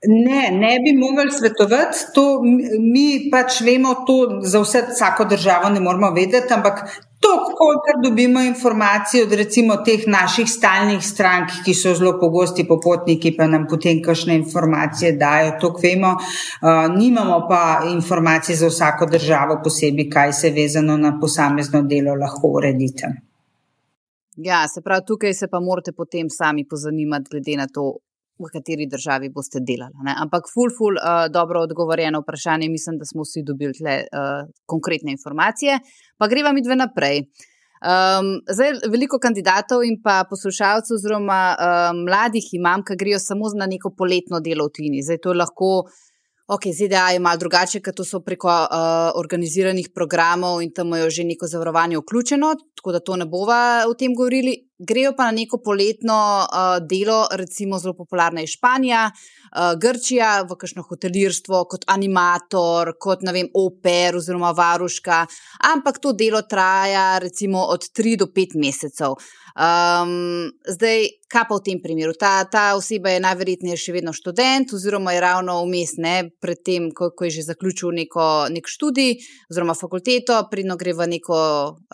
Ne, 0.09 0.51
ne 0.51 0.79
bi 0.85 0.99
mogli 0.99 1.31
svetovati. 1.31 1.99
To, 2.15 2.43
mi 2.93 3.31
pač 3.31 3.61
vemo, 3.63 3.95
to 4.07 4.41
za 4.43 4.61
vse, 4.61 4.83
vsako 4.91 5.25
državo 5.31 5.71
ne 5.71 5.81
moramo 5.81 6.11
vedeti, 6.11 6.51
ampak 6.55 6.83
to, 7.23 7.31
kolikor 7.59 8.01
dobimo 8.03 8.41
informacije 8.41 9.23
od 9.25 9.33
recimo 9.33 9.77
teh 9.77 10.03
naših 10.07 10.51
stalnih 10.51 11.07
strank, 11.07 11.55
ki 11.65 11.75
so 11.75 11.95
zelo 11.95 12.17
pogosti 12.21 12.67
popotniki, 12.69 13.37
pa 13.37 13.47
nam 13.47 13.69
potem 13.71 14.03
kakšne 14.03 14.35
informacije 14.43 15.13
dajo, 15.13 15.55
to 15.61 15.75
vemo. 15.83 16.17
Uh, 16.19 16.99
nimamo 16.99 17.47
pa 17.49 17.87
informacije 17.95 18.57
za 18.57 18.75
vsako 18.75 19.07
državo 19.07 19.61
posebej, 19.65 20.11
kaj 20.11 20.33
se 20.33 20.51
vezano 20.51 20.97
na 20.97 21.19
posamezno 21.21 21.83
delo 21.83 22.19
lahko 22.19 22.57
uredite. 22.59 23.15
Ja, 24.37 24.67
se 24.69 24.83
pravi, 24.83 25.07
tukaj 25.07 25.35
se 25.35 25.47
pa 25.49 25.61
morate 25.61 25.93
potem 25.93 26.27
sami 26.31 26.65
pozanimati, 26.69 27.31
glede 27.31 27.57
na 27.57 27.67
to, 27.67 27.93
v 28.47 28.53
kateri 28.53 28.87
državi 28.91 29.31
boste 29.35 29.61
delali. 29.61 29.95
Ne? 30.07 30.15
Ampak, 30.25 30.51
ful, 30.53 30.71
ful, 30.79 30.99
uh, 30.99 31.27
dobro 31.33 31.63
odgovorjeno 31.67 32.21
vprašanje, 32.23 32.69
mislim, 32.69 32.99
da 32.99 33.09
smo 33.09 33.27
vsi 33.27 33.43
dobili 33.47 33.75
tle 33.79 33.97
uh, 34.05 34.45
konkretne 34.67 35.15
informacije. 35.17 35.79
Pa 36.19 36.29
greva 36.29 36.53
mi 36.53 36.63
dve 36.63 36.77
naprej. 36.77 37.27
Um, 37.83 38.37
zdaj, 38.47 38.77
veliko 38.93 39.19
kandidatov 39.19 39.83
in 39.83 39.97
pa 40.05 40.21
poslušalcev, 40.31 40.95
oziroma 40.95 41.41
um, 41.57 42.05
mladih 42.07 42.47
imam, 42.55 42.85
ki 42.87 42.95
grejo 42.95 43.19
samo 43.19 43.51
na 43.59 43.67
neko 43.67 43.91
poletno 43.99 44.39
delo 44.41 44.69
v 44.69 44.75
Tini. 44.77 45.03
Zdaj, 45.03 45.19
to 45.23 45.35
je 45.35 45.41
lahko. 45.43 45.71
Ok, 46.53 46.69
ZDA 46.75 47.09
je 47.15 47.21
malo 47.23 47.39
drugače, 47.39 47.81
ker 47.81 47.95
to 47.95 48.05
so 48.05 48.21
preko 48.21 48.51
uh, 48.51 49.11
organiziranih 49.19 49.89
programov 49.95 50.61
in 50.63 50.71
tam 50.75 50.95
je 50.99 51.11
že 51.11 51.25
neko 51.25 51.47
zavarovanje 51.47 51.99
vključeno, 51.99 52.55
tako 52.77 52.93
da 52.93 53.01
to 53.01 53.17
ne 53.17 53.27
bova 53.27 53.87
o 53.89 53.95
tem 53.95 54.15
govorili. 54.15 54.57
Grejo 54.79 55.13
pa 55.17 55.25
na 55.29 55.37
neko 55.37 55.59
poletno 55.65 56.17
uh, 56.43 56.87
delo, 56.87 57.27
recimo 57.31 57.79
zelo 57.79 57.95
popularna 57.95 58.41
je 58.41 58.47
Španija, 58.47 59.11
uh, 59.13 59.79
Grčija, 59.79 60.31
v 60.49 60.57
kakšno 60.59 60.83
hotelirstvo, 60.83 61.65
kot 61.71 61.85
animator, 61.93 62.95
kot 62.99 63.23
ne 63.23 63.35
vem, 63.37 63.51
oper 63.55 64.17
oziroma 64.17 64.51
varuška, 64.57 65.27
ampak 65.73 66.01
to 66.03 66.13
delo 66.13 66.43
traja 66.43 67.19
recimo 67.23 67.67
od 67.69 67.85
3 67.93 68.17
do 68.25 68.27
5 68.27 68.59
mesecev. 68.59 69.17
Um, 69.53 70.49
zdaj, 70.65 71.09
kaj 71.29 71.45
pa 71.49 71.57
v 71.59 71.65
tem 71.65 71.81
primeru? 71.85 72.15
Ta, 72.17 72.41
ta 72.49 72.73
oseba 72.73 73.13
je 73.13 73.21
najverjetneje 73.21 73.77
še 73.77 73.93
vedno 73.93 74.15
študent, 74.17 74.73
oziroma 74.73 75.13
je 75.13 75.21
ravno 75.21 75.59
vmes, 75.67 75.99
predtem, 76.41 76.89
ko, 76.97 77.11
ko 77.13 77.29
je 77.29 77.37
že 77.37 77.51
zaključil 77.53 77.93
neko, 77.93 78.49
nek 78.49 78.65
študij, 78.65 79.21
oziroma 79.53 79.77
fakulteto, 79.77 80.41
pridno 80.51 80.81
gre 80.81 80.97
v 80.97 81.11
neko 81.19 81.37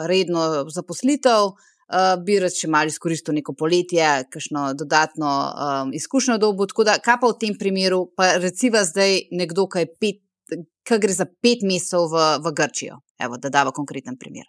redno 0.06 0.70
zaposlitev. 0.70 1.58
Uh, 1.88 2.14
bi 2.24 2.38
rad 2.42 2.54
še 2.54 2.70
malo 2.70 2.92
izkoristil 2.92 3.36
neko 3.38 3.54
poletje, 3.58 4.04
kakšno 4.32 4.72
dodatno 4.78 5.30
um, 5.30 5.94
izkušnjo 5.96 6.38
dobu. 6.42 6.68
Tako 6.70 6.88
da, 6.88 6.98
kaj 7.02 7.20
pa 7.22 7.32
v 7.32 7.38
tem 7.40 7.56
primeru, 7.58 8.04
pa 8.16 8.36
recimo 8.42 8.84
zdaj 8.84 9.28
nekdo, 9.32 9.68
ki 9.68 11.00
gre 11.00 11.12
za 11.12 11.28
pet 11.28 11.64
mesecev 11.66 12.08
v, 12.12 12.28
v 12.44 12.54
Grčijo, 12.56 13.02
Evo, 13.18 13.36
da 13.36 13.50
dava 13.52 13.74
konkreten 13.74 14.16
primer. 14.16 14.46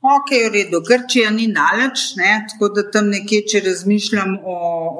Ok, 0.00 0.30
v 0.32 0.48
redu, 0.54 0.78
Grčija 0.80 1.28
ni 1.28 1.44
nalač, 1.52 2.14
ne? 2.16 2.30
tako 2.48 2.70
da 2.72 2.86
tam 2.88 3.10
nekje, 3.12 3.42
če 3.52 3.60
razmišljam 3.66 4.38
o, 4.48 4.54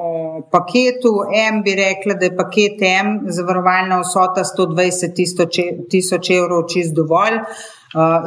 o 0.07 0.09
paketu 0.53 1.23
M, 1.33 1.63
bi 1.65 1.73
rekla, 1.79 2.19
da 2.21 2.27
je 2.29 2.35
paket 2.37 2.83
M 2.85 3.15
zavarovalna 3.33 3.97
vsota 4.03 4.43
120 4.45 5.17
tisoč 5.89 6.29
evrov 6.37 6.67
čist 6.69 6.93
dovolj 6.93 7.39
uh, 7.39 7.63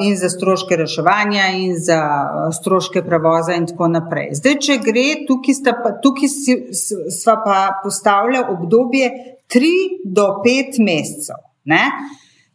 in 0.00 0.16
za 0.16 0.29
stroške 0.29 0.77
reševanja 0.77 1.46
in 1.57 1.72
za 1.79 2.00
uh, 2.00 2.50
stroške 2.55 3.03
prevoza 3.03 3.55
in 3.57 3.66
tako 3.66 3.88
naprej. 3.88 4.35
Zdaj, 4.40 4.59
če 4.66 4.77
gre, 4.85 5.07
tukaj, 5.29 5.61
pa, 5.81 5.94
tukaj 6.05 6.29
sva 7.20 7.38
pa 7.44 7.57
postavlja 7.85 8.44
obdobje 8.53 9.09
3 9.55 9.72
do 10.05 10.29
5 10.44 10.79
mesecev. 10.85 11.40
Ne? 11.64 11.83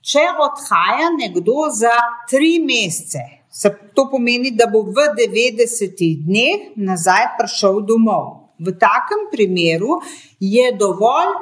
Če 0.06 0.28
odhaja 0.38 1.10
nekdo 1.18 1.68
za 1.74 1.98
3 2.32 2.56
mesece, 2.66 3.26
Se 3.50 3.70
to 3.96 4.06
pomeni, 4.12 4.52
da 4.54 4.68
bo 4.70 4.84
v 4.86 5.08
90 5.18 5.98
dneh 6.22 6.78
nazaj 6.78 7.32
prišel 7.40 7.82
domov. 7.82 8.54
V 8.62 8.76
takem 8.78 9.26
primeru 9.32 9.98
je 10.40 10.70
dovolj, 10.78 11.34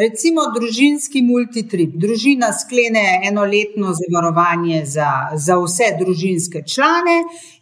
recimo, 0.00 0.46
družinski 0.54 1.22
multitrip. 1.26 1.96
Družina 2.00 2.52
sklene 2.56 3.20
enoletno 3.28 3.92
zavarovanje 3.98 4.84
za, 4.86 5.10
za 5.34 5.58
vse 5.60 5.92
družinske 5.98 6.64
člane, 6.68 7.18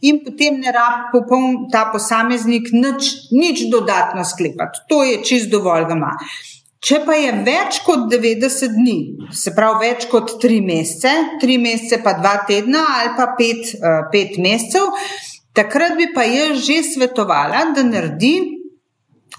in 0.07 0.23
potem 0.25 0.61
ne 0.63 0.73
rabi 0.73 1.25
ta 1.73 1.89
posameznik 1.93 2.71
nič, 2.73 3.11
nič 3.35 3.67
dodatno 3.73 4.25
sklepati. 4.25 4.87
To 4.89 5.03
je 5.05 5.23
čist 5.25 5.51
dovolj, 5.51 5.89
da 5.91 5.99
ima. 5.99 6.15
Če 6.81 7.03
pa 7.05 7.13
je 7.13 7.33
več 7.45 7.83
kot 7.85 8.07
90 8.09 8.73
dni, 8.73 9.01
se 9.37 9.53
pravi 9.53 9.91
več 9.91 10.07
kot 10.09 10.39
3 10.41 10.63
mesece, 10.65 11.11
3 11.43 11.59
mesece 11.61 11.99
pa 12.01 12.15
2 12.17 12.33
tedna 12.49 12.85
ali 12.95 13.11
pa 13.19 13.27
5, 13.37 13.75
5 14.15 14.17
eh, 14.17 14.39
mesecev, 14.41 14.87
takrat 15.53 15.99
bi 15.99 16.09
pa 16.15 16.25
jaz 16.25 16.65
že 16.65 16.81
svetovala, 16.95 17.67
da 17.77 17.85
naredi 17.85 18.60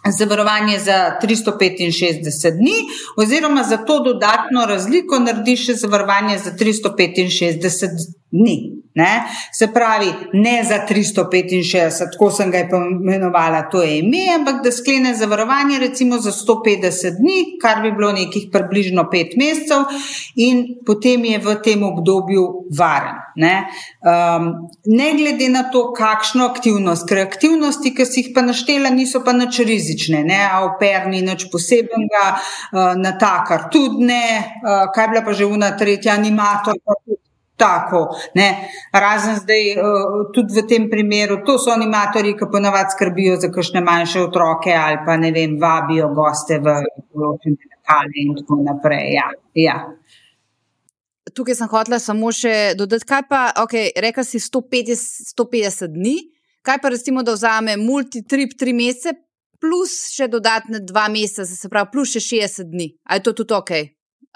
zavarovanje 0.09 0.79
za 0.79 1.19
365 1.23 2.57
dni, 2.57 2.77
oziroma 3.17 3.63
za 3.63 3.77
to 3.77 3.99
dodatno 4.03 4.65
razliko 4.65 5.19
naredi 5.19 5.55
še 5.57 5.73
zavarovanje 5.73 6.37
za 6.37 6.51
365 6.51 8.20
dni. 8.31 8.81
Ne? 8.93 9.23
Se 9.53 9.67
pravi, 9.73 10.13
ne 10.33 10.63
za 10.63 10.85
365, 10.89 12.11
tako 12.11 12.31
sem 12.31 12.51
ga 12.51 12.59
imenovala, 12.59 13.61
to 13.69 13.83
je 13.83 13.99
ime, 13.99 14.25
ampak 14.35 14.63
da 14.63 14.71
sklene 14.71 15.13
zavarovanje 15.15 15.79
recimo 15.79 16.17
za 16.19 16.31
150 16.31 17.15
dni, 17.19 17.37
kar 17.61 17.81
bi 17.81 17.91
bilo 17.91 18.11
nekih 18.11 18.49
približno 18.51 19.07
5 19.13 19.37
mesecev, 19.37 19.85
in 20.35 20.65
potem 20.85 21.25
je 21.25 21.39
v 21.39 21.55
tem 21.63 21.83
obdobju 21.83 22.43
varen. 22.77 23.15
Ne? 23.35 23.53
Um, 24.03 24.51
ne 24.85 25.13
glede 25.15 25.47
na 25.49 25.63
to, 25.71 25.93
kakšno 25.95 26.49
aktivnost, 26.51 27.07
ker 27.07 27.23
aktivnosti, 27.23 27.93
ki 27.95 28.05
si 28.05 28.25
jih 28.25 28.33
pa 28.35 28.43
naštela, 28.43 28.91
niso 28.91 29.23
pa 29.23 29.31
nič 29.31 29.63
rizične, 29.63 30.25
ne? 30.27 30.43
a 30.51 30.65
operni, 30.67 31.23
nič 31.23 31.47
posebnega, 31.47 32.27
uh, 32.35 32.91
na 32.99 33.15
takar 33.15 33.69
tudi 33.71 34.03
ne, 34.11 34.23
uh, 34.59 34.91
kaj 34.91 35.13
bila 35.15 35.23
pa 35.23 35.31
že 35.31 35.47
vna 35.47 35.71
tretja 35.79 36.19
animator, 36.19 36.75
pa 36.83 36.99
tudi 37.05 37.21
tako. 37.61 38.01
Ne? 38.35 38.47
Razen 39.05 39.37
zdaj, 39.43 39.63
eh, 39.71 39.81
tudi 40.35 40.57
v 40.57 40.65
tem 40.67 40.89
primeru, 40.89 41.41
to 41.45 41.57
so 41.61 41.73
animatorji, 41.73 42.35
ki 42.39 42.49
ponavadi 42.51 42.95
skrbijo 42.95 43.37
za 43.41 43.51
kakšne 43.53 43.81
manjše 43.85 44.23
otroke 44.27 44.73
ali 44.85 44.97
pa 45.05 45.17
ne 45.17 45.31
vem, 45.35 45.57
vabijo 45.61 46.09
goste 46.17 46.59
v 46.59 46.77
določene 47.13 47.71
lokale 47.71 48.25
in 48.25 48.35
tako 48.39 48.61
naprej. 48.65 49.13
Ja. 49.15 49.27
Ja. 49.53 49.77
Tukaj 51.35 51.55
sem 51.55 51.69
hotela 51.71 51.99
samo 51.99 52.31
še 52.35 52.73
dodati, 52.75 53.07
kaj 53.07 53.25
pa, 53.29 53.41
okay, 53.61 53.91
rekel 54.03 54.25
si 54.27 54.39
150, 54.41 55.31
150 55.31 55.93
dni, 55.93 56.17
kaj 56.65 56.81
pa 56.81 56.89
recimo, 56.91 57.23
da 57.23 57.35
vzame 57.37 57.77
multitrip 57.79 58.57
tri 58.59 58.73
mesece, 58.73 59.15
plus 59.61 59.93
še 60.15 60.27
dodatne 60.27 60.81
dva 60.81 61.05
meseca, 61.13 61.45
se 61.45 61.69
pravi, 61.69 61.91
plus 61.93 62.15
še 62.17 62.23
60 62.25 62.71
dni. 62.73 62.89
Ali 63.05 63.21
je 63.21 63.25
to 63.27 63.35
tudi 63.43 63.53
ok? 63.53 63.71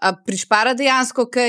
A 0.05 0.13
prišpara 0.13 0.75
dejansko 0.77 1.25
ok? 1.25 1.39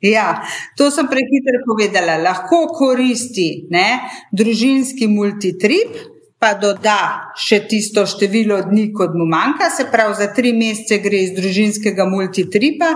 Ja, 0.00 0.40
to 0.76 0.88
sem 0.88 1.08
prehiter 1.12 1.60
povedala. 1.66 2.16
Lahko 2.24 2.70
koristi 2.72 3.66
ne, 3.72 4.00
družinski 4.32 5.10
multitrip, 5.12 6.19
pa 6.40 6.54
doda 6.56 7.32
še 7.36 7.58
tisto 7.68 8.06
število 8.08 8.62
dni, 8.64 8.86
kot 8.96 9.12
mu 9.12 9.26
manjka, 9.28 9.68
se 9.76 9.84
pravi, 9.92 10.14
za 10.16 10.30
tri 10.32 10.54
mesece 10.56 10.96
gre 11.04 11.20
iz 11.26 11.34
družinskega 11.36 12.06
multitripa, 12.08 12.94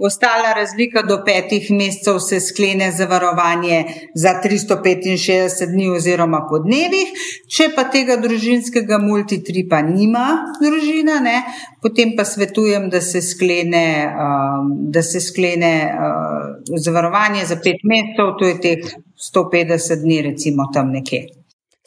ostala 0.00 0.54
razlika 0.56 1.02
do 1.04 1.18
petih 1.26 1.68
mesecev 1.76 2.22
se 2.24 2.40
sklene 2.40 2.88
zavarovanje 2.96 3.82
za 4.16 4.38
365 4.40 5.74
dni 5.74 5.90
oziroma 5.92 6.46
po 6.48 6.62
dnevih. 6.64 7.12
Če 7.52 7.68
pa 7.76 7.84
tega 7.92 8.16
družinskega 8.22 8.96
multitripa 9.04 9.82
nima 9.84 10.56
družina, 10.62 11.20
ne, 11.20 11.36
potem 11.84 12.16
pa 12.16 12.24
svetujem, 12.24 12.88
da 12.88 13.04
se 13.04 13.20
sklene, 13.20 13.86
um, 14.08 14.72
da 14.88 15.04
se 15.04 15.20
sklene 15.20 15.74
uh, 15.84 16.76
zavarovanje 16.80 17.44
za 17.44 17.60
pet 17.60 17.84
mesecev, 17.84 18.38
to 18.40 18.48
je 18.48 18.60
teh 18.64 18.94
150 19.34 20.00
dni, 20.00 20.22
recimo 20.32 20.72
tam 20.72 20.96
nekje. 20.96 21.26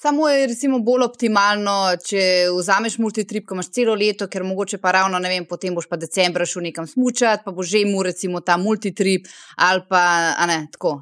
Samo 0.01 0.29
je 0.29 0.47
recimo 0.47 0.77
bolj 0.79 1.03
optimalno, 1.03 1.73
če 2.07 2.21
vzameš 2.55 2.93
multitrip, 3.03 3.43
ko 3.49 3.57
imaš 3.57 3.67
celo 3.75 3.97
leto, 3.99 4.29
ker 4.31 4.45
mogoče 4.47 4.77
pa 4.79 4.93
ravno, 4.95 5.19
ne 5.19 5.27
vem, 5.27 5.47
potem 5.49 5.75
boš 5.75 5.89
pa 5.91 5.97
decembra 5.99 6.47
šel 6.47 6.69
nekam 6.69 6.87
smučati, 6.87 7.43
pa 7.43 7.51
bo 7.51 7.65
že 7.67 7.81
imel 7.83 8.05
recimo 8.07 8.39
ta 8.39 8.55
multitrip 8.57 9.27
ali 9.67 9.83
pa, 9.89 10.03
ne, 10.47 10.61
tako, 10.71 10.93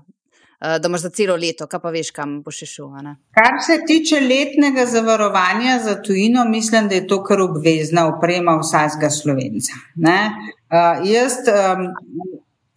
eh, 0.63 0.79
da 0.81 0.89
imaš 0.89 1.05
za 1.05 1.11
celo 1.19 1.35
leto, 1.37 1.67
kaj 1.69 1.83
pa 1.83 1.93
veš, 1.93 2.09
kam 2.15 2.39
boš 2.41 2.63
šel. 2.71 2.89
Kar 3.37 3.61
se 3.67 3.77
tiče 3.85 4.23
letnega 4.23 4.87
zavarovanja 4.89 5.77
za 5.85 5.99
tujino, 6.01 6.49
mislim, 6.49 6.89
da 6.89 6.97
je 6.97 7.05
to 7.07 7.21
kar 7.23 7.45
obvezna 7.45 8.07
oprema 8.15 8.57
vsakega 8.63 9.13
slovenca. 9.13 9.77
Uh, 9.93 11.05
jaz 11.05 11.37
um, 11.53 11.85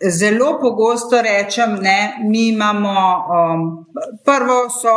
Zelo 0.08 0.58
pogosto 0.60 1.22
rečem, 1.22 1.76
da 1.82 2.24
mi 2.24 2.48
imamo 2.48 2.90
um, 2.90 3.86
prvo, 4.24 4.70
so 4.70 4.88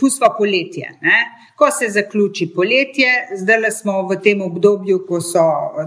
pustimo 0.00 0.34
poletje. 0.38 0.98
Ne? 1.00 1.18
Ko 1.54 1.68
se 1.70 1.88
zaključi 1.88 2.48
poletje, 2.54 3.10
zdaj 3.36 3.70
smo 3.70 4.00
v 4.08 4.16
tem 4.22 4.40
obdobju, 4.42 5.04
ko 5.06 5.20
so 5.22 5.44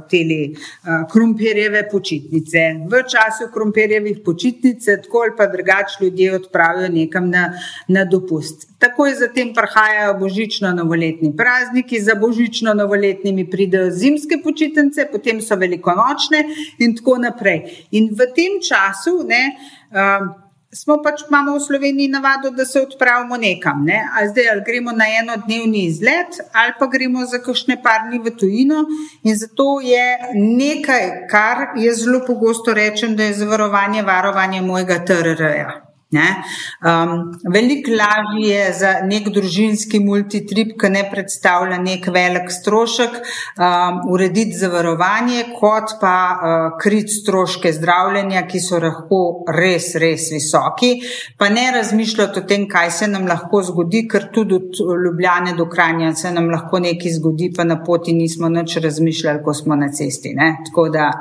tele 0.08 0.53
uh, 0.53 1.03
krompirjeve 1.12 1.82
počitnice. 1.91 2.63
V 2.88 3.01
času 3.12 3.49
krompirjevih 3.53 4.21
počitnic, 4.25 4.86
tako 5.03 5.25
ali 5.25 5.36
pa 5.38 5.49
drugače, 5.51 5.99
ljudje 6.03 6.36
odpravijo 6.36 6.89
nekam 6.89 7.30
na, 7.30 7.51
na 7.88 8.06
dopust. 8.06 8.69
Takoj 8.80 9.13
zatem 9.19 9.51
prihajajo 9.53 10.15
božično-novoletni 10.21 11.34
prazniki, 11.38 11.99
za 11.99 12.15
božično-novoletnimi 12.15 13.49
pridejo 13.51 13.91
zimske 13.91 14.39
počitnice, 14.43 15.10
potem 15.12 15.41
so 15.41 15.60
velikonočne 15.60 16.45
in 16.80 16.95
tako 16.95 17.19
naprej. 17.27 17.88
In 17.91 18.13
v 18.15 18.32
tem 18.36 18.62
času 18.63 19.19
ne, 19.27 19.43
uh, 19.91 20.46
smo 20.77 20.99
pač 21.03 21.23
imamo 21.27 21.55
v 21.57 21.63
Sloveniji 21.63 22.07
navado, 22.07 22.51
da 22.51 22.65
se 22.65 22.81
odpravimo 22.81 23.37
nekam. 23.37 23.83
Ne? 23.85 24.01
Ali 24.13 24.29
zdaj 24.29 24.49
ali 24.51 24.63
gremo 24.65 24.91
na 24.91 25.05
enodnevni 25.21 25.85
izlet, 25.85 26.39
ali 26.53 26.73
pa 26.79 26.87
gremo 26.87 27.25
za 27.25 27.41
kakšne 27.41 27.81
parni 27.83 28.19
v 28.19 28.35
tujino. 28.37 28.85
In 29.23 29.35
zato 29.35 29.79
je 29.81 30.05
nekaj, 30.35 31.27
kar 31.31 31.67
jaz 31.81 32.03
zelo 32.03 32.21
pogosto 32.27 32.73
rečem, 32.73 33.15
da 33.15 33.23
je 33.23 33.39
zavarovanje, 33.41 34.03
varovanje 34.03 34.61
mojega 34.61 35.03
TRR-ja. 35.05 35.87
Um, 36.12 37.34
veliko 37.54 37.91
lažje 37.91 38.48
je 38.48 38.67
za 38.74 38.91
nek 39.04 39.26
družinski 39.36 40.00
multitrip, 40.00 40.70
ki 40.80 40.91
ne 40.93 41.02
predstavlja 41.12 41.82
nek 41.84 42.08
velik 42.15 42.48
strošek, 42.54 43.17
um, 43.20 44.00
urediti 44.15 44.56
zavarovanje, 44.56 45.43
kot 45.60 45.98
pa 46.00 46.15
uh, 46.32 46.80
kriti 46.80 47.12
stroške 47.12 47.74
zdravljenja, 47.76 48.46
ki 48.48 48.63
so 48.63 48.80
lahko 48.80 49.22
res, 49.52 49.91
res 50.00 50.30
visoki. 50.32 50.93
Pa 51.38 51.52
ne 51.52 51.67
razmišljati 51.76 52.39
o 52.39 52.48
tem, 52.48 52.70
kaj 52.72 52.91
se 53.02 53.12
nam 53.12 53.28
lahko 53.28 53.65
zgodi, 53.67 54.06
ker 54.08 54.32
tudi 54.32 54.62
od 54.62 54.84
Ljubljane 55.04 55.58
do 55.60 55.67
Kranja 55.67 56.15
se 56.15 56.32
nam 56.32 56.48
lahko 56.56 56.80
nekaj 56.88 57.20
zgodi, 57.20 57.52
pa 57.52 57.67
na 57.67 57.82
poti 57.84 58.15
nismo 58.15 58.48
nič 58.48 58.80
razmišljali, 58.80 59.43
ko 59.43 59.54
smo 59.54 59.76
na 59.76 59.91
cesti. 59.91 60.38
Ne? 60.39 60.54
Tako 60.70 60.88
da. 60.96 61.12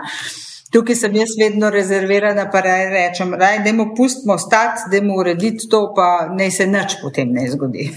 Tukaj 0.72 0.96
sem 0.98 1.14
jaz 1.14 1.37
vedno 1.38 1.70
rezervirana, 1.70 2.48
pa 2.50 2.61
rečem, 2.61 3.37
da 3.38 3.52
je 3.55 3.72
mu 3.72 3.92
pustimo 3.96 4.38
stati, 4.38 4.90
da 4.90 5.02
mu 5.02 5.20
urediti 5.20 5.68
to, 5.70 5.92
pa 5.96 6.29
naj 6.35 6.50
se 6.50 6.66
nič 6.66 6.98
potem 7.02 7.33
ne 7.33 7.46
zgodi. 7.50 7.90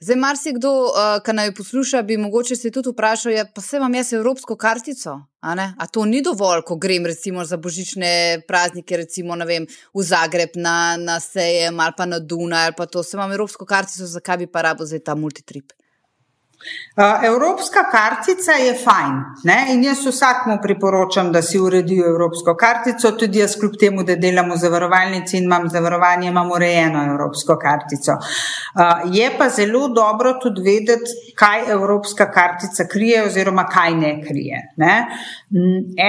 Zdaj, 0.00 0.16
marsikdo, 0.20 0.70
uh, 0.92 1.14
ki 1.24 1.32
naj 1.32 1.54
posluša, 1.56 2.02
bi 2.04 2.18
mogoče 2.20 2.56
se 2.56 2.70
tudi 2.70 2.92
vprašal, 2.92 3.32
ja, 3.32 3.46
pa 3.54 3.62
se 3.64 3.78
vam 3.80 3.94
jaz 3.94 4.12
evropsko 4.12 4.56
kartico. 4.56 5.14
A, 5.40 5.54
a 5.78 5.86
to 5.86 6.04
ni 6.04 6.20
dovolj, 6.22 6.60
ko 6.68 6.76
grem 6.76 7.06
recimo 7.06 7.44
za 7.44 7.56
božične 7.56 8.42
praznike, 8.48 8.96
recimo 8.96 9.36
vem, 9.48 9.66
v 9.94 10.02
Zagreb 10.04 10.52
na, 10.54 10.96
na 11.00 11.16
sejem 11.20 11.80
ali 11.80 11.96
pa 11.96 12.06
na 12.06 12.18
Dunaj 12.18 12.64
ali 12.64 12.76
pa 12.76 12.86
to, 12.86 13.02
se 13.02 13.16
vam 13.16 13.32
evropsko 13.32 13.64
kartico, 13.64 14.06
zakaj 14.06 14.36
bi 14.36 14.46
pa 14.46 14.62
rabo 14.62 14.84
zdaj 14.84 15.00
ta 15.00 15.14
multitrip? 15.14 15.72
Evropska 17.24 17.82
kartica 17.90 18.52
je 18.52 18.72
fajn 18.84 19.16
ne? 19.44 19.56
in 19.72 19.82
jaz 19.84 19.98
vsakmu 20.06 20.58
priporočam, 20.62 21.32
da 21.32 21.42
si 21.42 21.58
uredijo 21.60 22.06
evropsko 22.08 22.54
kartico. 22.56 23.10
Tudi 23.20 23.38
jaz, 23.38 23.58
kljub 23.60 23.74
temu, 23.80 24.02
da 24.02 24.16
delam 24.16 24.48
v 24.50 24.56
zavarovalnici 24.56 25.36
in 25.36 25.44
imam 25.44 25.68
zavarovanje, 25.68 26.28
imam 26.28 26.50
urejeno 26.50 27.02
evropsko 27.10 27.58
kartico. 27.60 28.16
Je 29.12 29.28
pa 29.38 29.48
zelo 29.48 29.88
dobro 29.88 30.32
tudi 30.42 30.64
vedeti, 30.64 31.34
kaj 31.36 31.66
evropska 31.72 32.30
kartica 32.32 32.88
krije, 32.92 33.26
oziroma 33.26 33.66
kaj 33.66 33.94
ne 33.94 34.14
krije. 34.22 34.62
Ne? 34.76 34.96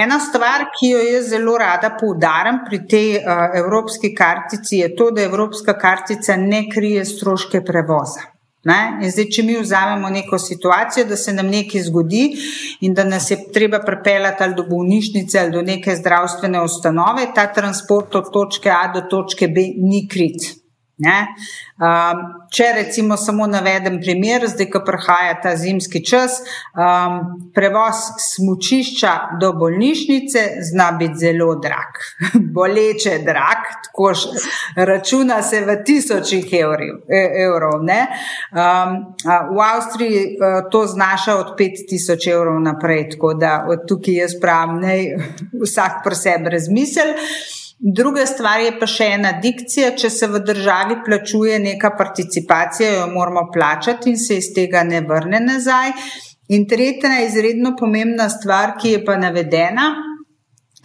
Ena 0.02 0.20
stvar, 0.20 0.70
ki 0.78 0.94
jo 0.94 1.04
jaz 1.04 1.28
zelo 1.28 1.58
rada 1.58 1.92
poudarjam 2.00 2.64
pri 2.64 2.80
tej 2.88 3.20
evropski 3.60 4.14
kartici, 4.14 4.80
je 4.80 4.96
to, 4.96 5.10
da 5.10 5.22
evropska 5.28 5.76
kartica 5.78 6.36
ne 6.36 6.64
krije 6.72 7.04
stroške 7.04 7.64
prevoza. 7.64 8.37
Zdaj, 8.66 9.28
če 9.30 9.42
mi 9.46 9.54
vzamemo 9.56 10.08
neko 10.10 10.38
situacijo, 10.38 11.04
da 11.06 11.16
se 11.16 11.32
nam 11.32 11.46
nekaj 11.46 11.84
zgodi 11.86 12.24
in 12.82 12.94
da 12.94 13.04
nas 13.06 13.30
je 13.30 13.38
treba 13.54 13.78
pripeljati 13.86 14.42
ali 14.44 14.54
do 14.58 14.64
bolnišnice 14.66 15.38
ali 15.40 15.54
do 15.54 15.62
neke 15.62 15.94
zdravstvene 15.96 16.62
ustanove, 16.62 17.28
ta 17.34 17.46
transport 17.54 18.14
od 18.18 18.32
točke 18.32 18.70
A 18.70 18.88
do 18.94 19.06
točke 19.10 19.48
B 19.48 19.68
ni 19.78 20.08
krit. 20.10 20.57
Um, 20.98 22.20
če 22.50 22.72
recimo 22.74 23.16
samo 23.16 23.46
navedem 23.46 24.00
primer, 24.02 24.48
zdaj, 24.50 24.66
ko 24.72 24.80
prihaja 24.82 25.36
ta 25.44 25.52
zimski 25.56 26.00
čas, 26.02 26.40
um, 26.74 27.20
prevoz 27.54 28.00
smočišča 28.24 29.12
do 29.38 29.52
bolnišnice 29.54 30.42
zna 30.70 30.88
biti 30.98 31.20
zelo 31.22 31.52
drag, 31.62 32.00
boleče 32.56 33.20
drag, 33.26 33.68
tako 33.84 34.10
računa 34.74 35.38
se 35.42 35.60
v 35.66 35.76
tisočih 35.86 36.50
evrov. 36.58 36.98
E, 37.06 37.22
evrov 37.44 37.78
um, 37.78 38.98
v 39.54 39.62
Avstriji 39.68 40.24
uh, 40.34 40.66
to 40.70 40.82
znaša 40.86 41.36
od 41.44 41.54
5000 41.58 42.32
evrov 42.32 42.58
naprej, 42.62 43.10
tako 43.14 43.34
da 43.38 43.66
od 43.70 43.86
tukaj 43.86 44.18
jaz 44.24 44.34
pravim, 44.42 44.82
da 44.82 44.98
vsak 45.62 46.02
pri 46.04 46.22
sebi 46.26 46.56
razmisel. 46.58 47.14
Druga 47.78 48.26
stvar 48.26 48.60
je 48.60 48.72
pa 48.78 48.86
še 48.90 49.06
ena 49.14 49.32
dikcija. 49.42 49.92
Če 49.98 50.10
se 50.10 50.26
v 50.26 50.40
državi 50.42 50.98
plačuje 51.06 51.60
neka 51.62 51.92
participacija, 51.98 52.90
jo 52.96 53.06
moramo 53.12 53.46
plačati 53.54 54.10
in 54.10 54.18
se 54.18 54.40
iz 54.42 54.50
tega 54.54 54.82
ne 54.82 55.00
vrne 55.06 55.40
nazaj. 55.44 55.94
In 56.56 56.66
tretja 56.66 57.20
izredno 57.22 57.76
pomembna 57.78 58.26
stvar, 58.32 58.74
ki 58.80 58.96
je 58.96 59.04
pa 59.04 59.18
navedena, 59.20 59.92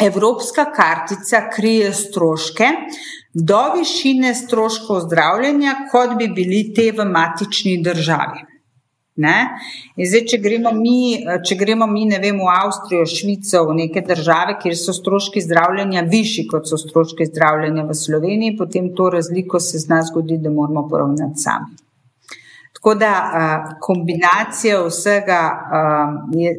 Evropska 0.02 0.66
kartica 0.76 1.48
krije 1.54 1.92
stroške 1.94 2.70
do 3.34 3.60
višine 3.78 4.34
stroškov 4.36 5.06
zdravljenja, 5.08 5.76
kot 5.92 6.18
bi 6.18 6.28
bili 6.28 6.66
te 6.76 6.92
v 6.98 7.06
matični 7.10 7.78
državi. 7.86 8.53
Zdaj, 9.14 10.24
če 10.26 10.38
gremo 10.42 10.72
mi, 10.74 11.22
če 11.46 11.58
gremo 11.60 11.86
mi 11.86 12.08
vem, 12.10 12.40
v 12.42 12.50
Avstrijo, 12.50 13.06
Švico, 13.06 13.62
v 13.70 13.76
neke 13.84 14.02
države, 14.02 14.58
kjer 14.64 14.74
so 14.80 14.96
stroški 14.98 15.44
zdravljenja 15.46 16.02
višji 16.10 16.48
kot 16.50 16.66
so 16.66 16.80
stroški 16.82 17.30
zdravljenja 17.30 17.86
v 17.86 17.94
Sloveniji, 17.94 18.58
potem 18.58 18.90
to 18.98 19.12
razliko 19.14 19.62
se 19.62 19.78
z 19.78 19.94
nas 19.94 20.10
zgodi, 20.10 20.42
da 20.42 20.50
moramo 20.50 20.88
poravnati 20.90 21.46
sami. 21.46 21.83
Tako 22.84 22.96
da 23.00 23.76
kombinacija 23.80 24.82
vsega 24.84 25.70
je. 26.36 26.56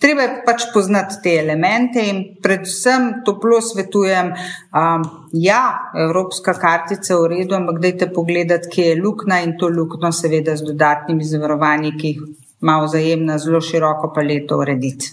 Treba 0.00 0.22
je 0.22 0.42
pač 0.46 0.62
poznati 0.72 1.16
te 1.24 1.34
elemente 1.40 2.00
in 2.08 2.22
predvsem 2.42 3.08
toplo 3.24 3.60
svetujem, 3.64 4.28
um, 4.28 5.04
ja, 5.32 5.60
evropska 5.96 6.52
kartica 6.56 7.16
v 7.16 7.30
redu, 7.32 7.56
ampak 7.56 7.80
dajte 7.80 8.08
pogledati, 8.12 8.68
kje 8.72 8.86
je 8.90 8.96
luknja 9.00 9.40
in 9.44 9.56
to 9.60 9.68
luknjo 9.72 10.12
seveda 10.12 10.56
z 10.56 10.68
dodatnimi 10.68 11.24
zavarovanji, 11.24 11.92
ki 11.96 12.12
jih 12.12 12.22
ima 12.62 12.78
vzajemna 12.84 13.38
zelo 13.38 13.60
široko 13.60 14.12
paleto 14.14 14.60
urediti. 14.60 15.12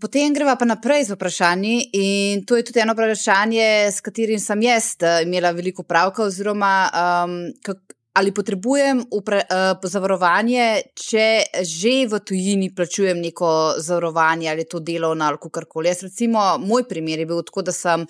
Potem 0.00 0.32
greva 0.36 0.56
pa 0.56 0.68
naprej 0.68 1.08
z 1.08 1.16
vprašanji 1.16 1.76
in 1.92 2.44
to 2.44 2.56
je 2.56 2.68
tudi 2.68 2.80
eno 2.80 2.96
vprašanje, 2.96 3.92
s 3.92 4.00
katerim 4.00 4.40
sem 4.40 4.62
jaz 4.62 4.94
eh, 5.00 5.22
imela 5.24 5.52
veliko 5.56 5.82
pravka 5.82 6.24
oziroma 6.28 6.74
um, 6.88 7.40
kako 7.64 7.99
ali 8.12 8.34
potrebujem 8.34 9.04
upre, 9.10 9.42
uh, 9.46 9.88
zavarovanje, 9.90 10.66
če 10.98 11.26
že 11.62 11.94
v 12.10 12.20
tujini 12.26 12.72
plačujem 12.74 13.20
neko 13.22 13.50
zavarovanje 13.78 14.50
ali 14.50 14.66
to 14.66 14.80
delovno 14.80 15.24
ali 15.24 15.38
karkoli. 15.52 15.88
Jaz, 15.88 16.02
recimo, 16.02 16.58
moj 16.58 16.88
primer 16.88 17.18
je 17.18 17.26
bil 17.26 17.42
tako, 17.46 17.62
da 17.62 17.72
sem 17.72 18.06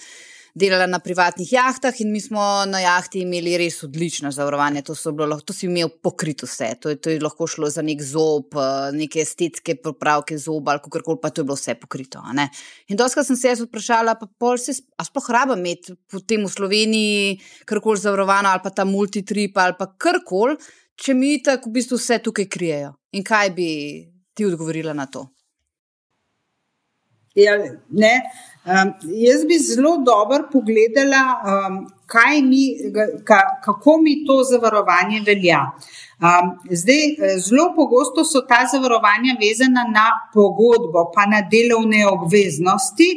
delala 0.55 0.87
na 0.87 0.99
privatnih 0.99 1.53
jahtah 1.53 1.95
in 2.01 2.13
mi 2.13 2.21
smo 2.21 2.41
na 2.67 2.81
jahti 2.81 3.23
imeli 3.25 3.57
res 3.59 3.83
odlično 3.85 4.31
zavarovanje. 4.33 4.83
To, 4.83 4.95
bilo, 5.13 5.41
to 5.41 5.53
si 5.53 5.67
imel 5.67 5.89
pokrito 6.03 6.47
vse. 6.47 6.73
To 6.81 6.93
je, 6.93 6.97
to 6.97 7.11
je 7.11 7.21
lahko 7.23 7.47
šlo 7.47 7.71
za 7.71 7.83
nek 7.83 8.03
zob, 8.03 8.55
eh, 8.55 8.91
neke 8.97 9.23
estetske 9.23 9.77
popravke 9.83 10.39
zoba 10.39 10.77
ali 10.77 10.85
kako 10.85 11.03
koli, 11.05 11.21
pa 11.23 11.31
to 11.31 11.41
je 11.41 11.49
bilo 11.49 11.59
vse 11.59 11.75
pokrito. 11.75 12.23
In 12.89 12.97
doskrat 12.97 13.27
sem 13.27 13.37
se 13.37 13.49
jaz 13.49 13.65
vprašala, 13.65 14.15
pa 14.21 14.27
pol 14.39 14.59
se, 14.59 14.77
a 14.99 15.05
sploh 15.05 15.31
raba 15.31 15.57
imeti 15.59 15.95
potem 16.11 16.45
v 16.45 16.53
Sloveniji 16.53 17.41
karkoli 17.65 18.01
zavarovano 18.01 18.49
ali 18.51 18.61
pa 18.63 18.71
ta 18.71 18.85
multitrip 18.85 19.59
ali 19.59 19.77
pa 19.79 19.93
karkoli, 19.99 20.57
če 21.01 21.15
mi 21.15 21.39
tako 21.43 21.71
v 21.71 21.79
bistvu 21.79 21.99
vse 21.99 22.19
tukaj 22.25 22.49
krijejo. 22.49 22.95
In 23.17 23.25
kaj 23.27 23.51
bi 23.57 23.69
ti 24.35 24.47
odgovorila 24.47 24.93
na 24.95 25.07
to? 25.07 25.27
Ja, 27.35 27.59
ne, 27.91 28.15
Um, 28.65 28.93
jaz 29.03 29.45
bi 29.49 29.57
zelo 29.59 29.97
dobro 29.97 30.45
pogledala, 30.53 31.23
um, 31.51 31.87
mi, 32.49 32.77
ka, 33.25 33.41
kako 33.65 33.99
mi 34.03 34.27
to 34.27 34.43
zavarovanje 34.51 35.23
velja. 35.27 35.61
Um, 36.21 36.51
zdaj, 36.71 37.39
zelo 37.39 37.73
pogosto 37.77 38.25
so 38.25 38.43
ta 38.45 38.67
zavarovanja 38.73 39.37
vezana 39.41 39.87
na 39.89 40.07
pogodbo, 40.35 41.07
pa 41.15 41.25
na 41.27 41.41
delovne 41.41 42.05
obveznosti, 42.07 43.09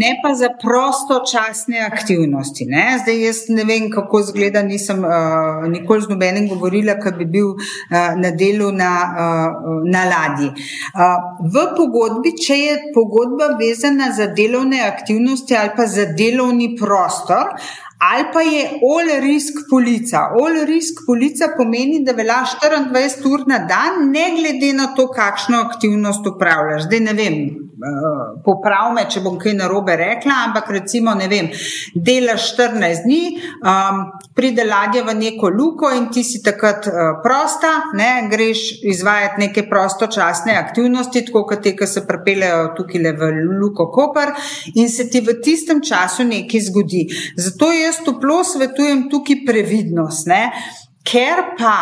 ne 0.00 0.10
pa 0.22 0.34
za 0.34 0.48
prostočasne 0.62 1.78
aktivnosti. 1.92 2.66
Ne? 2.68 2.98
Zdaj, 3.02 3.20
jaz 3.26 3.38
ne 3.48 3.64
vem, 3.64 3.88
kako 3.92 4.22
zgleda, 4.22 4.62
nisem 4.62 5.04
uh, 5.04 5.68
nikoli 5.70 6.02
z 6.02 6.10
nobenim 6.10 6.48
govorila, 6.48 6.94
da 7.04 7.10
bi 7.10 7.26
bil 7.36 7.52
uh, 7.54 7.58
na 8.18 8.30
delu 8.30 8.72
na, 8.72 8.92
uh, 9.12 9.82
na 9.92 10.04
ladji. 10.10 10.50
Uh, 10.50 11.14
v 11.54 11.66
pogodbi, 11.76 12.34
če 12.46 12.58
je 12.58 12.74
pogodba 12.94 13.52
vezana 13.60 14.10
za 14.16 14.26
delovne 14.26 14.82
aktivnosti 14.86 15.56
ali 15.56 15.74
pa 15.76 15.86
za 15.86 16.06
delovni 16.18 16.74
prostor, 16.80 17.54
ali 17.98 18.24
pa 18.32 18.40
je 18.40 18.62
all 18.82 19.20
risk 19.22 19.54
polica. 19.70 20.18
All 20.18 20.64
risk 20.66 21.04
polica 21.06 21.48
pomeni, 21.56 22.02
da 22.04 22.12
velja 22.12 22.42
24 22.62 23.32
ur 23.32 23.44
na 23.46 23.58
dan, 23.58 24.10
ne 24.10 24.26
glede 24.36 24.72
na 24.72 24.90
to, 24.96 25.08
kakšno 25.08 25.60
aktivnost 25.60 26.26
upravljaš. 26.26 26.82
Zdaj 26.88 27.00
ne 27.00 27.12
vem, 27.12 27.34
eh, 27.34 28.26
poprav 28.44 28.92
me, 28.94 29.06
če 29.10 29.20
bom 29.20 29.38
kaj 29.38 29.54
narobe 29.54 29.96
rekla, 29.96 30.42
ampak 30.48 30.70
recimo, 30.70 31.14
ne 31.14 31.28
vem, 31.28 31.48
delaš 31.94 32.50
14 32.56 33.04
dni, 33.06 33.22
um, 33.62 34.04
pride 34.34 34.64
ladja 34.64 35.04
v 35.06 35.14
neko 35.14 35.48
luko 35.48 35.90
in 35.94 36.08
ti 36.12 36.24
si 36.26 36.42
takrat 36.42 36.88
uh, 36.90 36.94
prosta, 37.22 37.72
ne, 37.94 38.28
greš 38.30 38.82
izvajati 38.82 39.40
neke 39.40 39.66
prostočasne 39.70 40.56
aktivnosti, 40.58 41.24
tako 41.28 41.44
kot 41.50 41.62
te, 41.62 41.74
ki 41.78 41.86
se 41.86 42.02
prepeljajo 42.06 42.72
tukaj 42.78 43.12
v 43.20 43.30
luko 43.60 43.90
Koper 43.94 44.34
in 44.74 44.90
se 44.90 45.08
ti 45.10 45.22
v 45.22 45.38
tistem 45.42 45.82
času 45.82 46.26
nekaj 46.26 46.66
zgodi. 46.70 47.04
Zato 47.36 47.70
jaz 47.72 48.02
toplo 48.04 48.42
svetujem 48.44 49.08
tukaj 49.10 49.44
previdnost, 49.46 50.26
ne? 50.26 50.42
ker 51.04 51.54
pa. 51.58 51.78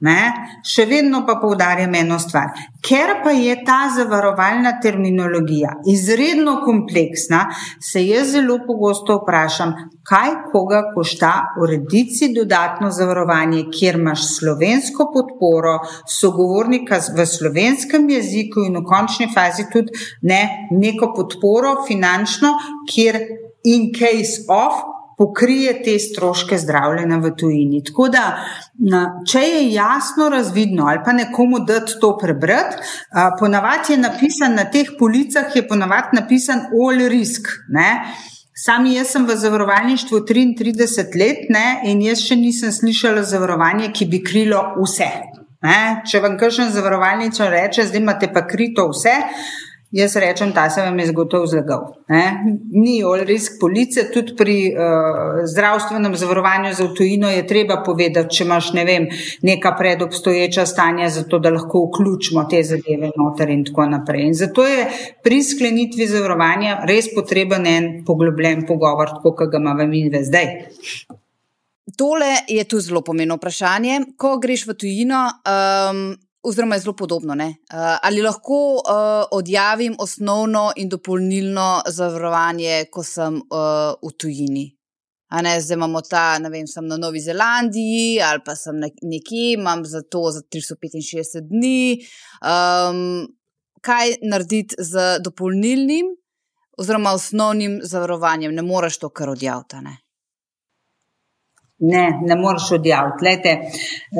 Ne? 0.00 0.20
Še 0.64 0.86
vedno 0.88 1.22
pa 1.28 1.34
poudarjam 1.42 1.94
eno 1.98 2.16
stvar. 2.18 2.54
Ker 2.80 3.18
pa 3.24 3.34
je 3.36 3.58
ta 3.66 3.82
zavarovalna 3.92 4.78
terminologija 4.80 5.74
izredno 5.92 6.60
kompleksna, 6.64 7.42
se 7.84 8.06
jaz 8.06 8.32
zelo 8.32 8.56
pogosto 8.66 9.18
vprašam, 9.20 9.74
kaj 10.08 10.30
koga 10.52 10.80
košta 10.94 11.32
urediti 11.60 12.30
dodatno 12.34 12.88
zavarovanje, 12.90 13.66
kjer 13.74 13.98
imaš 14.00 14.24
slovensko 14.38 15.10
podporo, 15.12 15.76
sogovornika 16.08 17.00
v 17.16 17.26
slovenskem 17.28 18.08
jeziku 18.08 18.64
in 18.64 18.80
v 18.80 18.86
končni 18.88 19.28
fazi 19.34 19.68
tudi 19.72 19.92
ne, 20.22 20.70
neko 20.72 21.12
podporo 21.16 21.76
finančno, 21.88 22.54
kjer 22.88 23.20
in 23.68 23.90
case 23.92 24.48
of 24.48 24.99
pokrije 25.20 25.74
te 25.84 25.98
stroške 25.98 26.56
zdravljenja 26.58 27.18
v 27.20 27.30
tujini. 27.36 27.82
Tako 27.84 28.06
da, 28.08 28.22
če 29.28 29.42
je 29.44 29.60
jasno 29.74 30.30
razvidno 30.32 30.86
ali 30.88 31.02
pa 31.04 31.12
nekomu 31.12 31.60
dati 31.68 31.98
to 32.00 32.14
prebrati, 32.18 32.80
ponavadi 33.38 33.92
je 33.92 33.98
napisan 34.00 34.56
na 34.56 34.64
teh 34.72 34.94
policah, 34.98 35.52
je 35.56 35.66
ponavadi 35.68 36.16
napisan 36.22 36.64
all 36.72 37.04
risk. 37.12 37.52
Ne? 37.68 37.90
Sami 38.64 38.94
jaz 38.94 39.12
sem 39.12 39.26
v 39.28 39.36
zavarovalništvu 39.36 40.22
33 40.30 41.04
let 41.20 41.52
ne? 41.52 41.66
in 41.92 42.00
jaz 42.04 42.24
še 42.24 42.40
nisem 42.40 42.72
slišala 42.72 43.20
zavarovanje, 43.28 43.92
ki 43.92 44.08
bi 44.08 44.22
krilo 44.24 44.62
vse. 44.80 45.10
Ne? 45.68 45.80
Če 46.08 46.24
vam 46.24 46.40
kakšen 46.40 46.72
zavarovalnico 46.72 47.44
reče, 47.52 47.90
zdaj 47.92 48.00
imate 48.00 48.32
pa 48.32 48.46
krito 48.48 48.88
vse, 48.94 49.18
Jaz 49.90 50.14
rečem, 50.16 50.52
ta 50.54 50.68
se 50.70 50.82
vam 50.82 50.98
je 50.98 51.06
zgotovo 51.06 51.46
zlagal. 51.50 51.80
Ne? 52.08 52.44
Ni 52.70 53.00
all 53.02 53.24
risk 53.26 53.56
police, 53.60 54.04
tudi 54.14 54.36
pri 54.38 54.54
uh, 54.70 55.40
zdravstvenem 55.50 56.14
zavarovanju 56.16 56.74
za 56.74 56.86
tujino 56.94 57.30
je 57.30 57.46
treba 57.46 57.80
povedati, 57.82 58.36
če 58.36 58.44
imaš 58.44 58.68
ne 58.78 58.84
vem, 58.86 59.08
neka 59.42 59.74
predobstoječa 59.78 60.66
stanja, 60.66 61.08
zato 61.10 61.42
da 61.42 61.50
lahko 61.50 61.82
vključimo 61.88 62.46
te 62.50 62.62
zadeve 62.62 63.10
noter 63.16 63.50
in 63.50 63.64
tako 63.66 63.88
naprej. 63.90 64.28
In 64.28 64.34
zato 64.34 64.66
je 64.66 64.86
pri 65.26 65.42
sklenitvi 65.42 66.06
zavarovanja 66.06 66.84
res 66.86 67.10
potreben 67.14 67.66
en 67.66 67.90
poglobljen 68.06 68.68
pogovor, 68.70 69.10
tako 69.18 69.34
kot 69.34 69.50
ga 69.50 69.58
imamo 69.58 69.90
mi 69.90 70.06
zdaj. 70.22 70.54
Tole 71.98 72.34
je 72.48 72.64
tu 72.64 72.78
zelo 72.80 73.02
pomembno 73.02 73.42
vprašanje. 73.42 74.00
Ko 74.16 74.36
greš 74.38 74.68
v 74.68 74.78
tujino, 74.78 75.26
um, 75.42 76.12
oziroma 76.42 76.74
je 76.74 76.80
zelo 76.80 76.96
podobno. 76.96 77.34
Uh, 77.34 77.50
ali 78.02 78.22
lahko 78.22 78.74
uh, 78.74 78.80
odjavim 79.30 79.96
osnovno 79.98 80.72
in 80.76 80.88
dopolnilno 80.88 81.82
zavarovanje, 81.86 82.84
ko 82.92 83.02
sem 83.02 83.36
uh, 83.36 83.94
v 84.02 84.12
tujini? 84.18 84.76
Ne, 85.42 85.60
zdaj 85.60 85.76
imamo 85.76 86.00
ta, 86.00 86.38
ne 86.38 86.50
vem, 86.50 86.66
sem 86.66 86.86
na 86.90 86.96
Novi 86.96 87.20
Zelandiji 87.20 88.18
ali 88.22 88.40
pa 88.44 88.56
sem 88.56 88.80
nekje, 88.80 89.52
imam 89.52 89.84
za 89.86 90.02
to 90.02 90.30
za 90.30 90.42
365 90.42 91.46
dni. 91.48 92.00
Um, 92.42 93.28
kaj 93.80 94.16
narediti 94.22 94.74
z 94.78 95.20
dopolnilnim 95.22 96.10
oziroma 96.78 97.12
osnovnim 97.12 97.78
zavarovanjem? 97.82 98.54
Ne 98.54 98.62
moreš 98.62 98.98
to 98.98 99.08
kar 99.08 99.30
odjaviti. 99.30 99.76
Ne, 101.80 102.20
ne 102.22 102.36
moreš 102.36 102.72
odjaviti. 102.72 103.24
Lete, 103.24 103.52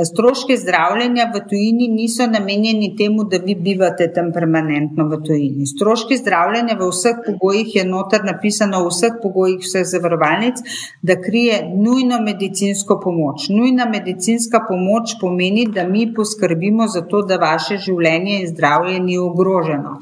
stroški 0.08 0.56
zdravljenja 0.56 1.26
v 1.34 1.42
tujini 1.48 1.88
niso 1.92 2.24
namenjeni 2.26 2.94
temu, 2.96 3.26
da 3.28 3.36
vi 3.44 3.54
bivate 3.54 4.06
tam 4.14 4.30
permanentno 4.32 5.04
v 5.10 5.18
tujini. 5.26 5.66
Stroški 5.68 6.16
zdravljenja 6.22 6.78
v 6.80 6.88
vseh 6.88 7.20
pogojih 7.26 7.74
je 7.76 7.84
noter 7.84 8.24
napisano, 8.24 8.80
v 8.86 8.94
vseh 8.94 9.20
pogojih 9.22 9.60
vseh 9.60 9.84
zavarovalnic, 9.92 10.64
da 11.02 11.18
krije 11.20 11.60
nujno 11.68 12.22
medicinsko 12.24 12.96
pomoč. 13.04 13.50
Nujna 13.52 13.84
medicinska 13.92 14.64
pomoč 14.68 15.18
pomeni, 15.20 15.66
da 15.68 15.84
mi 15.84 16.08
poskrbimo 16.14 16.88
za 16.88 17.04
to, 17.04 17.20
da 17.28 17.36
vaše 17.36 17.76
življenje 17.76 18.40
in 18.40 18.48
zdravje 18.54 19.00
ni 19.04 19.20
ogroženo. 19.20 19.98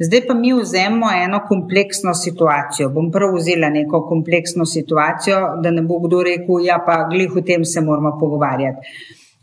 Zdaj 0.00 0.20
pa 0.26 0.34
mi 0.34 0.52
vzemimo 0.56 1.10
eno 1.12 1.42
kompleksno 1.48 2.14
situacijo. 2.14 2.88
Bom 2.88 3.10
prav 3.12 3.34
vzela 3.36 3.68
neko 3.68 4.00
kompleksno 4.08 4.64
situacijo, 4.64 5.40
da 5.62 5.70
ne 5.70 5.82
bo 5.82 5.98
kdo 6.06 6.22
rekel, 6.24 6.64
ja, 6.64 6.78
pa 6.86 7.02
glih 7.10 7.36
o 7.36 7.42
tem 7.44 7.64
se 7.64 7.80
moramo 7.84 8.16
pogovarjati. 8.20 8.94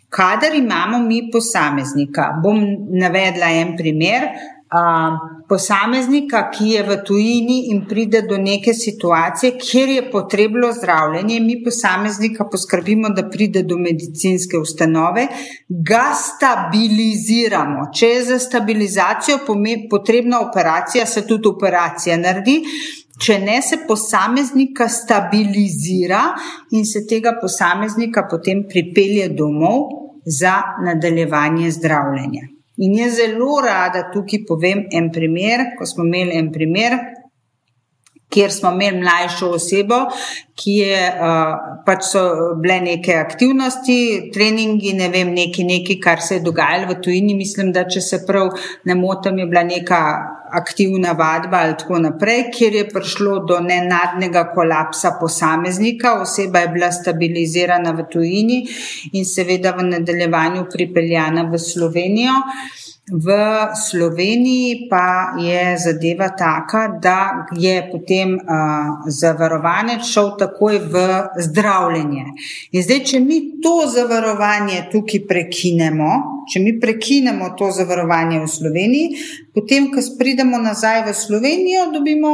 Kadar 0.09 0.55
imamo 0.55 0.99
mi 1.03 1.27
posameznika, 1.31 2.31
bom 2.43 2.63
navedla 2.89 3.51
en 3.61 3.75
primer, 3.77 4.29
posameznika, 5.49 6.49
ki 6.51 6.69
je 6.73 6.83
v 6.83 6.97
tujini 7.07 7.57
in 7.71 7.85
pride 7.87 8.21
do 8.27 8.37
neke 8.37 8.73
situacije, 8.73 9.53
kjer 9.61 9.89
je 9.89 10.03
potrebno 10.11 10.71
zdravljenje, 10.73 11.39
mi 11.39 11.63
posameznika 11.63 12.45
poskrbimo, 12.51 13.09
da 13.09 13.29
pride 13.29 13.63
do 13.63 13.77
medicinske 13.77 14.57
ustanove, 14.57 15.27
ga 15.69 16.03
stabiliziramo. 16.19 17.87
Če 17.93 18.07
je 18.07 18.23
za 18.23 18.39
stabilizacijo 18.39 19.39
potrebna 19.89 20.41
operacija, 20.41 21.05
se 21.05 21.27
tudi 21.27 21.47
operacija 21.47 22.17
naredi. 22.17 22.61
Če 23.17 23.39
ne 23.39 23.61
se 23.65 23.79
posameznika 23.87 24.85
stabilizira 24.93 26.21
in 26.71 26.85
se 26.85 27.01
tega 27.09 27.33
posameznika 27.41 28.27
potem 28.29 28.61
pripelje 28.69 29.31
domov 29.33 29.87
za 30.25 30.59
nadaljevanje 30.85 31.71
zdravljenja. 31.71 32.56
In 32.77 32.93
jaz 32.93 33.15
zelo 33.17 33.57
rada 33.65 34.03
tukaj 34.13 34.43
povem 34.45 34.85
en 34.93 35.09
primer, 35.13 35.71
ko 35.77 35.85
smo 35.89 36.05
imeli 36.05 36.37
en 36.37 36.51
primer, 36.53 36.97
kjer 38.29 38.53
smo 38.53 38.71
imeli 38.75 39.01
mlajšo 39.01 39.49
osebo, 39.57 40.03
ki 40.57 40.73
je 40.81 41.01
pač 41.85 42.07
so 42.09 42.23
bile 42.61 42.79
neke 42.81 43.13
aktivnosti, 43.19 43.97
treningi, 44.33 44.95
ne 44.97 45.11
vem, 45.13 45.29
neki, 45.35 45.65
neki, 45.67 45.99
kar 46.01 46.23
se 46.23 46.39
je 46.39 46.45
dogajalo 46.45 46.89
v 46.91 46.97
tujini. 47.05 47.35
Mislim, 47.37 47.69
da 47.75 47.85
če 47.85 48.01
se 48.01 48.23
prav 48.25 48.49
ne 48.89 48.95
motim, 48.97 49.37
je 49.37 49.45
bila 49.45 49.63
neka 49.67 50.01
aktivna 50.57 51.11
vadba 51.11 51.61
ali 51.65 51.75
tako 51.77 51.99
naprej, 51.99 52.47
kjer 52.55 52.75
je 52.79 52.87
prišlo 52.89 53.39
do 53.49 53.59
nenadnega 53.59 54.47
kolapsa 54.55 55.17
posameznika, 55.19 56.17
oseba 56.21 56.63
je 56.63 56.73
bila 56.73 56.91
stabilizirana 56.91 57.91
v 57.91 58.07
tujini 58.11 58.59
in 59.13 59.25
seveda 59.25 59.75
v 59.77 59.89
nadaljevanju 59.91 60.67
pripeljana 60.73 61.49
v 61.51 61.59
Slovenijo. 61.59 62.41
V 63.07 63.31
Sloveniji 63.89 64.87
pa 64.89 65.31
je 65.39 65.77
zadeva 65.79 66.27
taka, 66.35 66.99
da 66.99 67.47
je 67.55 67.79
potem 67.91 68.33
uh, 68.35 69.07
zavarovanec 69.07 70.03
šel 70.03 70.33
takoj 70.47 70.79
v 70.79 71.03
zdravljenje. 71.49 72.25
In 72.71 72.83
zdaj, 72.83 73.03
če 73.11 73.21
mi 73.21 73.41
to 73.61 73.83
zavarovanje 73.91 74.87
tukaj 74.91 75.27
prekinemo, 75.29 76.11
če 76.49 76.63
mi 76.63 76.77
prekinemo 76.79 77.53
to 77.59 77.69
zavarovanje 77.75 78.41
v 78.41 78.47
Sloveniji, 78.49 79.27
potem, 79.53 79.91
ko 79.91 80.01
pridemo 80.17 80.57
nazaj 80.63 81.05
v 81.05 81.13
Slovenijo, 81.13 81.91
dobimo 81.93 82.33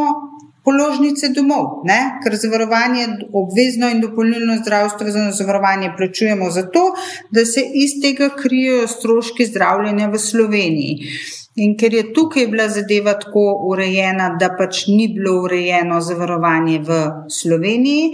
položnice 0.64 1.34
domov, 1.36 1.84
ne? 1.84 2.20
ker 2.24 2.36
zavarovanje, 2.39 3.07
obvezno 3.36 3.89
in 3.91 3.99
dopolnilno 4.01 4.61
zdravstveno 4.61 5.32
zavarovanje 5.36 5.91
plačujemo 5.97 6.49
zato, 6.51 6.93
da 7.32 7.45
se 7.45 7.66
iz 7.84 7.99
tega 8.01 8.30
krijejo 8.38 8.88
stroški 8.88 9.45
zdravljenja 9.51 10.07
v 10.07 10.20
Sloveniji. 10.20 11.11
In 11.56 11.76
ker 11.78 11.93
je 11.93 12.08
tukaj 12.14 12.47
bila 12.49 12.66
zadeva 12.70 13.14
tako 13.22 13.43
urejena, 13.70 14.32
da 14.41 14.47
pač 14.58 14.88
ni 14.89 15.06
bilo 15.14 15.36
urejeno 15.45 15.99
zavarovanje 16.01 16.80
v 16.88 16.97
Sloveniji, 17.30 18.08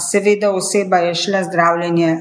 seveda 0.00 0.54
oseba 0.56 1.02
je 1.04 1.14
šla 1.22 1.42
zdravljenje, 1.50 2.14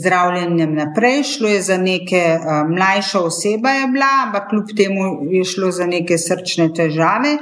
zdravljenjem 0.00 0.74
naprej, 0.76 1.22
šlo 1.24 1.54
je 1.54 1.62
za 1.70 1.78
neke 1.80 2.20
mlajša 2.68 3.22
oseba, 3.30 3.72
je 3.78 3.86
bila, 3.94 4.10
ampak 4.26 4.50
kljub 4.50 4.76
temu 4.76 5.06
je 5.32 5.44
šlo 5.54 5.72
za 5.72 5.88
neke 5.88 6.20
srčne 6.20 6.68
težave 6.76 7.38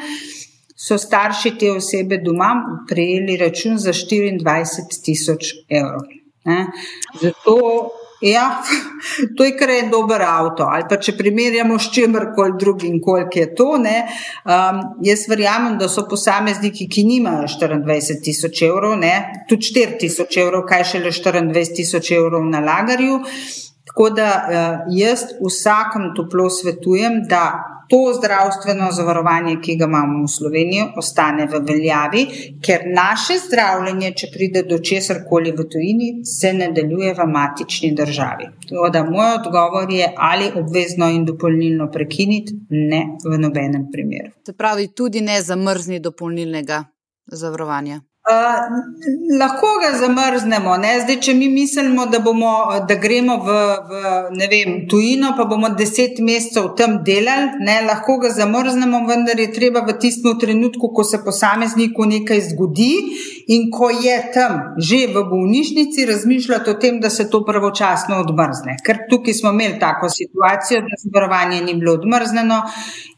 so 0.81 0.97
starši 0.99 1.51
te 1.61 1.71
osebe 1.73 2.17
doma 2.25 2.55
prejeli 2.89 3.37
račun 3.37 3.79
za 3.79 3.93
24 3.93 5.03
tisoč 5.05 5.53
evrov. 5.69 6.07
Zato, 7.21 7.57
ja, 8.21 8.63
to 9.37 9.45
je 9.45 9.55
kar 9.57 9.71
en 9.71 9.91
dober 9.91 10.23
avto. 10.23 10.67
Ali 10.69 10.85
pa 10.89 10.99
če 11.01 11.15
primerjamo 11.19 11.79
s 11.79 11.89
čemkoli 11.95 12.59
drugim, 12.61 13.01
koliko 13.03 13.39
je 13.39 13.49
to. 13.55 13.69
Um, 13.81 14.83
jaz 15.07 15.25
verjamem, 15.31 15.79
da 15.81 15.89
so 15.89 16.07
posamezniki, 16.11 16.89
ki 16.91 17.07
nimajo 17.09 17.49
24 17.49 18.21
tisoč 18.25 18.63
evrov, 18.69 18.99
ne? 19.01 19.15
tudi 19.49 19.73
4 19.73 19.99
tisoč 20.05 20.41
evrov, 20.43 20.67
kaj 20.69 20.87
šele 20.95 21.15
24 21.15 21.77
tisoč 21.77 22.13
evrov 22.19 22.45
na 22.51 22.61
lagarju. 22.65 23.21
Tako 23.91 24.11
da 24.15 24.29
uh, 24.31 24.95
jaz 24.95 25.25
vsakem 25.41 26.13
toplo 26.15 26.51
svetujem, 26.53 27.23
da 27.29 27.70
to 27.91 28.01
zdravstveno 28.19 28.89
zavarovanje, 28.93 29.57
ki 29.63 29.77
ga 29.77 29.89
imamo 29.91 30.25
v 30.25 30.29
Sloveniji, 30.31 30.85
ostane 30.97 31.47
v 31.51 31.61
veljavi, 31.69 32.23
ker 32.63 32.87
naše 32.95 33.39
zdravljenje, 33.47 34.13
če 34.19 34.31
pride 34.35 34.63
do 34.69 34.79
česar 34.79 35.25
koli 35.29 35.53
v 35.53 35.67
tujini, 35.73 36.11
se 36.25 36.53
nadaljuje 36.55 37.15
v 37.19 37.27
matični 37.37 37.93
državi. 37.99 38.51
Da, 38.93 39.05
moj 39.05 39.33
odgovor 39.41 39.91
je 39.93 40.13
ali 40.17 40.53
obvezno 40.63 41.09
in 41.11 41.25
dopolnilno 41.27 41.91
prekiniti, 41.91 42.55
ne 42.71 43.03
v 43.25 43.39
nobenem 43.39 43.89
primeru. 43.93 44.31
Se 44.47 44.55
pravi, 44.57 44.93
tudi 44.95 45.21
ne 45.21 45.41
zamrzni 45.43 46.01
dopolnilnega 46.01 46.85
zavarovanja 47.27 48.01
lahko 49.39 49.69
ga 49.83 49.91
zamrznemo. 49.99 50.75
Zdaj, 51.05 51.17
če 51.25 51.35
mi 51.35 51.49
mislimo, 51.49 52.07
da, 52.07 52.21
bomo, 52.25 52.53
da 52.89 52.97
gremo 53.01 53.37
v, 53.45 53.57
v 53.91 54.49
vem, 54.51 54.75
tujino, 54.91 55.33
pa 55.37 55.47
bomo 55.51 55.71
deset 55.79 56.19
mesecev 56.25 56.73
tam 56.79 56.99
delali, 57.07 57.61
ne, 57.65 57.81
lahko 57.87 58.19
ga 58.23 58.33
zamrznemo, 58.35 59.03
vendar 59.09 59.41
je 59.41 59.51
treba 59.55 59.85
v 59.87 59.97
tistem 60.03 60.39
trenutku, 60.41 60.93
ko 60.95 61.05
se 61.05 61.23
posamezniku 61.25 62.07
nekaj 62.11 62.43
zgodi 62.51 62.91
in 63.51 63.71
ko 63.73 63.91
je 63.91 64.17
tam 64.35 64.59
že 64.79 65.07
v 65.15 65.25
bolnišnici, 65.31 66.07
razmišljati 66.07 66.71
o 66.71 66.75
tem, 66.81 67.01
da 67.01 67.11
se 67.11 67.29
to 67.31 67.43
pravočasno 67.45 68.21
odmrzne. 68.25 68.77
Ker 68.87 69.05
tukaj 69.11 69.35
smo 69.35 69.55
imeli 69.55 69.79
tako 69.81 70.11
situacijo, 70.13 70.83
da 70.87 71.01
zavarovanje 71.05 71.63
ni 71.65 71.75
bilo 71.75 71.97
odmrzneno 71.99 72.63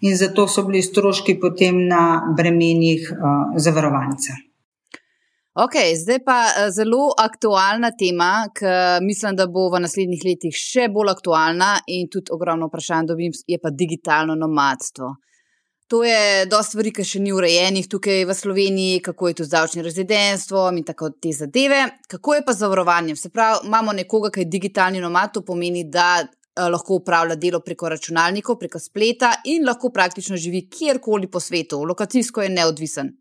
in 0.00 0.16
zato 0.16 0.48
so 0.48 0.64
bili 0.68 0.82
stroški 0.82 1.38
potem 1.40 1.86
na 1.88 2.22
bremenih 2.36 3.12
uh, 3.12 3.60
zavarovanca. 3.60 4.51
Ok, 5.52 5.74
zdaj 6.04 6.24
pa 6.24 6.36
eh, 6.48 6.70
zelo 6.72 7.10
aktualna 7.18 7.90
tema, 7.98 8.48
ki 8.56 8.70
mislim, 9.04 9.36
da 9.36 9.44
bo 9.46 9.66
v 9.68 9.82
naslednjih 9.84 10.22
letih 10.24 10.54
še 10.56 10.86
bolj 10.88 11.10
aktualna 11.12 11.74
in 11.92 12.08
tudi 12.08 12.32
ogromno 12.32 12.70
vprašanj 12.70 13.10
dobim, 13.10 13.34
je 13.46 13.58
pa 13.60 13.68
digitalno 13.68 14.32
nomadstvo. 14.32 15.10
To 15.92 16.00
je 16.08 16.46
dosta 16.48 16.70
stvari, 16.70 16.88
ki 16.96 17.04
še 17.04 17.20
ni 17.20 17.34
urejenih 17.36 17.84
tukaj 17.84 18.24
v 18.24 18.36
Sloveniji, 18.38 19.02
kako 19.04 19.28
je 19.28 19.34
tu 19.36 19.44
z 19.44 19.52
davčnim 19.52 19.84
rezidentstvom 19.84 20.78
in 20.80 20.86
tako 20.88 21.10
te 21.20 21.34
zadeve. 21.36 21.82
Kako 22.08 22.38
je 22.38 22.44
pa 22.46 22.54
z 22.56 22.64
zavarovanjem? 22.64 23.18
Se 23.20 23.28
pravi, 23.28 23.66
imamo 23.68 23.92
nekoga, 23.92 24.30
ki 24.32 24.46
je 24.46 24.52
digitalni 24.54 25.04
nomad, 25.04 25.34
to 25.36 25.44
pomeni, 25.44 25.84
da 25.84 26.22
uh, 26.24 26.70
lahko 26.72 27.02
upravlja 27.02 27.36
delo 27.36 27.60
preko 27.60 27.92
računalnikov, 27.92 28.56
preko 28.56 28.80
spleta 28.80 29.34
in 29.52 29.68
lahko 29.68 29.92
praktično 29.92 30.40
živi 30.40 30.64
kjerkoli 30.72 31.28
po 31.28 31.44
svetu, 31.44 31.84
lokacijsko 31.84 32.48
je 32.48 32.54
neodvisen. 32.56 33.12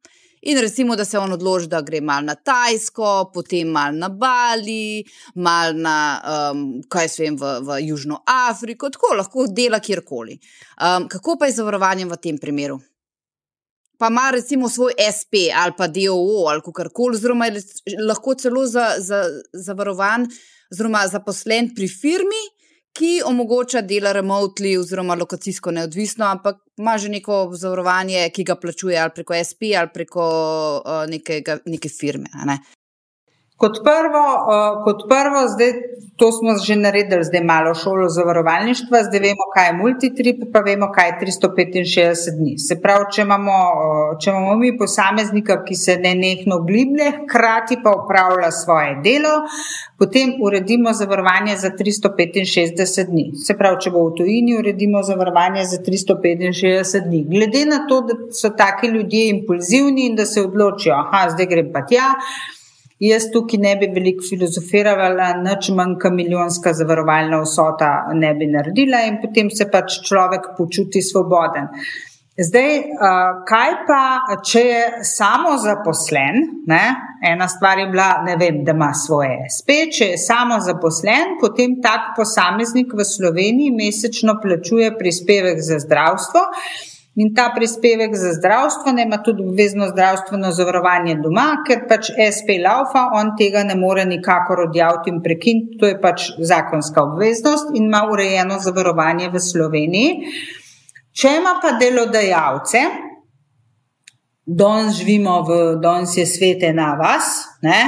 In 0.42 0.58
recimo, 0.58 0.96
da 0.96 1.06
se 1.06 1.20
on 1.20 1.32
odloči, 1.32 1.68
da 1.70 1.84
gre 1.86 2.00
mal 2.02 2.24
na 2.26 2.34
Tajsko, 2.36 3.30
potem 3.34 3.70
mal 3.70 3.94
na 3.94 4.10
Bali, 4.10 5.04
mal 5.36 5.76
na, 5.78 5.98
um, 6.52 6.64
kaj 6.90 7.10
se 7.14 7.24
vem, 7.24 7.36
v, 7.38 7.52
v 7.68 7.78
Južno 7.86 8.24
Afriko, 8.26 8.90
tako 8.90 9.14
lahko 9.20 9.46
dela 9.48 9.80
kjerkoli. 9.80 10.40
Um, 10.82 11.06
kako 11.12 11.38
pa 11.38 11.46
je 11.46 11.60
zavarovanjem 11.60 12.10
v 12.10 12.18
tem 12.18 12.40
primeru? 12.42 12.80
Pa 14.02 14.10
ima 14.10 14.32
recimo 14.34 14.70
svoj 14.70 14.98
SP 14.98 15.54
ali 15.54 15.78
pa 15.78 15.86
DOO 15.88 16.48
ali 16.50 16.74
karkoli, 16.74 17.20
oziroma 17.20 17.46
je 17.46 17.62
lahko 18.02 18.34
celo 18.34 18.66
za, 18.66 18.96
za, 18.98 19.22
zavarovan, 19.54 20.26
oziroma 20.74 21.06
zaposlen 21.08 21.70
pri 21.76 21.86
firmi, 21.88 22.42
ki 22.98 23.22
omogoča 23.26 23.82
delo 23.82 24.12
remotely 24.14 24.76
oziroma 24.80 25.16
lokacijsko 25.16 25.72
neodvisno, 25.72 26.26
ampak 26.26 26.60
ima 26.78 26.98
že 26.98 27.10
neko 27.10 27.40
zavarovanje, 27.56 28.30
ki 28.36 28.44
ga 28.44 28.56
plačuje 28.56 29.00
ali 29.00 29.16
preko 29.16 29.38
SP 29.50 29.72
ali 29.78 29.90
preko 29.94 30.26
uh, 30.84 31.04
nekega, 31.10 31.60
neke 31.66 31.90
firme. 31.90 32.30
Ne? 32.46 32.60
Kot 33.62 33.84
prvo, 33.86 34.26
kot 34.86 35.06
prvo, 35.10 35.46
zdaj 35.54 35.74
to 36.22 36.32
smo 36.32 36.54
že 36.58 36.76
naredili, 36.76 37.24
zdaj 37.24 37.44
malo 37.44 37.74
šolo 37.74 38.10
zavarovalništva, 38.10 39.04
zdaj 39.04 39.20
vemo, 39.20 39.46
kaj 39.54 39.68
je 39.68 39.74
multitrip, 39.78 40.44
pa 40.54 40.60
vemo, 40.60 40.92
kaj 40.96 41.08
je 41.10 41.16
365 41.22 42.38
dni. 42.38 42.54
Se 42.58 42.78
pravi, 42.82 43.06
če 43.16 43.22
imamo, 43.22 43.56
če 44.22 44.30
imamo 44.30 44.56
mi 44.62 44.70
posameznika, 44.78 45.60
ki 45.66 45.76
se 45.76 45.98
ne 46.04 46.14
nehno 46.20 46.60
gliblje, 46.68 47.10
hkrati 47.24 47.80
pa 47.84 47.96
upravlja 48.04 48.52
svoje 48.52 48.96
delo, 49.06 49.34
potem 49.98 50.38
uredimo 50.46 50.94
zavarovanje 50.94 51.58
za 51.58 51.74
365 51.82 53.10
dni. 53.10 53.28
Se 53.46 53.58
pravi, 53.58 53.82
če 53.82 53.94
bo 53.98 54.08
v 54.12 54.16
tujini, 54.22 54.58
uredimo 54.62 55.02
zavarovanje 55.04 55.66
za 55.74 55.82
365 55.90 57.10
dni. 57.10 57.26
Glede 57.34 57.66
na 57.66 57.86
to, 57.90 58.02
da 58.06 58.18
so 58.30 58.54
taki 58.58 58.94
ljudje 58.94 59.30
impulzivni 59.36 60.10
in 60.10 60.18
da 60.22 60.26
se 60.26 60.46
odločijo, 60.46 61.02
da 61.14 61.30
zdaj 61.34 61.50
grem 61.50 61.74
pa 61.74 61.86
tja. 61.86 62.14
Jaz 63.02 63.32
tukaj 63.34 63.58
ne 63.58 63.72
bi 63.82 63.88
veliko 63.96 64.22
filozofirala, 64.28 65.32
nič 65.42 65.72
manjka 65.74 66.12
milijonska 66.14 66.74
zavarovalna 66.78 67.40
vsota 67.42 67.90
ne 68.14 68.30
bi 68.38 68.46
naredila 68.52 69.00
in 69.10 69.18
potem 69.24 69.50
se 69.50 69.66
pač 69.74 69.98
človek 70.06 70.52
počuti 70.58 71.02
svoboden. 71.02 71.72
Zdaj, 72.42 72.70
kaj 73.50 73.74
pa, 73.88 74.04
če 74.46 74.62
je 74.64 74.84
samo 75.06 75.58
zaposlen, 75.62 76.46
ne? 76.70 76.84
ena 77.28 77.48
stvar 77.52 77.82
je 77.82 77.90
bila, 77.92 78.22
vem, 78.40 78.62
da 78.66 78.74
ima 78.78 78.94
svoje 78.98 79.50
SP, 79.58 79.82
če 79.98 80.14
je 80.14 80.22
samo 80.22 80.62
zaposlen, 80.64 81.36
potem 81.42 81.76
tak 81.84 82.14
posameznik 82.18 82.96
v 82.98 83.06
Sloveniji 83.06 83.74
mesečno 83.76 84.38
plačuje 84.42 84.94
prispevek 84.98 85.60
za 85.62 85.82
zdravstvo. 85.84 86.46
In 87.16 87.34
ta 87.36 87.50
prispevek 87.56 88.16
za 88.16 88.30
zdravstvo 88.34 88.92
ima 89.06 89.18
tudi 89.24 89.44
obvezno 89.44 89.88
zdravstveno 89.90 90.52
zavarovanje 90.56 91.18
doma, 91.20 91.58
ker 91.68 91.84
pač 91.90 92.08
SP 92.36 92.56
laufa, 92.64 93.10
on 93.20 93.34
tega 93.40 93.66
ne 93.68 93.76
more 93.76 94.06
nikakor 94.08 94.62
odjaviti 94.70 95.12
in 95.12 95.20
prekiniti, 95.24 95.78
to 95.80 95.90
je 95.92 95.98
pač 96.02 96.30
zakonska 96.40 97.04
obveznost 97.04 97.76
in 97.76 97.90
ima 97.92 98.06
urejeno 98.12 98.60
zavarovanje 98.64 99.28
v 99.30 99.44
Sloveniji. 99.44 100.34
Če 101.12 101.36
ima 101.42 101.58
pa 101.60 101.74
delodajalce, 101.82 102.86
danes 104.58 104.96
živimo 104.98 105.42
v 105.48 105.58
danes 105.82 106.18
je 106.18 106.26
svete 106.26 106.74
na 106.74 106.94
vas, 107.00 107.24
ne? 107.62 107.80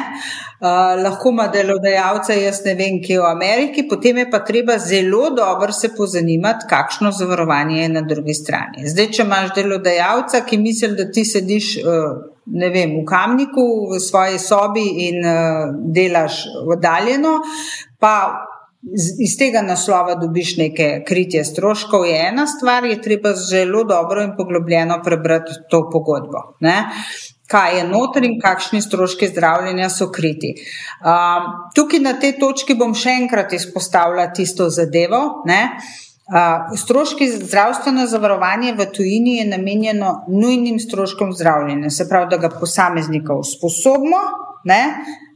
Uh, 0.64 1.04
lahko 1.04 1.34
ima 1.34 1.48
delodajalce, 1.52 2.38
jaz 2.40 2.62
ne 2.66 2.76
vem, 2.80 3.02
kje 3.04 3.20
v 3.20 3.26
Ameriki, 3.28 3.84
potem 3.90 4.22
je 4.22 4.30
pa 4.32 4.40
treba 4.48 4.78
zelo 4.80 5.30
dobro 5.36 5.72
se 5.76 5.90
pozanimati, 5.98 6.70
kakšno 6.70 7.12
zavarovanje 7.12 7.82
je 7.82 7.90
na 7.90 8.02
drugi 8.02 8.34
strani. 8.34 8.88
Zdaj, 8.88 9.10
če 9.12 9.26
imaš 9.26 9.52
delodajalca, 9.58 10.46
ki 10.48 10.62
misli, 10.62 10.94
da 10.96 11.10
ti 11.12 11.26
sediš 11.28 11.74
uh, 11.84 12.16
vem, 12.46 12.96
v 13.02 13.04
kamniku 13.08 13.68
v 13.92 14.00
svoji 14.00 14.40
sobi 14.40 14.88
in 15.10 15.20
uh, 15.26 15.76
delaš 15.96 16.46
oddaljeno, 16.64 17.40
pa 18.00 18.16
iz 19.20 19.38
tega 19.40 19.62
naslova 19.62 20.16
dobiš 20.16 20.58
neke 20.58 21.04
kritje 21.08 21.44
stroškov, 21.46 22.06
je 22.06 22.18
ena 22.28 22.48
stvar, 22.48 22.86
je 22.86 23.02
treba 23.02 23.34
zelo 23.34 23.84
dobro 23.84 24.24
in 24.24 24.36
poglobljeno 24.38 25.00
prebrati 25.04 25.52
to 25.70 25.90
pogodbo. 25.92 26.58
Ne? 26.60 26.84
Kaj 27.48 27.78
je 27.78 27.88
noter 27.88 28.24
in 28.26 28.40
kakšni 28.42 28.82
stroški 28.82 29.28
zdravljenja 29.28 29.90
so 29.90 30.10
kriti. 30.12 30.54
Um, 31.04 31.50
tukaj 31.76 32.00
na 32.00 32.14
tej 32.20 32.38
točki 32.40 32.76
bom 32.76 32.96
še 32.96 33.18
enkrat 33.24 33.54
izpostavila 33.54 34.30
tisto 34.36 34.70
zadevo. 34.74 35.22
Uh, 35.44 36.72
stroški 36.80 37.28
zdravstveno 37.36 38.08
zavarovanje 38.08 38.74
v 38.80 38.88
tujini 38.96 39.38
je 39.38 39.50
namenjeno 39.52 40.14
nujnim 40.28 40.80
stroškom 40.80 41.34
zdravljenja, 41.36 41.92
se 41.92 42.08
pravi, 42.10 42.32
da 42.32 42.40
ga 42.48 42.50
posameznika 42.60 43.36
usposobimo, 43.36 44.24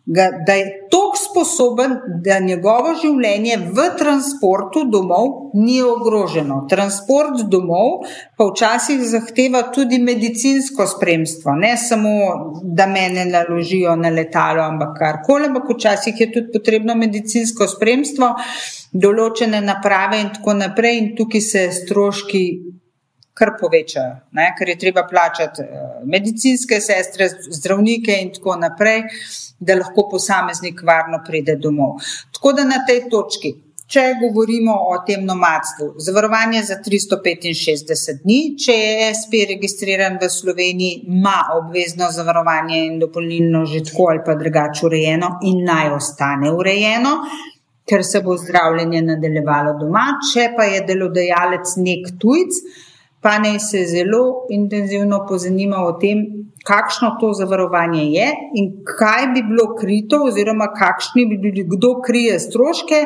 ga, 0.07 0.29
da 0.45 0.53
je 0.53 0.87
tako 0.91 1.17
sposoben, 1.17 1.95
da 2.23 2.39
njegovo 2.39 2.93
življenje 3.01 3.57
v 3.75 3.87
transportu 3.99 4.85
domov 4.91 5.51
ni 5.59 5.81
ogroženo. 5.83 6.61
Transport 6.71 7.43
domov 7.51 8.05
pa 8.37 8.47
včasih 8.47 9.03
zahteva 9.03 9.65
tudi 9.75 9.99
medicinsko 9.99 10.87
spremstvo, 10.87 11.57
ne 11.59 11.73
samo, 11.77 12.13
da 12.63 12.87
me 12.87 13.07
ne 13.13 13.25
naložijo 13.27 13.95
na 13.99 14.13
letalo, 14.13 14.63
ampak 14.63 14.95
karkoli, 14.99 15.51
ampak 15.51 15.75
včasih 15.75 16.23
je 16.23 16.31
tudi 16.31 16.53
potrebno 16.55 16.95
medicinsko 16.95 17.67
spremstvo, 17.67 18.33
določene 18.93 19.61
naprave 19.61 20.21
in 20.23 20.33
tako 20.39 20.55
naprej, 20.61 21.01
in 21.01 21.13
tukaj 21.19 21.43
se 21.43 21.67
stroški 21.81 22.43
kar 23.37 23.53
povečajo, 23.59 24.15
ne? 24.37 24.47
ker 24.57 24.69
je 24.73 24.79
treba 24.81 25.05
plačati 25.09 25.61
eh, 25.61 25.85
medicinske 26.05 26.81
sestre, 26.81 27.29
zdravnike 27.59 28.17
in 28.23 28.33
tako 28.33 28.57
naprej, 28.61 29.03
da 29.59 29.77
lahko 29.77 30.07
posameznik 30.11 30.81
varno 30.85 31.21
pride 31.25 31.57
domov. 31.61 31.97
Tako 32.33 32.53
da 32.57 32.67
na 32.67 32.83
tej 32.87 33.07
točki. 33.11 33.55
Če 33.87 34.01
govorimo 34.19 34.73
o 34.91 34.97
tem 35.07 35.21
nomadstvu, 35.23 35.93
zavarovanje 36.03 36.59
za 36.67 36.75
365 36.83 38.17
dni, 38.25 38.39
če 38.59 38.73
je 38.75 39.05
SP 39.15 39.45
registriran 39.47 40.17
v 40.19 40.27
Sloveniji, 40.27 41.05
ima 41.07 41.37
obvezno 41.53 42.09
zavarovanje 42.11 42.81
in 42.83 42.97
dopolnilno 42.99 43.61
že 43.71 43.85
tako 43.87 44.09
ali 44.11 44.25
pa 44.25 44.35
drugače 44.35 44.85
urejeno 44.89 45.29
in 45.47 45.63
naj 45.63 45.93
ostane 45.95 46.51
urejeno, 46.51 47.13
ker 47.87 48.03
se 48.03 48.19
bo 48.25 48.35
zdravljenje 48.35 49.05
nadaljevalo 49.13 49.77
doma. 49.79 50.03
Če 50.33 50.49
pa 50.57 50.67
je 50.67 50.83
delodajalec 50.91 51.77
nek 51.79 52.11
tujc, 52.19 52.59
pa 53.21 53.37
naj 53.39 53.59
se 53.59 53.85
zelo 53.85 54.47
intenzivno 54.49 55.25
pozanima 55.29 55.81
o 55.85 55.93
tem, 56.01 56.25
kakšno 56.67 57.09
to 57.21 57.31
zavarovanje 57.33 58.03
je 58.11 58.27
in 58.59 58.67
kaj 58.97 59.27
bi 59.33 59.43
bilo 59.49 59.67
krito, 59.79 60.19
oziroma 60.27 60.67
kakšni 60.73 61.25
bi 61.29 61.37
bili, 61.43 61.63
kdo 61.73 61.93
krije 62.05 62.39
stroške, 62.43 62.99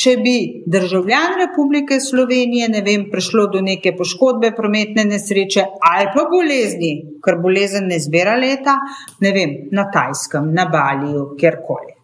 če 0.00 0.16
bi 0.24 0.36
državljan 0.76 1.38
Republike 1.42 2.00
Slovenije, 2.00 2.68
ne 2.74 2.82
vem, 2.86 3.06
prišlo 3.12 3.46
do 3.54 3.62
neke 3.62 3.94
poškodbe, 3.96 4.50
prometne 4.56 5.06
nesreče 5.10 5.66
ali 5.92 6.10
pa 6.16 6.26
bolezni, 6.32 6.92
ker 7.24 7.38
bolezen 7.44 7.88
ne 7.92 8.00
zbira 8.02 8.34
leta, 8.40 8.78
ne 9.20 9.34
vem, 9.36 9.56
na 9.72 9.88
Tajskem, 9.94 10.50
na 10.54 10.66
Baliju, 10.72 11.30
kjerkoli. 11.38 11.94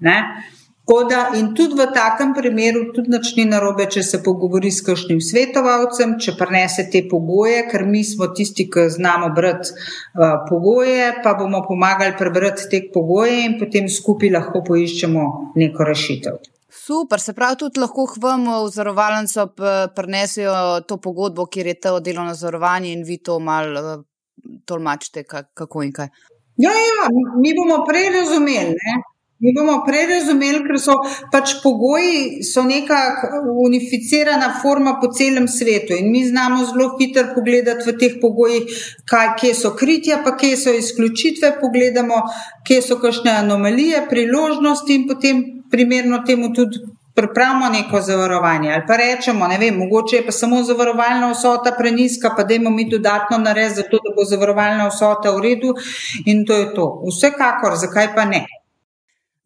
Da, 0.90 1.30
in 1.38 1.52
tudi 1.54 1.76
v 1.78 1.86
takem 1.94 2.32
primeru, 2.34 2.90
tudi 2.90 3.14
ni 3.36 3.44
narobe, 3.46 3.86
če 3.86 4.02
se 4.02 4.18
pogovori 4.26 4.72
s 4.74 4.82
kakšnim 4.82 5.20
svetovalcem, 5.22 6.16
če 6.18 6.34
prenese 6.34 6.88
te 6.90 7.04
pogoje, 7.06 7.60
ker 7.70 7.84
mi 7.86 8.02
smo 8.02 8.26
tisti, 8.34 8.66
ki 8.66 8.88
znamo 8.90 9.28
brati 9.30 9.70
uh, 9.70 10.42
pogoje, 10.48 11.12
pa 11.22 11.36
bomo 11.38 11.62
pomagali 11.62 12.16
prebrati 12.18 12.66
te 12.72 12.80
pogoje 12.90 13.44
in 13.44 13.54
potem 13.60 13.86
skupaj 13.86 14.32
lahko 14.34 14.64
poiščemo 14.66 15.26
neko 15.62 15.86
rešitev. 15.86 16.40
Super, 16.74 17.22
se 17.22 17.36
pravi, 17.38 17.60
tudi 17.62 17.78
lahko 17.78 18.08
k 18.10 18.18
vam 18.24 18.48
v 18.50 18.66
zarovalnico 18.74 19.46
prenesejo 19.94 20.80
to 20.90 20.98
pogodbo, 20.98 21.46
kjer 21.46 21.70
je 21.70 21.76
to 21.86 21.94
delovno 22.02 22.34
zarovanje 22.34 22.90
in 22.96 23.06
vi 23.06 23.20
to 23.22 23.38
malo 23.38 23.86
uh, 23.94 24.02
tolmačite, 24.66 25.22
kako 25.54 25.86
in 25.86 25.94
kaj. 25.94 26.10
Ja, 26.58 26.74
ja, 26.74 27.08
mi 27.38 27.54
bomo 27.54 27.84
prej 27.86 28.10
razumeli. 28.18 28.74
Ne? 28.74 28.98
Mi 29.40 29.54
bomo 29.56 29.78
prej 29.86 30.02
razumeli, 30.08 30.58
ker 30.66 30.76
so 30.76 30.94
pač 31.32 31.54
pogoji, 31.62 32.42
so 32.44 32.60
neka 32.68 32.98
unificirana 33.64 34.50
forma 34.60 34.98
po 35.00 35.08
celem 35.16 35.46
svetu 35.48 35.96
in 35.96 36.10
mi 36.12 36.20
znamo 36.26 36.66
zelo 36.68 36.90
hitro 36.98 37.24
pogledati 37.34 37.88
v 37.88 37.94
teh 38.02 38.18
pogojih, 38.20 38.82
kaj, 39.08 39.30
kje 39.40 39.54
so 39.62 39.72
kritja, 39.80 40.20
pa 40.26 40.34
kje 40.36 40.58
so 40.60 40.76
izključitve, 40.76 41.54
pogledamo, 41.62 42.20
kje 42.68 42.82
so 42.84 43.00
kakšne 43.00 43.32
anomalije, 43.38 44.04
priložnosti 44.12 44.94
in 44.94 45.08
potem 45.08 45.44
primerno 45.72 46.20
temu 46.26 46.52
tudi. 46.54 46.84
Pripravimo 47.10 47.68
neko 47.72 47.98
zavarovanje, 48.00 48.70
ali 48.72 48.84
pa 48.88 48.96
rečemo, 48.96 49.48
ne 49.50 49.56
vem, 49.58 49.74
mogoče 49.76 50.20
je 50.20 50.26
pa 50.28 50.32
samo 50.32 50.60
zavarovalna 50.64 51.32
vsota 51.32 51.72
preniska, 51.78 52.30
pa 52.36 52.44
dajmo 52.48 52.70
mi 52.70 52.86
dodatno 52.88 53.40
narediti, 53.40 53.80
zato 53.80 53.98
da 54.04 54.14
bo 54.16 54.24
zavarovalna 54.24 54.86
vsota 54.88 55.34
v 55.34 55.42
redu, 55.48 55.74
in 56.30 56.46
to 56.46 56.56
je 56.56 56.70
to. 56.76 56.86
Vsekakor, 57.08 57.76
zakaj 57.82 58.14
pa 58.14 58.24
ne? 58.30 58.46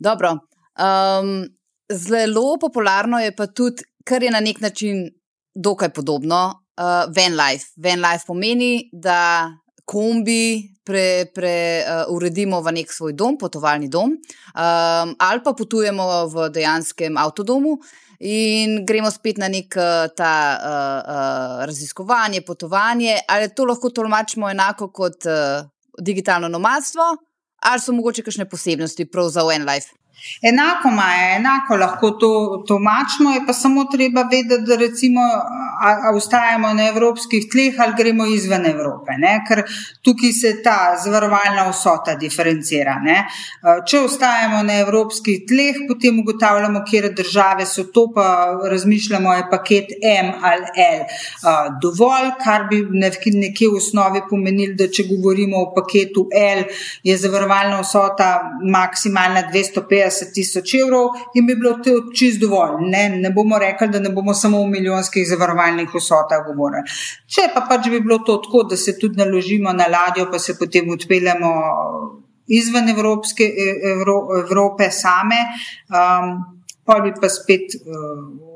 Dobro. 0.04 0.30
Um, 0.76 1.48
zelo 1.88 2.58
popularno 2.60 3.18
je 3.18 3.32
pa 3.36 3.46
tudi 3.46 3.82
kar 4.04 4.22
je 4.22 4.30
na 4.30 4.40
nek 4.40 4.60
način 4.60 5.08
dokaj 5.54 5.88
podobno. 5.88 6.60
Uh, 6.76 7.06
van 7.16 7.36
life. 7.38 7.70
Van 7.76 8.00
life 8.02 8.26
pomeni, 8.26 8.90
da 8.92 9.48
kombi 9.84 10.74
pre, 10.84 11.30
pre, 11.34 11.84
uh, 11.86 12.14
uredimo 12.14 12.60
v 12.60 12.72
nek 12.80 12.92
svoj 12.92 13.12
dom, 13.14 13.36
potovalni 13.38 13.88
dom, 13.88 14.10
um, 14.10 15.12
ali 15.18 15.42
pa 15.44 15.52
potujemo 15.54 16.26
v 16.32 16.48
dejanskem 16.50 17.16
avtodomu 17.16 17.76
in 18.18 18.80
gremo 18.86 19.10
spet 19.10 19.38
na 19.38 19.48
nek 19.48 19.76
uh, 19.78 20.08
ta 20.16 20.34
uh, 20.56 20.98
uh, 21.14 21.62
raziskovanje, 21.70 22.42
potovanje. 22.42 23.20
Ali 23.28 23.52
to 23.54 23.68
lahko 23.70 23.92
tolmačimo 23.94 24.50
enako 24.50 24.90
kot 24.90 25.30
uh, 25.30 25.62
digitalno 26.00 26.48
nomadstvo, 26.48 27.06
ali 27.64 27.80
so 27.80 27.92
mogoče 27.92 28.22
kakšne 28.22 28.48
posebnosti 28.48 29.06
prav 29.08 29.28
za 29.28 29.44
OneLife? 29.44 30.03
Enako 30.42 30.88
ima, 30.88 31.08
enako 31.36 31.76
lahko 31.76 32.10
to 32.10 32.32
tolmačimo, 32.68 33.30
je 33.34 33.46
pa 33.46 33.52
samo 33.52 33.84
treba 33.84 34.22
vedeti, 34.22 34.64
da 34.66 34.76
recimo 34.76 35.20
ostajamo 36.16 36.72
na 36.74 36.88
evropskih 36.88 37.48
tleh 37.52 37.74
ali 37.78 37.94
gremo 37.96 38.26
izven 38.26 38.66
Evrope, 38.66 39.16
ne? 39.18 39.34
ker 39.48 39.62
tukaj 40.02 40.32
se 40.32 40.52
ta 40.62 40.96
zavarovalna 41.04 41.66
vsota 41.70 42.14
diferencira. 42.20 42.98
Ne? 43.02 43.16
Če 43.88 44.00
ostajamo 44.06 44.62
na 44.62 44.78
evropskih 44.84 45.44
tleh, 45.48 45.84
potem 45.88 46.20
ugotavljamo, 46.20 46.84
kje 46.88 47.10
države 47.16 47.66
so 47.66 47.84
to, 47.84 48.06
pa 48.14 48.26
razmišljamo, 48.70 49.34
je 49.34 49.46
paket 49.50 49.92
M 50.02 50.32
ali 50.42 50.66
L 50.86 51.04
dovolj, 51.82 52.30
kar 52.44 52.66
bi 52.70 52.80
nekje 53.34 53.68
v 53.68 53.80
osnovi 53.80 54.22
pomenili, 54.30 54.74
da 54.78 54.88
če 54.88 55.06
govorimo 55.10 55.62
o 55.62 55.70
paketu 55.74 56.28
L, 56.32 56.64
je 57.04 57.16
zavarovalna 57.18 57.80
vsota 57.82 58.30
maksimalna 58.62 59.46
250. 59.52 60.13
50 60.14 60.32
tisoč 60.34 60.74
evrov 60.74 61.10
in 61.34 61.46
bi 61.46 61.56
bilo 61.56 61.74
to 61.84 62.12
čist 62.14 62.40
dovolj. 62.40 62.78
Ne, 62.90 63.08
ne 63.08 63.30
bomo 63.30 63.58
rekli, 63.58 63.88
da 63.88 64.00
ne 64.00 64.10
bomo 64.14 64.34
samo 64.34 64.62
v 64.62 64.70
milijonskih 64.76 65.26
zavarovalnih 65.28 65.90
vsotah 65.94 66.44
govorili. 66.46 66.84
Če 67.26 67.48
pa 67.54 67.64
pač 67.68 67.90
bi 67.90 68.00
bilo 68.00 68.20
to 68.26 68.38
tako, 68.44 68.64
da 68.70 68.76
se 68.76 68.98
tudi 68.98 69.20
naložimo 69.20 69.72
na 69.72 69.88
ladjo, 69.90 70.28
pa 70.30 70.38
se 70.38 70.56
potem 70.58 70.90
odpeljemo 70.90 71.52
izven 72.46 72.88
Evropske, 72.92 73.50
Evro, 73.94 74.18
Evrope 74.42 74.90
same, 74.90 75.40
um, 75.88 76.34
pa 76.84 77.00
bi 77.00 77.14
pa 77.20 77.30
spet 77.32 77.78
uh, 77.80 78.53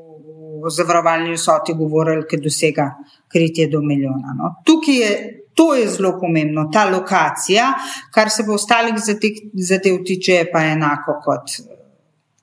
v 0.63 0.71
zavarovalni 0.71 1.35
vsoti 1.37 1.73
govorili, 1.77 2.27
ker 2.29 2.41
dosega 2.43 2.89
kritje 3.31 3.67
do 3.71 3.81
milijona. 3.81 4.35
No. 4.37 4.55
Tukaj 4.65 4.95
je 4.95 5.11
To 5.59 5.73
je 5.75 5.89
zelo 5.91 6.13
pomembno, 6.19 6.69
ta 6.71 6.85
lokacija, 6.89 7.73
kar 8.15 8.29
se 8.31 8.45
bo 8.47 8.53
ostalih 8.55 8.95
zadev 9.53 9.97
tiče, 10.07 10.45
pa 10.53 10.61
je 10.63 10.71
enako 10.77 11.17
kot 11.23 11.51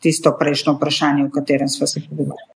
tisto 0.05 0.35
prejšnjo 0.39 0.75
vprašanje, 0.77 1.25
o 1.25 1.31
katerem 1.33 1.69
smo 1.69 1.87
se 1.87 2.03
pogovarjali. 2.11 2.53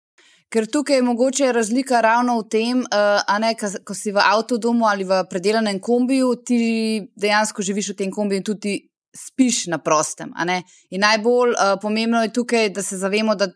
Ker 0.49 0.67
tukaj 0.67 0.97
je 0.97 1.05
mogoče 1.05 1.53
razlika 1.53 2.01
ravno 2.01 2.39
v 2.41 2.49
tem, 2.51 2.81
uh, 2.81 3.39
ne, 3.39 3.53
ko 3.85 3.95
si 3.95 4.11
v 4.13 4.23
avtodomu 4.25 4.89
ali 4.89 5.05
v 5.05 5.21
predelanem 5.31 5.79
kombiju, 5.79 6.35
ti 6.43 6.59
dejansko 7.15 7.63
živiš 7.63 7.93
v 7.93 7.97
tem 8.03 8.11
kombiju 8.11 8.41
in 8.41 8.47
tudi 8.51 8.75
spiš 9.15 9.67
na 9.69 9.79
prostem. 9.79 10.33
In 10.91 11.05
najbolj 11.05 11.53
uh, 11.53 11.77
pomembno 11.83 12.23
je 12.25 12.33
tukaj, 12.33 12.71
da 12.75 12.83
se 12.83 12.97
zavemo, 12.97 13.37
da 13.39 13.53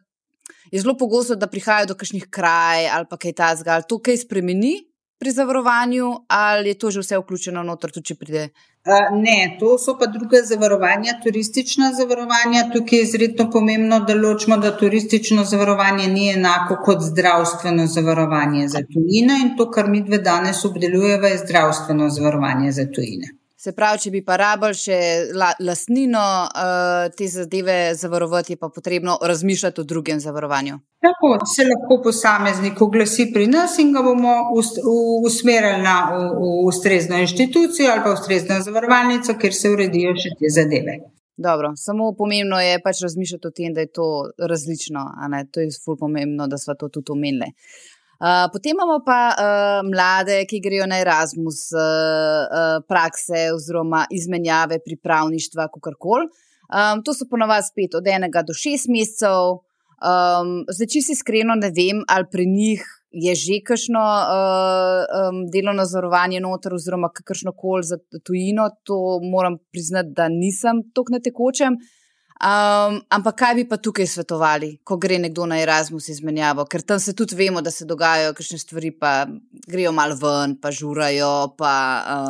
je 0.71 0.81
zelo 0.81 0.97
pogosto, 0.99 1.37
da 1.37 1.47
prihajajo 1.47 1.93
do 1.93 1.95
kakšnih 1.95 2.27
kraj 2.31 2.89
ali 2.89 3.07
pa 3.11 3.17
kaj 3.17 3.33
tasga. 3.33 3.73
Ali 3.77 3.89
to 3.89 3.99
kaj 3.99 4.17
spremeni 4.17 4.75
pri 5.23 5.31
zavarovanju, 5.31 6.13
ali 6.29 6.69
je 6.69 6.79
to 6.79 6.91
že 6.91 7.01
vse 7.01 7.19
vključeno 7.19 7.63
noter, 7.63 7.91
tudi 7.95 8.11
če 8.11 8.15
pride? 8.19 8.49
Ne, 9.15 9.57
to 9.61 9.77
so 9.79 9.93
pa 9.99 10.09
druge 10.11 10.41
zavarovanja, 10.43 11.13
turistična 11.23 11.93
zavarovanja. 11.95 12.65
Tukaj 12.73 12.99
je 12.99 13.03
izredno 13.07 13.47
pomembno, 13.51 14.01
da 14.09 14.17
ločimo, 14.19 14.57
da 14.59 14.73
turistično 14.77 15.45
zavarovanje 15.45 16.09
ni 16.09 16.27
enako 16.33 16.81
kot 16.85 17.05
zdravstveno 17.11 17.87
zavarovanje 17.87 18.67
za 18.69 18.83
tujine 18.95 19.39
in 19.45 19.55
to, 19.57 19.69
kar 19.71 19.89
mi 19.91 20.03
dve 20.03 20.19
danes 20.19 20.65
obdelujemo, 20.65 21.31
je 21.31 21.39
zdravstveno 21.45 22.11
zavarovanje 22.11 22.73
za 22.73 22.89
tujine. 22.95 23.31
Se 23.63 23.71
pravi, 23.71 24.01
če 24.03 24.11
bi 24.11 24.21
pa 24.27 24.35
rabljali 24.41 24.75
še 24.75 24.97
la, 25.39 25.53
lastnino 25.63 26.23
uh, 26.43 27.05
te 27.15 27.29
zadeve 27.31 27.77
zavarovati, 27.95 28.57
je 28.57 28.59
pa 28.59 28.73
potrebno 28.75 29.15
razmišljati 29.23 29.81
o 29.81 29.85
drugem 29.87 30.19
zavarovanju. 30.21 30.81
Tako 31.07 31.31
se 31.47 31.69
lahko 31.69 32.01
posameznik 32.03 32.83
oglasi 32.83 33.29
pri 33.35 33.47
nas 33.53 33.79
in 33.79 33.95
ga 33.95 34.03
bomo 34.03 34.35
usmerili 35.29 35.79
na 35.87 35.97
ustrezno 36.67 37.23
inštitucijo 37.23 37.93
ali 37.93 38.03
pa 38.03 38.17
ustrezno 38.19 38.59
zavarovalnico, 38.67 39.39
kjer 39.39 39.55
se 39.55 39.71
uredijo 39.71 40.19
še 40.19 40.35
te 40.41 40.51
zadeve. 40.59 40.99
Dobro, 41.37 41.73
samo 41.77 42.11
pomembno 42.19 42.59
je 42.61 42.83
pač 42.83 43.07
razmišljati 43.07 43.47
o 43.47 43.55
tem, 43.55 43.75
da 43.75 43.81
je 43.87 43.93
to 43.95 44.09
različno. 44.39 45.07
To 45.51 45.61
je 45.63 45.71
zelo 45.71 45.97
pomembno, 46.03 46.47
da 46.51 46.59
smo 46.59 46.75
to 46.75 46.89
tudi 46.89 47.15
omenili. 47.15 47.55
Uh, 48.23 48.47
potem 48.53 48.71
imamo 48.71 49.01
pa 49.03 49.35
uh, 49.35 49.81
mlade, 49.83 50.45
ki 50.47 50.61
grejo 50.63 50.87
na 50.87 51.01
Erasmus, 51.03 51.73
uh, 51.75 51.81
uh, 51.83 52.77
prakse 52.87 53.49
oziroma 53.51 54.05
izmenjave 54.15 54.79
pripravništva, 54.85 55.67
kako 55.75 55.91
koli. 55.99 56.29
Um, 56.71 57.03
to 57.03 57.15
so 57.19 57.27
ponovadi 57.31 57.67
spet 57.67 57.97
od 57.99 58.07
enega 58.07 58.45
do 58.47 58.55
šest 58.55 58.87
mesecev. 58.95 59.59
Um, 60.03 60.53
zdaj, 60.71 60.89
če 60.95 61.03
si 61.03 61.17
iskreno, 61.19 61.57
ne 61.59 61.73
vem, 61.75 62.05
ali 62.07 62.29
pri 62.31 62.47
njih 62.47 62.85
je 63.11 63.35
že 63.35 63.59
kakšno 63.67 64.03
uh, 64.03 65.03
um, 65.03 65.43
delovno 65.51 65.83
zavarovanje 65.85 66.39
noter, 66.47 66.79
oziroma 66.79 67.11
kakršno 67.11 67.57
koli 67.59 67.83
za 67.91 67.99
tujino. 68.23 68.69
To 68.87 69.19
moram 69.19 69.59
priznati, 69.75 70.15
da 70.15 70.31
nisem 70.31 70.87
tako 70.95 71.19
na 71.19 71.21
tekočem. 71.27 71.75
Uh, 71.75 72.02
Um, 72.43 72.97
ampak 73.07 73.37
kaj 73.39 73.53
bi 73.55 73.65
pa 73.71 73.77
tukaj 73.79 74.07
svetovali, 74.11 74.73
ko 74.83 74.97
gre 74.99 75.15
nekdo 75.23 75.45
na 75.47 75.61
Erasmus 75.63 76.09
izmenjavo, 76.11 76.65
ker 76.67 76.83
tam 76.83 76.99
se 76.99 77.15
tudi 77.15 77.37
vemo, 77.39 77.61
da 77.63 77.71
se 77.71 77.87
dogajajo 77.87 78.33
kakšne 78.35 78.59
stvari, 78.59 78.91
pa 78.91 79.29
grejo 79.71 79.93
malo 79.95 80.17
ven, 80.19 80.57
pa 80.59 80.73
žurajo. 80.75 81.53
Pa, 81.55 81.75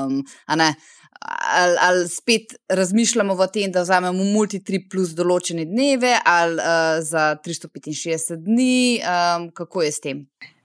um, 0.05 0.19
ali, 0.45 1.77
ali 1.81 2.09
spet 2.09 2.53
razmišljamo 2.69 3.33
o 3.33 3.47
tem, 3.47 3.73
da 3.73 3.87
vzamemo 3.87 4.27
multitrip 4.35 4.91
plus 4.93 5.15
določene 5.17 5.65
dneve, 5.71 6.13
ali 6.25 6.61
uh, 6.61 6.99
za 7.01 7.31
365 7.41 8.37
dni, 8.45 9.01
um, 9.01 9.49
kako 9.57 9.87
je 9.87 9.95
s 9.97 10.05
tem? 10.05 10.21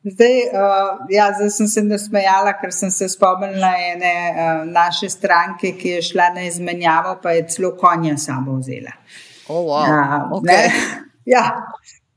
Zdaj, 0.07 0.37
uh, 0.51 1.07
ja, 1.11 1.29
zdaj 1.39 1.53
sem 1.55 1.71
se 1.71 1.85
nasmejala, 1.87 2.57
ker 2.59 2.75
sem 2.75 2.91
se 2.91 3.07
spomnila 3.15 3.71
ene 3.93 4.13
uh, 4.27 4.67
naše 4.67 5.07
stranke, 5.11 5.71
ki 5.79 5.95
je 5.95 6.03
šla 6.11 6.33
na 6.35 6.45
izmenjavo, 6.51 7.15
pa 7.23 7.31
je 7.39 7.47
celo 7.55 7.73
konja 7.79 8.19
samo 8.19 8.59
vzela. 8.59 8.91
Oh, 9.49 9.63
wow. 9.67 9.83
ja, 9.87 10.29
okay. 10.31 10.67
ja. 11.33 11.43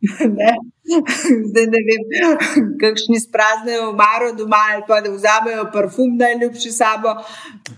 Ne? 0.39 0.53
Zdaj 1.49 1.67
ne 1.67 1.81
vem, 1.87 2.05
kakšni 2.81 3.21
spraznejo 3.21 3.91
omaro 3.91 4.33
doma 4.33 4.57
ali 4.73 4.83
pa 4.89 5.01
da 5.01 5.11
vzamejo 5.11 5.67
parfum 5.73 6.17
najljubši 6.17 6.71
sabo. 6.73 7.15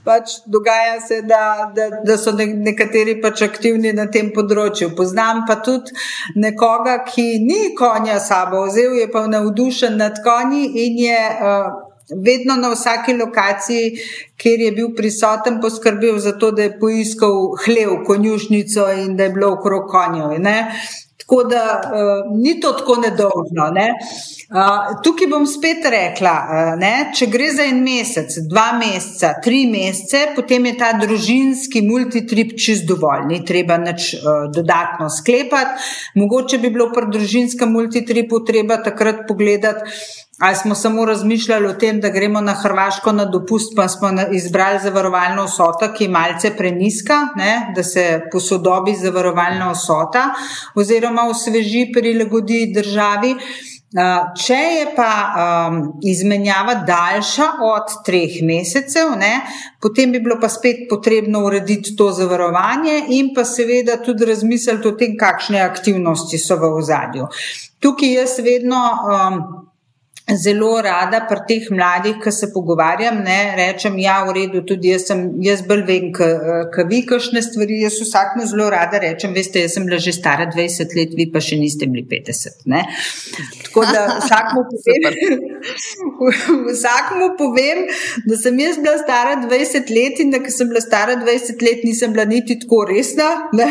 Pač 0.04 0.36
dogaja 0.46 1.00
se, 1.00 1.22
da, 1.22 1.72
da, 1.76 1.88
da 2.06 2.16
so 2.18 2.32
nekateri 2.38 3.18
pač 3.20 3.42
aktivni 3.42 3.92
na 3.92 4.06
tem 4.06 4.30
področju. 4.34 4.92
Poznam 4.96 5.42
pa 5.48 5.58
tudi 5.66 5.92
nekoga, 6.38 7.00
ki 7.08 7.26
ni 7.42 7.62
konja 7.78 8.20
sabo 8.22 8.64
vzel, 8.68 8.94
je 9.02 9.10
pa 9.10 9.26
navdušen 9.26 9.98
nad 9.98 10.22
konji 10.24 10.68
in 10.86 11.00
je. 11.06 11.22
Uh, 11.42 11.91
vedno 12.24 12.56
na 12.56 12.72
vsaki 12.72 13.14
lokaciji, 13.16 13.92
kjer 14.36 14.60
je 14.60 14.72
bil 14.72 14.92
prisoten, 14.96 15.60
poskrbel 15.60 16.18
za 16.18 16.32
to, 16.38 16.50
da 16.50 16.62
je 16.62 16.78
poiskal 16.80 17.56
hlev, 17.64 18.02
konjušnico 18.06 18.90
in 19.04 19.16
da 19.16 19.28
je 19.28 19.34
bilo 19.36 19.52
okrog 19.52 19.88
konjev. 19.90 20.36
Tako 21.22 21.44
da 21.44 21.80
uh, 21.84 22.42
ni 22.42 22.60
to 22.60 22.72
tako 22.72 22.96
nedolžno. 23.00 23.70
Ne? 23.72 23.86
Uh, 24.50 25.02
tukaj 25.04 25.28
bom 25.30 25.46
spet 25.46 25.86
rekla, 25.90 26.32
uh, 26.44 26.72
ne? 26.80 26.90
če 27.16 27.28
gre 27.30 27.46
za 27.54 27.64
en 27.70 27.78
mesec, 27.84 28.34
dva 28.50 28.72
meseca, 28.76 29.30
tri 29.44 29.62
mesece, 29.70 30.26
potem 30.36 30.66
je 30.68 30.74
ta 30.82 30.90
družinski 30.98 31.84
multitrip 31.86 32.56
čist 32.58 32.84
dovolj, 32.90 33.28
ni 33.30 33.40
treba 33.48 33.78
nič 33.80 34.10
uh, 34.18 34.50
dodatno 34.52 35.08
sklepati. 35.14 35.88
Mogoče 36.20 36.58
bi 36.58 36.72
bilo 36.74 36.90
pri 36.92 37.08
družinskem 37.14 37.70
multitripu 37.70 38.42
treba 38.44 38.82
takrat 38.82 39.24
pogledati. 39.28 39.96
Ali 40.38 40.56
smo 40.56 40.74
samo 40.74 41.04
razmišljali 41.04 41.66
o 41.66 41.72
tem, 41.72 42.00
da 42.00 42.08
gremo 42.08 42.40
na 42.40 42.52
Hrvaško 42.52 43.12
na 43.12 43.24
dopust, 43.24 43.72
pa 43.76 43.88
smo 43.88 44.08
izbrali 44.32 44.78
zavarovalno 44.82 45.44
vsoto, 45.44 45.92
ki 45.96 46.04
je 46.04 46.10
malce 46.10 46.50
preniska, 46.56 47.18
ne, 47.36 47.72
da 47.76 47.82
se 47.84 48.20
posodobi 48.32 48.94
zavarovalna 48.96 49.70
vsota 49.72 50.30
oziroma 50.74 51.28
osveži, 51.30 51.90
prilagodi 51.92 52.72
državi. 52.74 53.34
Če 54.40 54.56
je 54.56 54.84
pa 54.96 55.08
um, 55.12 55.74
izmenjava 56.08 56.74
daljša 56.88 57.48
od 57.68 57.90
treh 58.06 58.38
mesecev, 58.42 59.10
ne, 59.20 59.34
potem 59.84 60.14
bi 60.14 60.20
bilo 60.24 60.38
pa 60.40 60.48
spet 60.48 60.86
potrebno 60.88 61.42
urediti 61.44 61.92
to 61.96 62.06
zavarovanje 62.16 63.02
in 63.18 63.34
pa 63.36 63.44
seveda 63.44 63.98
tudi 64.00 64.30
razmisliti 64.30 64.88
o 64.88 64.94
tem, 64.96 65.12
kakšne 65.20 65.60
aktivnosti 65.60 66.40
so 66.40 66.56
v 66.56 66.72
ozadju. 66.78 67.28
Tukaj 67.84 68.16
jaz 68.16 68.38
vedno. 68.40 68.80
Um, 69.12 69.61
zelo 70.30 70.80
rada 70.80 71.26
pri 71.28 71.40
teh 71.48 71.64
mladih, 71.70 72.18
ki 72.22 72.30
se 72.32 72.48
pogovarjam, 72.54 73.18
ne, 73.24 73.54
rečem, 73.58 73.96
ja, 73.98 74.20
v 74.24 74.34
redu, 74.36 74.62
tudi 74.66 74.92
jaz 74.92 75.08
sem, 75.10 75.24
jaz 75.42 75.64
bolj 75.66 75.82
vem, 75.88 76.08
kaj 76.14 76.86
vi 76.90 77.00
kašne 77.06 77.42
stvari, 77.42 77.80
jaz 77.82 77.98
vsakmu 78.00 78.46
zelo 78.46 78.68
rada 78.70 79.00
rečem, 79.02 79.34
veste, 79.34 79.64
jaz 79.64 79.74
sem 79.76 79.86
bila 79.88 79.98
že 80.02 80.14
stara 80.14 80.46
20 80.46 80.94
let, 80.98 81.16
vi 81.18 81.26
pa 81.32 81.42
še 81.42 81.58
niste 81.58 81.88
bili 81.90 82.04
50. 82.06 82.62
Ne. 82.70 82.84
Tako 83.64 83.86
da 83.88 84.04
vsakmu 84.22 84.62
povem, 84.70 85.18
vsakmu 86.70 87.32
povem, 87.40 87.82
da 88.28 88.38
sem 88.38 88.62
jaz 88.62 88.78
bila 88.78 88.94
stara 89.02 89.34
20 89.42 89.92
let 89.96 90.22
in 90.22 90.30
da 90.30 90.42
sem 90.46 90.70
bila 90.70 90.84
stara 90.84 91.18
20 91.18 91.66
let, 91.66 91.82
nisem 91.88 92.14
bila 92.14 92.28
niti 92.30 92.60
tako 92.62 92.84
resna, 92.92 93.28
ne, 93.58 93.68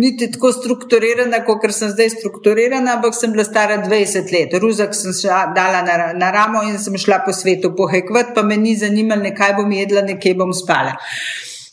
niti 0.00 0.30
tako 0.32 0.54
strukturirana, 0.56 1.44
kot 1.44 1.68
sem 1.76 1.92
zdaj 1.92 2.14
strukturirana, 2.16 2.96
ampak 2.96 3.14
sem 3.14 3.36
bila 3.36 3.44
stara 3.44 3.82
20 3.84 4.32
let. 4.32 4.56
Ruzak 4.64 4.96
sem 4.96 5.12
dala 5.54 5.84
na 5.84 5.89
na, 5.98 6.12
na 6.12 6.30
ramo 6.30 6.62
in 6.62 6.78
sem 6.78 6.96
šla 6.98 7.22
po 7.26 7.32
svetu 7.32 7.74
pohekvat, 7.76 8.34
pa 8.34 8.42
me 8.42 8.56
ni 8.56 8.76
zanimalo, 8.76 9.30
kaj 9.36 9.56
bom 9.58 9.72
jedla, 9.72 10.06
nekje 10.06 10.34
bom 10.38 10.52
spala. 10.54 10.96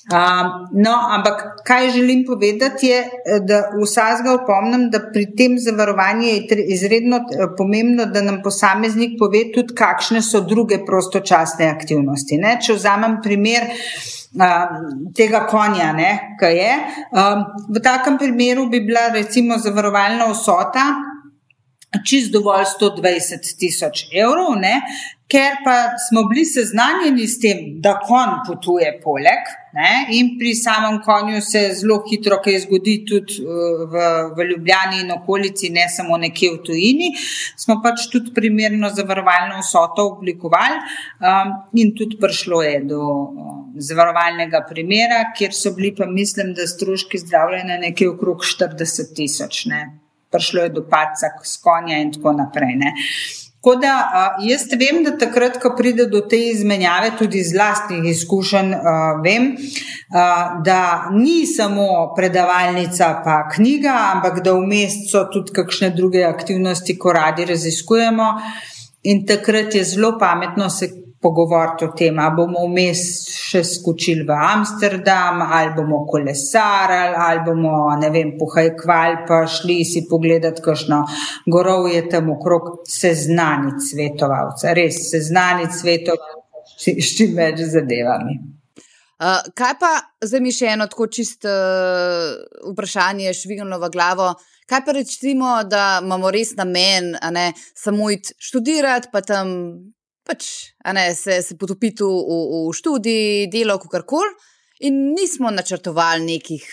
Um, 0.07 0.69
no, 0.71 0.91
ampak 1.11 1.63
kaj 1.67 1.89
želim 1.89 2.23
povedati, 2.27 2.87
je, 2.87 3.09
da 3.43 3.57
vsega 3.75 4.37
opomnim, 4.41 4.85
da 4.89 5.01
pri 5.13 5.25
tem 5.35 5.57
zavarovanju 5.59 6.27
je 6.27 6.63
izredno 6.73 7.17
eh, 7.17 7.47
pomembno, 7.57 8.05
da 8.05 8.21
nam 8.21 8.39
posameznik 8.43 9.17
pove 9.19 9.41
tudi, 9.51 9.75
kakšne 9.75 10.21
so 10.21 10.39
druge 10.47 10.79
prostočasne 10.85 11.67
aktivnosti. 11.67 12.39
Ne? 12.39 12.55
Če 12.63 12.77
vzamem 12.77 13.17
primer 13.23 13.67
uh, 13.67 14.79
tega 15.17 15.43
konja, 15.51 15.91
kaj 16.39 16.55
je. 16.55 16.71
Um, 17.11 17.43
v 17.75 17.83
takem 17.83 18.15
primeru 18.17 18.69
bi 18.71 18.79
bila 18.87 19.09
recimo 19.11 19.59
zavarovalna 19.59 20.31
vsota 20.31 20.87
čist 22.05 22.33
dovolj 22.33 22.65
120 22.79 23.53
tisoč 23.59 24.07
evrov, 24.11 24.57
ne? 24.59 24.81
ker 25.27 25.57
pa 25.59 25.73
smo 25.99 26.21
bili 26.29 26.45
seznanjeni 26.47 27.25
s 27.27 27.41
tem, 27.43 27.57
da 27.83 27.97
konj 27.99 28.37
potuje 28.47 28.93
poleg 29.03 29.49
ne? 29.75 29.89
in 30.15 30.29
pri 30.39 30.53
samem 30.55 31.01
konju 31.03 31.41
se 31.43 31.65
zelo 31.81 31.97
hitro 32.07 32.37
kaj 32.43 32.61
zgodi 32.63 32.93
tudi 33.07 33.41
uh, 33.43 33.83
v, 33.91 34.05
v 34.37 34.47
Ljubljani 34.51 35.01
in 35.03 35.11
okolici, 35.17 35.69
ne 35.75 35.89
samo 35.91 36.15
nekje 36.21 36.53
v 36.53 36.61
tujini, 36.69 37.11
smo 37.59 37.81
pač 37.83 38.07
tudi 38.11 38.31
primerno 38.35 38.91
zavarovalno 38.95 39.59
vsoto 39.59 40.07
oblikovali 40.13 40.79
um, 40.79 41.53
in 41.75 41.91
tudi 41.95 42.19
prišlo 42.23 42.63
je 42.63 42.81
do 42.87 43.03
um, 43.03 43.61
zavarovalnega 43.83 44.63
primera, 44.69 45.25
kjer 45.35 45.51
so 45.55 45.75
bili 45.75 45.91
pa 45.95 46.07
mislim, 46.07 46.55
da 46.55 46.67
stroški 46.67 47.19
zdravljenja 47.27 47.81
nekje 47.83 48.13
okrog 48.15 48.47
40 48.47 49.15
tisoč 49.15 49.65
prišlo 50.37 50.67
je 50.67 50.69
do 50.69 50.85
paca 50.89 51.33
s 51.43 51.57
konja 51.61 51.97
in 51.97 52.13
tako 52.13 52.37
naprej. 52.37 52.75
Ne. 52.77 52.93
Tako 53.57 53.79
da 53.81 53.93
jaz 54.45 54.67
vem, 54.79 55.01
da 55.03 55.17
takrat, 55.17 55.57
ko 55.59 55.73
pride 55.75 56.05
do 56.07 56.21
te 56.29 56.37
izmenjave, 56.53 57.09
tudi 57.19 57.41
iz 57.41 57.49
vlastnih 57.51 58.05
izkušenj, 58.11 58.69
vem, 59.25 59.49
da 60.63 61.09
ni 61.11 61.41
samo 61.45 62.13
predavalnica, 62.15 63.09
pa 63.25 63.41
knjiga, 63.55 63.95
ampak 64.13 64.39
da 64.45 64.53
vmes 64.55 64.95
so 65.11 65.25
tudi 65.33 65.51
kakšne 65.57 65.89
druge 65.97 66.23
aktivnosti, 66.23 66.95
ko 66.99 67.17
radi 67.17 67.49
raziskujemo. 67.49 68.29
In 69.03 69.25
takrat 69.27 69.75
je 69.75 69.83
zelo 69.83 70.15
pametno 70.19 70.69
se 70.69 70.91
pogovoriti 71.21 71.85
o 71.85 71.91
tem, 71.97 72.19
ali 72.19 72.35
bomo 72.37 72.65
vmes 72.67 73.01
še 73.49 73.63
skočili 73.65 74.25
v 74.27 74.35
Amsterdam, 74.35 75.41
ali 75.41 75.73
bomo 75.75 76.03
kolesarili, 76.09 77.17
ali 77.17 77.43
bomo, 77.45 77.73
ne 77.99 78.11
vem, 78.13 78.35
pohajkvali, 78.39 79.23
pa 79.27 79.43
šli 79.49 79.79
si 79.85 80.05
pogledati, 80.09 80.61
kakšno 80.61 81.03
gorov 81.49 81.89
je 81.91 82.03
tam 82.09 82.29
okrog, 82.35 82.83
seznaniti 82.87 83.89
svetovalca, 83.91 84.75
res 84.77 85.07
seznaniti 85.11 85.79
svetovalca 85.81 86.37
s 86.77 87.15
čim 87.17 87.33
več 87.37 87.65
zadevami. 87.71 88.37
Uh, 89.17 89.41
kaj 89.57 89.73
pa 89.81 89.91
za 90.21 90.37
mi 90.37 90.51
še 90.53 90.75
eno 90.75 90.85
tako 90.85 91.07
čisto 91.09 91.49
uh, 91.49 92.69
vprašanje, 92.69 93.33
švigano 93.33 93.79
v 93.81 93.89
glavo? 93.89 94.35
Kaj 94.69 94.83
pa 94.85 94.93
rečemo, 94.93 95.63
da 95.65 95.99
imamo 96.03 96.29
res 96.29 96.51
namen, 96.57 97.15
ne 97.33 97.47
samo 97.57 98.11
iti 98.13 98.35
študirati, 98.37 99.09
pa 99.09 99.23
tam 99.25 99.47
pač 100.27 100.49
ne, 100.93 101.07
se, 101.15 101.39
se 101.41 101.55
potopiti 101.57 102.03
v, 102.03 102.11
v, 102.11 102.67
v 102.67 102.75
študij, 102.75 103.47
delo, 103.53 103.79
kar 103.87 104.05
koli, 104.07 104.35
in 104.85 105.15
nismo 105.15 105.49
načrtovali 105.53 106.25
nekih 106.27 106.67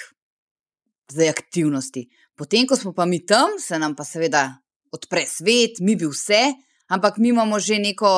zdaj 1.14 1.32
aktivnosti. 1.32 2.05
Potem, 2.36 2.66
ko 2.66 2.76
smo 2.76 2.92
pa 2.92 3.07
mi 3.07 3.22
tam, 3.24 3.57
se 3.62 3.78
nam 3.78 3.94
pa 3.96 4.05
seveda 4.05 4.48
odpre 4.94 5.24
svet, 5.28 5.80
mi 5.80 5.96
bi 5.96 6.09
vse. 6.11 6.44
Ampak 6.92 7.16
mi 7.16 7.30
imamo 7.32 7.57
že 7.57 7.78
neko 7.80 8.11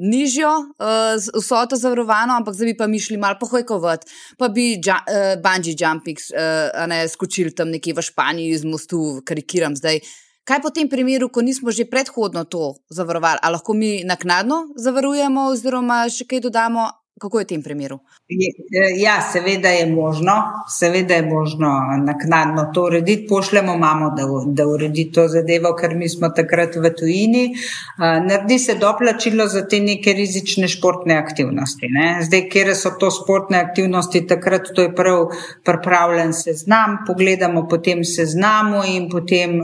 nižjo 0.00 0.48
uh, 0.48 1.20
vsoto 1.20 1.76
zavarovano, 1.76 2.38
ampak 2.40 2.56
zdaj 2.56 2.70
bi 2.70 2.76
pa 2.78 2.86
mi 2.88 2.96
šli 2.96 3.18
malo 3.20 3.36
pohojkovati, 3.36 4.08
pa 4.40 4.48
bi 4.48 4.78
uh, 4.80 5.36
bungee 5.44 5.76
jumping 5.76 6.16
uh, 6.32 6.86
ne, 6.88 7.04
skočili 7.04 7.52
tam 7.52 7.68
nekje 7.68 7.92
v 7.92 8.00
Španiji 8.00 8.56
iz 8.56 8.64
mostu, 8.64 9.20
karikiram 9.28 9.76
zdaj. 9.76 10.00
Uh, 10.00 10.23
Kaj 10.44 10.60
po 10.60 10.68
tem 10.68 10.88
primeru, 10.92 11.30
ko 11.32 11.40
nismo 11.40 11.72
že 11.72 11.88
predhodno 11.88 12.44
to 12.44 12.74
zavarovali, 12.92 13.40
ali 13.40 13.56
lahko 13.56 13.72
mi 13.72 14.04
naknadno 14.04 14.76
zavarujemo, 14.76 15.48
oziroma 15.48 16.04
še 16.12 16.28
kaj 16.28 16.44
dodamo, 16.44 16.90
Kako 17.14 17.38
je 17.38 17.44
v 17.44 17.48
tem 17.48 17.62
primeru? 17.62 18.02
E, 18.28 19.00
ja, 19.00 19.20
seveda 19.32 19.68
je 19.68 19.86
možno, 19.86 20.32
seveda 20.78 21.14
je 21.14 21.22
možno 21.22 21.68
naknadno 22.04 22.70
to 22.74 22.82
urediti. 22.82 23.26
Pošljemo 23.28 23.76
mamo, 23.78 24.10
da, 24.10 24.22
da 24.46 24.66
uredi 24.66 25.12
to 25.12 25.26
zadevo, 25.28 25.74
ker 25.76 25.94
mi 25.94 26.08
smo 26.08 26.28
takrat 26.28 26.76
v 26.76 26.90
tujini. 26.98 27.50
Naredi 27.98 28.58
se 28.58 28.74
doplačilo 28.80 29.46
za 29.46 29.66
te 29.68 29.80
neke 29.80 30.12
rizične 30.12 30.68
športne 30.68 31.14
aktivnosti. 31.14 31.90
Ne? 31.90 32.22
Zdaj, 32.22 32.48
kje 32.48 32.74
so 32.74 32.94
to 33.00 33.10
športne 33.12 33.58
aktivnosti, 33.60 34.24
takrat 34.26 34.72
to 34.74 34.88
je 34.88 34.94
prav 34.94 35.26
pripravljen 35.64 36.32
seznam, 36.32 36.96
pogledamo 37.06 37.66
potem 37.68 38.04
seznamu 38.04 38.86
in 38.88 39.10
potem 39.12 39.60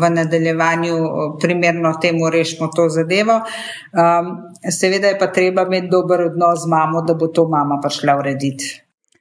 v 0.00 0.10
nadaljevanju 0.10 0.96
primerno 1.40 1.92
temu 2.00 2.30
rešimo 2.30 2.70
to 2.76 2.88
zadevo. 2.88 3.40
Seveda 4.80 5.12
je 5.12 5.18
pa 5.18 5.26
treba 5.32 5.68
imeti 5.68 5.92
dober 5.92 6.24
odnos 6.32 6.64
z 6.64 6.72
mamo, 6.72 7.04
da 7.04 7.14
bo 7.14 7.28
to 7.28 7.48
mama 7.48 7.76
prišla 7.82 7.97
urediti. 8.18 8.74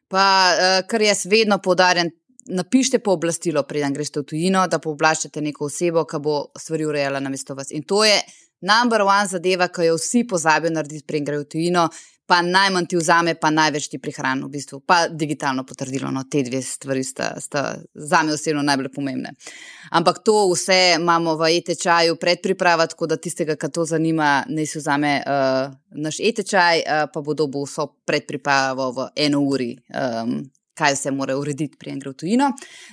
Pa, 0.07 0.25
uh, 0.53 0.79
kar 0.87 1.03
jaz 1.03 1.25
vedno 1.29 1.57
poudarjam, 1.63 2.09
napišite 2.47 2.99
pooblastilo, 3.03 3.63
preden 3.67 3.93
greste 3.93 4.21
v 4.21 4.29
tujino, 4.31 4.65
da 4.71 4.79
pooblaščate 4.79 5.41
neko 5.43 5.67
osebo, 5.67 6.05
ki 6.07 6.19
bo 6.23 6.37
stvari 6.57 6.85
urejala 6.87 7.19
na 7.19 7.29
mesto 7.29 7.55
vas. 7.55 7.73
In 7.75 7.83
to 7.83 8.03
je 8.07 8.15
number 8.61 9.03
one 9.03 9.27
zadeva, 9.27 9.67
ki 9.67 9.89
jo 9.89 9.97
vsi 9.99 10.23
pozabijo 10.27 10.71
narediti, 10.73 11.05
preden 11.07 11.27
grejo 11.27 11.43
v 11.43 11.51
tujino 11.55 11.87
pa 12.27 12.41
najmanj 12.41 12.85
ti 12.91 12.97
vzame, 12.99 13.35
pa 13.39 13.49
največ 13.49 13.87
ti 13.87 13.99
prihrani, 14.03 14.43
v 14.43 14.51
bistvu. 14.51 14.79
pa 14.85 15.07
digitalno 15.07 15.63
potrdilo. 15.63 16.11
No, 16.11 16.23
te 16.29 16.43
dve 16.43 16.61
stvari 16.61 17.03
sta, 17.03 17.39
sta 17.39 17.77
za 17.93 18.23
me 18.23 18.33
osebno 18.33 18.61
najbolj 18.61 18.91
pomembne. 18.93 19.31
Ampak 19.91 20.19
to 20.23 20.49
vse 20.51 20.97
imamo 20.99 21.37
v 21.39 21.55
e-tečaju 21.57 22.15
predpriprava, 22.19 22.87
tako 22.87 23.07
da 23.07 23.17
tistega, 23.17 23.55
ki 23.55 23.71
to 23.71 23.85
zanima, 23.85 24.43
naj 24.47 24.67
si 24.67 24.79
vzame 24.79 25.13
uh, 25.23 25.71
naš 25.95 26.19
e-tečaj, 26.19 26.83
uh, 26.83 27.07
pa 27.13 27.23
bo 27.23 27.33
dobil 27.33 27.63
vso 27.63 27.87
predpripravo 28.05 28.91
v 28.91 29.09
eno 29.15 29.41
uri. 29.41 29.75
Um, 29.95 30.43
Kaj 30.77 30.93
se 30.95 31.09
mora 31.11 31.33
urediti, 31.33 31.73
prijem 31.73 31.97
gre 31.97 32.11
v 32.11 32.13
tujino. 32.13 32.51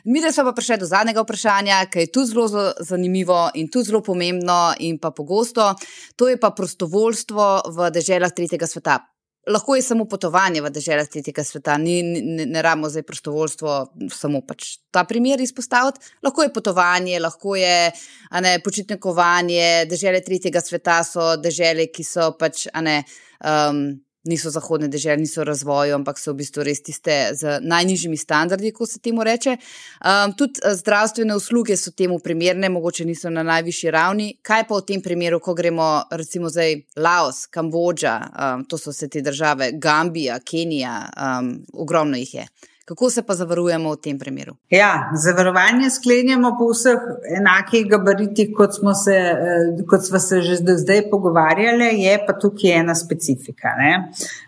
Mi, 0.08 0.22
smo 0.32 0.46
pa 0.46 0.54
prišli 0.56 0.78
do 0.80 0.86
zadnjega 0.88 1.20
vprašanja, 1.20 1.82
ki 1.92 2.06
je 2.06 2.12
tudi 2.16 2.30
zelo 2.30 2.72
zanimivo 2.80 3.50
in 3.60 3.68
tudi 3.68 3.90
zelo 3.90 4.00
pomembno, 4.00 4.72
in 4.80 4.96
pa 4.96 5.10
pogosto, 5.10 5.74
to 6.16 6.30
je 6.32 6.40
pa 6.40 6.54
prostovoljstvo 6.56 7.48
v 7.76 7.90
državah 7.92 8.32
tretjega 8.32 8.66
sveta 8.66 9.02
lahko 9.46 9.76
je 9.76 9.82
samo 9.82 10.04
potovanje 10.04 10.60
v 10.62 10.70
državah 10.70 11.08
tretjega 11.08 11.44
sveta, 11.44 11.76
ni, 11.78 12.02
ne, 12.02 12.46
ne 12.46 12.62
rabimo 12.62 12.88
zdaj 12.88 13.02
prostovoljstvo, 13.02 13.74
samo 14.12 14.40
pač 14.46 14.76
ta 14.90 15.04
primer 15.04 15.40
izpostaviti. 15.40 16.00
Lahko 16.22 16.42
je 16.42 16.52
potovanje, 16.52 17.20
lahko 17.20 17.56
je 17.56 17.92
ne, 18.40 18.58
počitnikovanje, 18.64 19.86
države 19.90 20.22
tretjega 20.24 20.60
sveta 20.60 21.02
so 21.04 21.34
države, 21.36 21.88
ki 21.92 22.04
so 22.04 22.32
pač 22.38 22.66
ne. 22.80 23.02
Um, 23.44 24.03
niso 24.24 24.50
zahodne 24.50 24.88
države, 24.88 25.16
niso 25.16 25.40
v 25.40 25.44
razvoju, 25.44 25.94
ampak 25.94 26.18
so 26.18 26.32
v 26.32 26.40
bistvu 26.40 26.64
res 26.64 26.82
tiste 26.82 27.14
z 27.36 27.58
najnižjimi 27.62 28.16
standardi, 28.16 28.72
kot 28.72 28.90
se 28.90 28.98
temu 28.98 29.24
reče. 29.24 29.56
Um, 29.56 30.32
tudi 30.36 30.60
eh, 30.64 30.74
zdravstvene 30.74 31.36
usluge 31.36 31.76
so 31.76 31.90
temu 31.90 32.18
primerne, 32.18 32.68
mogoče 32.68 33.04
niso 33.04 33.30
na 33.30 33.42
najvišji 33.42 33.90
ravni. 33.90 34.28
Kaj 34.42 34.68
pa 34.68 34.80
v 34.80 34.86
tem 34.88 35.02
primeru, 35.02 35.40
ko 35.40 35.54
gremo 35.54 35.88
recimo 36.10 36.48
zdaj 36.48 36.80
Laos, 36.96 37.46
Kambodža, 37.46 38.16
um, 38.32 38.64
to 38.64 38.78
so 38.78 38.94
vse 38.94 39.08
te 39.08 39.20
države, 39.20 39.72
Gambija, 39.74 40.40
Kenija, 40.40 41.00
um, 41.16 41.58
ogromno 41.72 42.16
jih 42.16 42.34
je. 42.34 42.48
Kako 42.84 43.10
se 43.10 43.22
pa 43.22 43.34
zavarujemo 43.34 43.92
v 43.92 43.96
tem 43.96 44.18
primeru? 44.18 44.52
Ja, 44.70 45.10
zavarovanje 45.16 45.88
sklenjamo 45.90 46.50
po 46.58 46.66
vseh 46.68 47.00
enakih 47.38 47.86
gabaritih, 47.88 48.50
kot 48.56 48.74
smo 48.76 48.92
se, 48.94 49.14
eh, 49.14 49.84
kot 49.88 50.04
smo 50.04 50.18
se 50.18 50.42
že 50.42 50.58
do 50.60 50.76
zdaj 50.76 51.08
pogovarjali, 51.10 51.88
je 52.02 52.18
pa 52.26 52.32
tukaj 52.32 52.76
ena 52.80 52.94
specifika. 52.94 53.72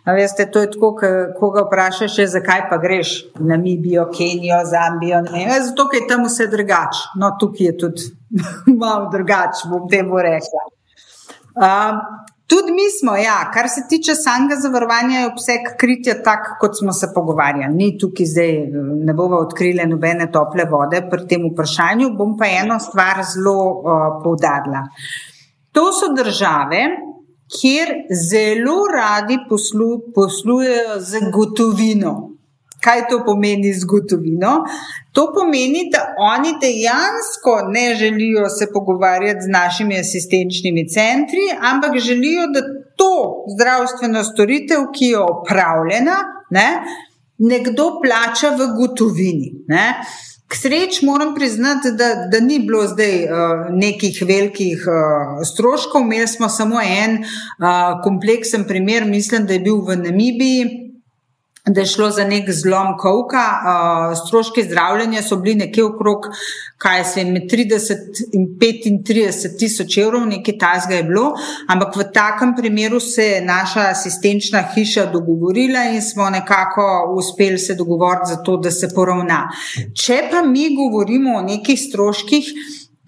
Veste, 0.06 0.50
to 0.52 0.60
je 0.60 0.70
tako, 0.70 0.92
ko 1.40 1.50
ga 1.50 1.64
vprašaš, 1.64 2.20
zakaj 2.36 2.68
pa 2.68 2.76
greš 2.76 3.24
na 3.38 3.56
Namibijo, 3.56 4.10
Kenijo, 4.12 4.60
Zambijo. 4.68 5.24
Ja, 5.40 5.62
zato, 5.64 5.88
ker 5.88 6.02
je 6.02 6.08
tam 6.08 6.28
vse 6.28 6.46
drugače. 6.46 7.16
No, 7.16 7.36
tukaj 7.40 7.66
je 7.66 7.78
tudi 7.78 8.02
malo 8.82 9.08
drugače, 9.12 9.68
bom 9.72 9.88
temu 9.88 10.20
rekla. 10.20 10.68
Uh, 11.56 12.25
Tudi 12.46 12.72
mi 12.72 12.86
smo, 13.00 13.16
ja, 13.16 13.50
kar 13.54 13.66
se 13.68 13.82
tiče 13.88 14.14
samega 14.14 14.54
zavarovanja, 14.62 15.18
je 15.20 15.30
obseg 15.32 15.64
kritja 15.80 16.14
tak, 16.22 16.52
kot 16.60 16.78
smo 16.78 16.92
se 16.92 17.08
pogovarjali. 17.14 17.74
Ni 17.74 17.88
tukaj 17.98 18.26
zdaj, 18.26 18.52
ne 19.08 19.14
bomo 19.18 19.40
odkrili 19.42 19.86
nobene 19.90 20.28
tople 20.32 20.68
vode 20.70 21.00
pri 21.10 21.26
tem 21.26 21.48
vprašanju. 21.50 22.12
Bom 22.14 22.36
pa 22.38 22.46
eno 22.60 22.78
stvar 22.78 23.24
zelo 23.32 23.56
uh, 23.58 24.06
poudarila. 24.22 24.84
To 25.74 25.90
so 25.92 26.12
države, 26.14 26.84
kjer 27.58 27.90
zelo 28.30 28.78
radi 28.94 29.40
poslu, 29.48 29.90
poslujejo 30.14 31.00
z 31.00 31.26
gotovino. 31.34 32.35
Kaj 32.86 33.08
to 33.10 33.24
pomeni 33.26 33.72
z 33.74 33.84
gotovino? 33.84 34.60
To 35.12 35.32
pomeni, 35.34 35.88
da 35.90 36.04
oni 36.22 36.52
dejansko 36.62 37.56
ne 37.74 37.94
želijo 37.94 38.48
se 38.48 38.68
pogovarjati 38.72 39.42
z 39.42 39.50
našimi 39.50 39.98
asistenčnimi 39.98 40.88
centri, 40.88 41.46
ampak 41.72 41.98
želijo, 41.98 42.46
da 42.54 42.62
to 42.96 43.44
zdravstveno 43.56 44.24
storitev, 44.24 44.86
ki 44.94 45.04
je 45.04 45.18
opravljena, 45.18 46.16
ne, 46.50 46.68
nekdo 47.38 47.90
plača 48.02 48.54
v 48.54 48.70
gotovini. 48.78 49.52
Ne. 49.68 49.94
K 50.46 50.54
sreči 50.54 51.04
moram 51.06 51.34
priznati, 51.34 51.90
da, 51.90 52.14
da 52.32 52.40
ni 52.40 52.60
bilo 52.62 52.86
zdaj 52.86 53.24
uh, 53.24 53.30
nekih 53.70 54.22
velikih 54.28 54.84
uh, 54.86 55.42
stroškov. 55.46 56.06
Imeli 56.06 56.28
smo 56.28 56.48
samo 56.48 56.78
en 56.80 57.18
uh, 57.18 57.98
kompleksen 58.04 58.64
primer, 58.64 59.04
mislim, 59.04 59.46
da 59.46 59.52
je 59.52 59.60
bil 59.60 59.82
v 59.82 59.96
Namibiji 59.96 60.85
da 61.66 61.80
je 61.80 61.86
šlo 61.86 62.10
za 62.10 62.24
nek 62.24 62.50
zlom 62.52 62.96
kovka. 62.98 63.44
Stroški 64.26 64.62
zdravljenja 64.62 65.22
so 65.22 65.36
bili 65.36 65.54
nekje 65.54 65.84
okrog, 65.84 66.28
kaj 66.78 67.04
se 67.04 67.20
jim 67.20 67.34
je 67.36 67.42
30 67.48 67.90
in 68.32 68.46
35 68.60 69.58
tisoč 69.58 69.98
evrov, 69.98 70.26
nekaj 70.26 70.58
tasga 70.58 70.94
je 70.94 71.02
bilo, 71.02 71.32
ampak 71.68 71.96
v 71.96 72.06
takem 72.14 72.54
primeru 72.56 73.00
se 73.00 73.24
je 73.24 73.44
naša 73.44 73.88
asistenčna 73.90 74.62
hiša 74.74 75.06
dogovorila 75.12 75.84
in 75.94 76.02
smo 76.02 76.30
nekako 76.30 77.14
uspeli 77.18 77.58
se 77.58 77.74
dogovoriti 77.74 78.30
za 78.30 78.36
to, 78.36 78.56
da 78.56 78.70
se 78.70 78.94
poravna. 78.94 79.48
Če 79.94 80.22
pa 80.30 80.42
mi 80.42 80.70
govorimo 80.76 81.38
o 81.38 81.42
nekih 81.42 81.80
stroških, 81.80 82.52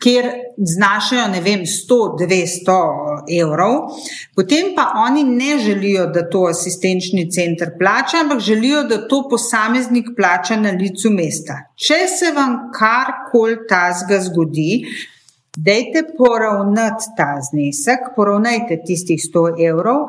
kjer 0.03 0.27
znašajo, 0.57 1.29
ne 1.29 1.41
vem, 1.41 1.61
100-200 1.67 3.08
evrov, 3.41 3.93
potem 4.37 4.73
pa 4.77 4.93
oni 5.07 5.25
ne 5.25 5.59
želijo, 5.59 6.07
da 6.07 6.25
to 6.31 6.47
asistenčni 6.51 7.31
center 7.31 7.71
plača, 7.79 8.23
ampak 8.23 8.41
želijo, 8.41 8.83
da 8.83 9.09
to 9.09 9.23
posameznik 9.31 10.07
plača 10.17 10.57
na 10.57 10.71
licu 10.71 11.11
mesta. 11.11 11.61
Če 11.77 12.01
se 12.19 12.33
vam 12.37 12.59
karkoli 12.75 13.61
tazga 13.69 14.21
zgodi, 14.21 14.83
dajte 15.57 16.05
poravnati 16.19 17.15
ta 17.17 17.33
znesek, 17.51 18.13
poravnajte 18.17 18.83
tistih 18.87 19.21
100 19.23 19.49
evrov. 19.71 20.07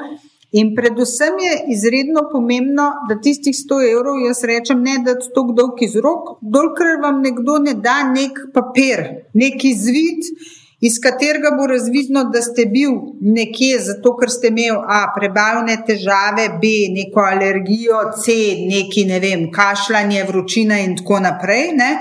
In 0.52 0.72
predvsem 0.76 1.36
je 1.38 1.58
izredno 1.74 2.24
pomembno, 2.32 2.88
da 3.10 3.20
tistih 3.22 3.54
100 3.54 3.82
evrov, 3.92 4.16
jaz 4.26 4.42
rečem, 4.50 4.82
ne 4.82 4.96
da 5.06 5.14
to 5.20 5.44
kdo 5.52 5.68
iz 5.86 5.96
rok, 5.96 6.40
dokler 6.42 6.98
vam 7.04 7.22
nekdo 7.22 7.60
ne 7.62 7.76
da 7.78 8.00
nek 8.10 8.40
papir, 8.54 9.04
neki 9.34 9.76
zvid, 9.78 10.32
iz 10.80 11.00
katerega 11.04 11.52
bo 11.58 11.68
razvidno, 11.68 12.24
da 12.34 12.42
ste 12.42 12.66
bil 12.66 12.92
nekje 13.22 13.80
zato, 13.88 14.16
ker 14.18 14.32
ste 14.32 14.52
imeli 14.54 14.78
A, 14.80 15.02
prebavne 15.16 15.78
težave, 15.88 16.50
B, 16.62 16.76
neko 16.96 17.24
alergijo, 17.24 18.04
C, 18.24 18.36
neki 18.70 19.06
ne 19.10 19.20
vem, 19.20 19.50
kašljanje, 19.52 20.24
vročina 20.30 20.80
in 20.84 20.96
tako 21.00 21.20
naprej. 21.26 21.74
Ne? 21.80 21.92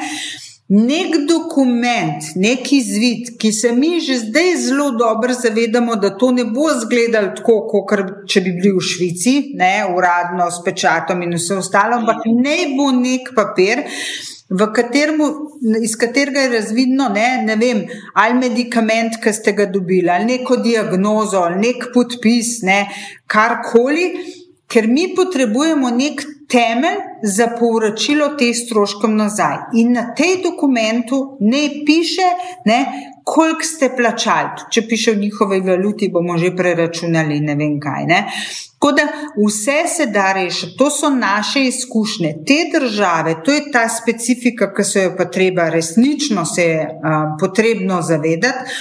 nek 0.68 1.14
dokument, 1.29 2.24
neki 2.37 2.81
zvid, 2.85 3.29
ki 3.41 3.53
se 3.53 3.72
mi 3.72 4.01
že 4.05 4.18
zdaj 4.18 4.57
zelo 4.66 4.91
dobro 4.91 5.33
zavedamo, 5.35 5.97
da 5.97 6.11
to 6.16 6.31
ne 6.33 6.45
bo 6.45 6.68
izgledalo 6.70 7.33
tako, 7.37 7.62
kot 7.89 8.29
če 8.29 8.43
bi 8.45 8.53
bili 8.61 8.74
v 8.76 8.83
Švici, 8.85 9.35
ne, 9.57 9.87
uradno 9.97 10.51
s 10.53 10.61
pečatom 10.64 11.24
in 11.24 11.33
vse 11.39 11.57
ostalo, 11.62 12.03
ampak 12.03 12.26
ne 12.29 12.59
bo 12.76 12.91
nek 12.93 13.33
papir. 13.37 13.87
Katermu, 14.49 15.24
iz 15.82 15.96
katerega 16.01 16.40
je 16.40 16.53
razvidno, 16.55 17.09
ne, 17.12 17.42
ne 17.44 17.57
vem, 17.57 17.82
ali 18.14 18.38
medikament, 18.38 19.18
ki 19.22 19.32
ste 19.32 19.53
ga 19.53 19.66
dobili, 19.68 20.09
ali 20.11 20.24
neko 20.24 20.57
diagnozo, 20.64 21.42
ali 21.44 21.61
nek 21.66 21.90
podpis, 21.94 22.62
ne, 22.64 22.78
karkoli, 23.26 24.09
ker 24.68 24.88
mi 24.88 25.11
potrebujemo 25.16 25.90
nek 25.92 26.24
temelj 26.49 26.96
za 27.22 27.51
povračilo 27.59 28.30
teh 28.40 28.57
stroškov 28.57 29.12
nazaj. 29.12 29.68
In 29.80 29.92
na 29.92 30.14
tej 30.16 30.40
dokumentu 30.44 31.36
ne 31.40 31.62
piše, 31.84 32.28
ne, 32.64 32.78
koliko 33.29 33.62
ste 33.62 33.91
plačali. 33.97 34.64
Če 34.72 34.83
piše 34.89 35.12
v 35.12 35.22
njihovi 35.26 35.61
valuti, 35.61 36.09
bomo 36.12 36.39
že 36.39 36.55
preračunali 36.57 37.41
ne 37.45 37.55
vem 37.59 37.76
kaj. 37.81 38.07
Ne. 38.09 38.20
Tako 38.79 38.93
da 38.95 39.05
vse 39.37 39.79
se 39.91 40.07
da 40.14 40.33
rešiti, 40.33 40.76
to 40.79 40.87
so 40.91 41.11
naše 41.11 41.64
izkušnje, 41.66 42.35
te 42.47 42.59
države, 42.79 43.35
to 43.45 43.53
je 43.53 43.64
ta 43.72 43.89
specifika, 43.91 44.70
ki 44.74 44.85
se 44.85 45.03
jo 45.03 45.14
pa 45.18 45.26
treba 45.31 45.68
resnično 45.68 46.45
se 46.47 46.62
je 46.62 46.85
uh, 46.87 47.35
potrebno 47.41 48.03
zavedati 48.03 48.79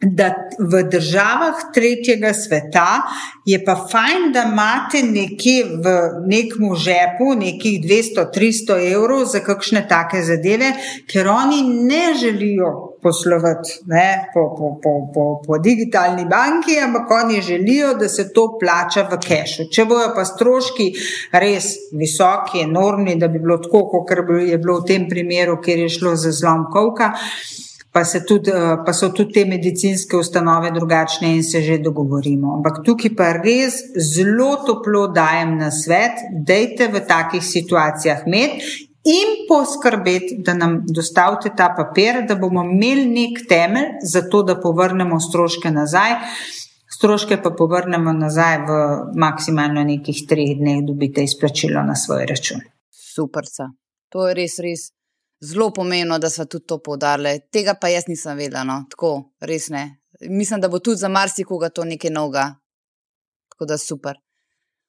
da 0.00 0.34
v 0.58 0.82
državah 0.90 1.54
tretjega 1.74 2.32
sveta 2.34 3.02
je 3.46 3.64
pa 3.64 3.74
fajn, 3.90 4.32
da 4.32 4.42
imate 4.52 5.02
nekje 5.02 5.64
v 5.64 5.94
nekem 6.26 6.74
žepu 6.76 7.34
nekih 7.38 7.80
200-300 7.84 8.92
evrov 8.92 9.24
za 9.24 9.40
kakšne 9.40 9.86
take 9.88 10.22
zadeve, 10.22 10.72
ker 11.08 11.28
oni 11.28 11.62
ne 11.62 12.14
želijo 12.20 12.98
poslovati 13.02 13.80
ne, 13.86 14.30
po, 14.34 14.48
po, 14.58 14.80
po, 14.82 14.92
po, 15.14 15.24
po 15.46 15.58
digitalni 15.58 16.24
banki, 16.24 16.78
ampak 16.84 17.10
oni 17.24 17.42
želijo, 17.42 17.94
da 17.94 18.08
se 18.08 18.32
to 18.32 18.58
plača 18.60 19.08
v 19.12 19.20
kešu. 19.20 19.68
Če 19.72 19.84
bojo 19.84 20.12
pa 20.16 20.24
stroški 20.24 20.90
res 21.32 21.74
visoki, 21.92 22.64
enormni, 22.64 23.18
da 23.20 23.28
bi 23.28 23.38
bilo 23.38 23.58
tako, 23.60 23.86
kot 23.92 24.16
je 24.40 24.58
bilo 24.58 24.80
v 24.80 24.88
tem 24.88 25.08
primeru, 25.08 25.60
kjer 25.60 25.84
je 25.84 25.92
šlo 25.98 26.16
za 26.16 26.32
zlom 26.32 26.66
kovka 26.72 27.12
pa, 27.94 28.02
tudi, 28.26 28.50
eh, 28.50 28.82
pa 28.84 28.92
so 28.92 29.12
tudi 29.14 29.32
te 29.32 29.44
medicinske 29.46 30.16
ustanove 30.16 30.70
drugačne 30.74 31.28
in 31.36 31.44
se 31.44 31.60
že 31.62 31.78
dogovorimo. 31.78 32.56
Ampak 32.56 32.82
tukaj 32.86 33.12
pa 33.16 33.28
res 33.38 33.78
zelo 34.14 34.56
toplo 34.66 35.06
dajem 35.14 35.54
na 35.58 35.70
svet, 35.70 36.18
dejte 36.46 36.88
v 36.90 37.04
takih 37.06 37.44
situacijah 37.44 38.26
med. 38.26 38.58
In 39.04 39.44
poskrbeti, 39.48 40.40
da 40.42 40.54
nam 40.54 40.78
dostavite 40.88 41.52
ta 41.56 41.68
papir, 41.76 42.24
da 42.28 42.34
bomo 42.34 42.64
imeli 42.64 43.04
nek 43.06 43.44
temelj 43.48 44.00
za 44.02 44.24
to, 44.30 44.42
da 44.42 44.56
povrnemo 44.60 45.20
stroške 45.20 45.70
nazaj. 45.70 46.16
Stroške 46.96 47.38
pa 47.44 47.50
povrnemo 47.50 48.12
nazaj 48.16 48.58
v 48.64 48.80
maksimalno 49.20 49.84
nekih 49.84 50.24
treh 50.28 50.56
dneh, 50.58 50.82
dobite 50.88 51.22
izplačilo 51.22 51.84
na 51.84 51.94
svoj 51.94 52.26
račun. 52.26 52.64
Super, 52.90 53.44
to 54.08 54.28
je 54.28 54.34
res, 54.34 54.58
res 54.58 54.88
zelo 55.44 55.70
pomembno, 55.72 56.18
da 56.18 56.30
so 56.30 56.46
tudi 56.46 56.66
to 56.66 56.80
poudarili. 56.82 57.38
Tega 57.52 57.76
pa 57.80 57.90
jaz 57.92 58.08
nisem 58.08 58.38
vedela, 58.38 58.64
no. 58.64 58.84
tako 58.90 59.14
res 59.40 59.68
ne. 59.74 59.84
Mislim, 60.30 60.60
da 60.60 60.68
bo 60.68 60.78
tudi 60.78 61.02
za 61.02 61.08
marsikoga 61.08 61.68
to 61.68 61.84
nekaj 61.84 62.10
novega. 62.10 62.46
Tako 63.52 63.68
da 63.70 63.78
super. 63.78 64.18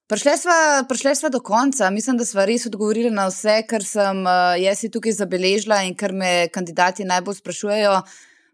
Prišli 0.08 1.16
smo 1.16 1.30
do 1.30 1.40
konca, 1.40 1.90
mislim, 1.90 2.18
da 2.18 2.26
smo 2.26 2.46
res 2.46 2.68
odgovorili 2.70 3.10
na 3.10 3.26
vse, 3.28 3.64
kar 3.70 3.84
sem 3.84 4.22
uh, 4.22 4.54
jaz 4.62 4.84
tukaj 4.94 5.18
zabeležila 5.18 5.82
in 5.84 5.96
kar 5.98 6.14
me 6.14 6.48
kandidati 6.54 7.08
najbolj 7.10 7.40
sprašujejo. 7.42 8.02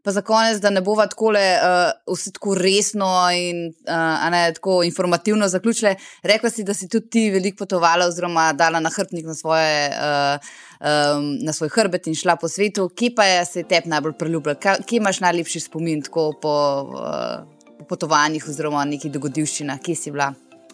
Pa 0.03 0.11
za 0.11 0.21
konec, 0.21 0.57
da 0.61 0.69
ne 0.69 0.81
bova 0.81 1.05
tako 1.07 1.29
uh, 1.29 2.15
vse 2.15 2.31
tako 2.31 2.55
resno 2.55 3.11
in 3.35 3.67
uh, 3.69 4.29
ne, 4.31 4.51
tako 4.53 4.83
informativno 4.83 5.47
zaključile. 5.47 5.95
Rekla 6.23 6.49
si, 6.49 6.63
da 6.63 6.73
si 6.73 6.89
tudi 6.89 7.09
ti 7.09 7.29
veliko 7.29 7.63
potovala, 7.65 8.07
oziroma 8.07 8.53
dala 8.53 8.79
na 8.79 8.89
hrbtnik 8.89 9.25
na 9.25 9.35
svoje. 9.35 9.89
Uh, 9.89 10.71
um, 10.81 11.37
na 11.41 11.53
svoj 11.53 11.69
hrbet 11.69 12.07
in 12.07 12.15
šla 12.15 12.35
po 12.35 12.47
svetu. 12.47 12.89
Kje 12.95 13.15
pa 13.15 13.25
je 13.25 13.45
se 13.45 13.63
tebi 13.63 13.89
najbolj 13.89 14.13
priljubila, 14.13 14.55
kje 14.55 14.97
imaš 14.97 15.19
najlepši 15.19 15.59
spomin 15.59 16.03
po, 16.11 16.31
uh, 16.41 17.75
po 17.79 17.85
potovanjih 17.85 18.47
oziroma 18.49 18.85
nekih 18.85 19.11
dogodivščinah, 19.11 19.79
kje 19.79 19.95
si 19.95 20.11
bila? 20.11 20.33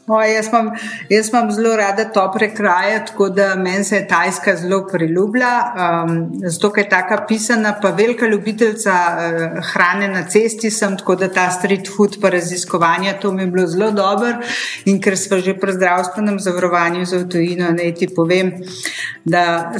O, 0.09 0.21
jaz, 0.23 0.47
imam, 0.47 0.69
jaz 1.09 1.29
imam 1.29 1.49
zelo 1.51 1.73
rada 1.75 2.05
tople 2.15 2.47
kraje, 2.55 3.05
tako 3.05 3.25
da 3.29 3.55
meni 3.55 3.83
se 3.83 3.95
je 3.95 4.07
Tajska 4.07 4.55
zelo 4.55 4.87
priljubila. 4.87 5.49
Um, 5.75 6.31
zato, 6.45 6.69
ker 6.71 6.85
je 6.85 6.89
tako 6.89 7.17
pisana, 7.27 7.73
pa 7.81 7.89
velika 7.89 8.27
ljubiteljca 8.27 8.93
uh, 8.93 9.57
hrane 9.73 10.07
na 10.07 10.23
cesti 10.23 10.71
sem, 10.71 10.95
tako 10.97 11.15
da 11.15 11.27
ta 11.27 11.49
street 11.51 11.89
food 11.97 12.15
pa 12.21 12.29
raziskovanje, 12.29 13.17
to 13.21 13.31
mi 13.31 13.43
je 13.43 13.47
bilo 13.47 13.67
zelo 13.67 13.91
dobro. 13.91 14.31
In 14.85 15.01
ker 15.01 15.17
smo 15.17 15.41
že 15.43 15.57
pri 15.59 15.73
zdravstvenem 15.73 16.39
zavarovanju 16.39 17.05
za 17.05 17.19
avtojino, 17.19 17.73
naj 17.75 17.93
ti 17.95 18.07
povem, 18.15 18.53
da 19.25 19.73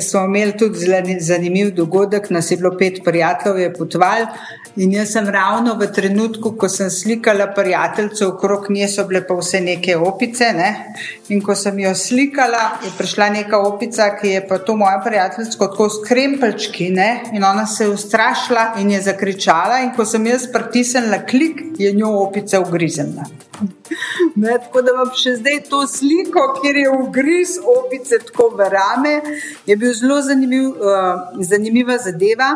smo 0.00 0.24
imeli 0.24 0.56
tudi 0.58 1.18
zanimiv 1.20 1.74
dogodek, 1.74 2.30
nas 2.30 2.50
je 2.50 2.56
bilo 2.56 2.76
pet 2.78 3.02
prijateljev, 3.04 3.58
je 3.58 3.74
potval. 3.74 4.30
In 4.76 4.92
jaz 4.92 5.12
sem 5.12 5.28
ravno 5.30 5.74
v 5.78 5.86
trenutku, 5.94 6.56
ko 6.58 6.68
sem 6.68 6.90
slikala 6.90 7.46
prijateljice 7.54 8.26
okrog 8.26 8.70
nje, 8.70 8.88
so 8.88 9.04
bile 9.06 9.20
pa 9.26 9.34
vse 9.38 9.63
neke 9.64 9.96
opice. 9.96 10.52
Ne? 10.54 10.70
In 11.32 11.40
ko 11.42 11.56
sem 11.58 11.78
jo 11.80 11.94
slikala, 11.96 12.64
je 12.84 12.92
prišla 12.98 13.28
neka 13.38 13.60
opica, 13.64 14.10
ki 14.18 14.34
je 14.36 14.42
pa 14.48 14.58
to 14.58 14.76
moja 14.76 15.00
prijateljica, 15.04 15.58
tako 15.58 15.88
s 15.90 16.02
krempelčki. 16.06 16.90
Ne? 16.94 17.08
In 17.32 17.44
ona 17.44 17.66
se 17.66 17.84
je 17.84 17.94
ustrašila 17.94 18.74
in 18.82 18.90
je 18.94 19.02
zakričala. 19.08 19.80
In 19.86 19.94
ko 19.96 20.04
sem 20.04 20.26
jaz 20.26 20.46
pritisnila 20.52 21.24
klik, 21.28 21.62
je 21.78 21.92
njo 21.92 22.12
opica 22.26 22.60
ugriznila. 22.60 23.24
Ne, 24.36 24.56
tako 24.58 24.82
da 24.82 24.92
vam 24.96 25.10
še 25.14 25.36
zdaj 25.38 25.60
to 25.70 25.84
sliko, 25.86 26.42
kjer 26.58 26.76
je 26.80 26.90
ugriz 26.90 27.52
opice 27.70 28.18
tako 28.26 28.48
v 28.58 28.66
rame, 28.72 29.12
je 29.66 29.76
bil 29.78 29.92
zelo 29.94 30.20
zanimiv, 30.26 30.72
uh, 30.74 31.38
zanimiva 31.38 31.98
zadeva. 32.02 32.50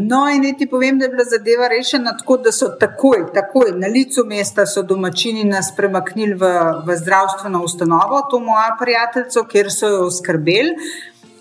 No, 0.00 0.28
in 0.28 0.56
ti 0.56 0.66
povem, 0.66 0.98
da 0.98 1.04
je 1.04 1.10
bila 1.10 1.24
zadeva 1.24 1.66
rešena 1.68 2.16
tako, 2.16 2.36
da 2.36 2.52
so 2.52 2.70
takoj, 2.80 3.26
takoj 3.34 3.74
na 3.76 3.86
licu 3.92 4.24
mesta 4.24 4.64
domačini 4.88 5.44
nas 5.44 5.68
premaknili 5.76 6.34
v, 6.34 6.48
v 6.86 6.96
zdravstveno 6.96 7.62
ustanovo, 7.62 8.22
to 8.30 8.40
moja 8.40 8.76
prijateljica, 8.80 9.44
kjer 9.52 9.72
so 9.72 9.88
jo 9.88 10.06
oskrbeli. 10.06 10.72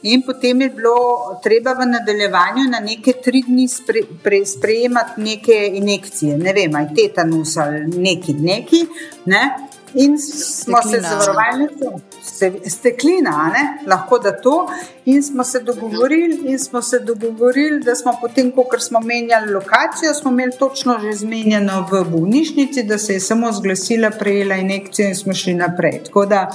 In 0.04 0.24
potem 0.26 0.62
je 0.62 0.70
bilo 0.70 1.40
treba 1.44 1.74
v 1.74 1.86
nadaljevanju 1.86 2.68
na 2.72 2.80
neke 2.80 3.14
tri 3.24 3.44
dni 3.48 3.68
spre, 3.68 4.02
pre, 4.24 4.46
sprejemati 4.46 5.22
neke 5.22 5.68
injekcije, 5.74 6.38
ne 6.38 6.54
vem, 6.54 6.76
aj 6.76 6.88
tetanus 6.98 7.58
ali 7.58 7.86
neki, 7.86 8.34
neki. 8.34 8.86
Ne? 9.26 9.44
In 9.94 10.18
smo 10.20 10.78
steklina. 10.78 11.10
se 11.10 11.16
zavarovali, 11.16 11.68
steklina, 12.70 13.52
ne? 13.54 13.64
lahko 13.88 14.20
da 14.20 14.32
to. 14.42 14.70
In 15.06 15.24
smo 15.24 15.44
se 15.44 15.60
dogovorili, 15.60 16.40
in 16.46 16.60
smo 16.60 16.82
se 16.82 17.00
dogovorili, 17.00 17.80
da 17.80 17.96
smo 17.96 18.14
potem, 18.22 18.52
ko 18.52 18.66
smo 18.80 19.00
menjali 19.00 19.54
lokacijo, 19.54 20.14
smo 20.14 20.32
imeli 20.32 20.52
točno 20.60 21.00
že 21.00 21.14
zmenjeno 21.14 21.88
v 21.92 22.04
bolnišnici, 22.10 22.84
da 22.84 22.98
se 22.98 23.14
je 23.14 23.20
samo 23.20 23.52
zglasila, 23.52 24.10
prejela 24.10 24.56
injekcijo 24.56 25.08
in 25.08 25.16
smo 25.16 25.34
šli 25.34 25.54
naprej. 25.54 26.02
Tako 26.06 26.26
da 26.26 26.50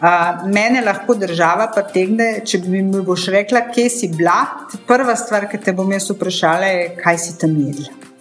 a, 0.00 0.46
mene 0.46 0.80
lahko 0.80 1.14
država 1.14 1.70
pretegne, 1.74 2.40
če 2.44 2.58
bi 2.58 2.82
mi 2.82 3.02
boš 3.02 3.26
rekla, 3.26 3.66
kje 3.74 3.90
si 3.90 4.08
bila. 4.08 4.46
Prva 4.86 5.16
stvar, 5.16 5.48
ki 5.50 5.60
te 5.60 5.72
bom 5.72 5.92
jaz 5.92 6.10
vprašala, 6.10 6.72
je, 6.72 6.88
kaj 7.02 7.18
si 7.18 7.38
tam 7.38 7.58
jedla. 7.58 8.11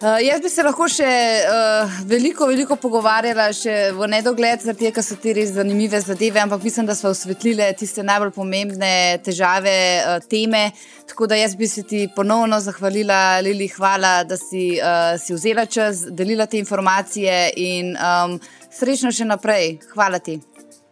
Uh, 0.00 0.16
jaz 0.24 0.40
bi 0.40 0.48
se 0.48 0.62
lahko 0.64 0.86
še 0.88 1.06
uh, 1.44 1.96
veliko, 2.08 2.46
veliko 2.48 2.72
pogovarjala, 2.80 3.50
še 3.52 3.90
v 3.92 4.06
nedogled, 4.08 4.62
zaradi 4.64 4.86
tega, 4.86 4.94
ker 4.96 5.04
so 5.04 5.18
ti 5.20 5.34
res 5.36 5.50
zanimive 5.52 6.00
zadeve, 6.00 6.40
ampak 6.40 6.62
mislim, 6.64 6.86
da 6.88 6.94
smo 6.96 7.10
osvetlili 7.12 7.66
tiste 7.76 8.00
najbolj 8.08 8.30
pomembne 8.32 8.92
težave, 9.20 9.74
uh, 10.00 10.24
teme. 10.24 10.70
Tako 11.10 11.28
da 11.28 11.36
jaz 11.36 11.52
bi 11.52 11.68
se 11.68 11.84
ti 11.84 12.06
ponovno 12.16 12.62
zahvalila, 12.64 13.42
Lili, 13.44 13.68
hvala, 13.74 14.14
da 14.24 14.40
si, 14.40 14.70
uh, 14.80 15.20
si 15.20 15.36
vzela 15.36 15.66
čas, 15.68 16.06
delila 16.08 16.48
te 16.48 16.56
informacije 16.56 17.36
in 17.60 17.92
um, 17.92 18.38
srečno 18.72 19.12
še 19.12 19.28
naprej. 19.28 19.82
Hvala 19.92 20.24
ti. 20.24 20.40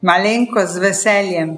Malenko 0.04 0.68
z 0.68 0.84
veseljem. 0.84 1.56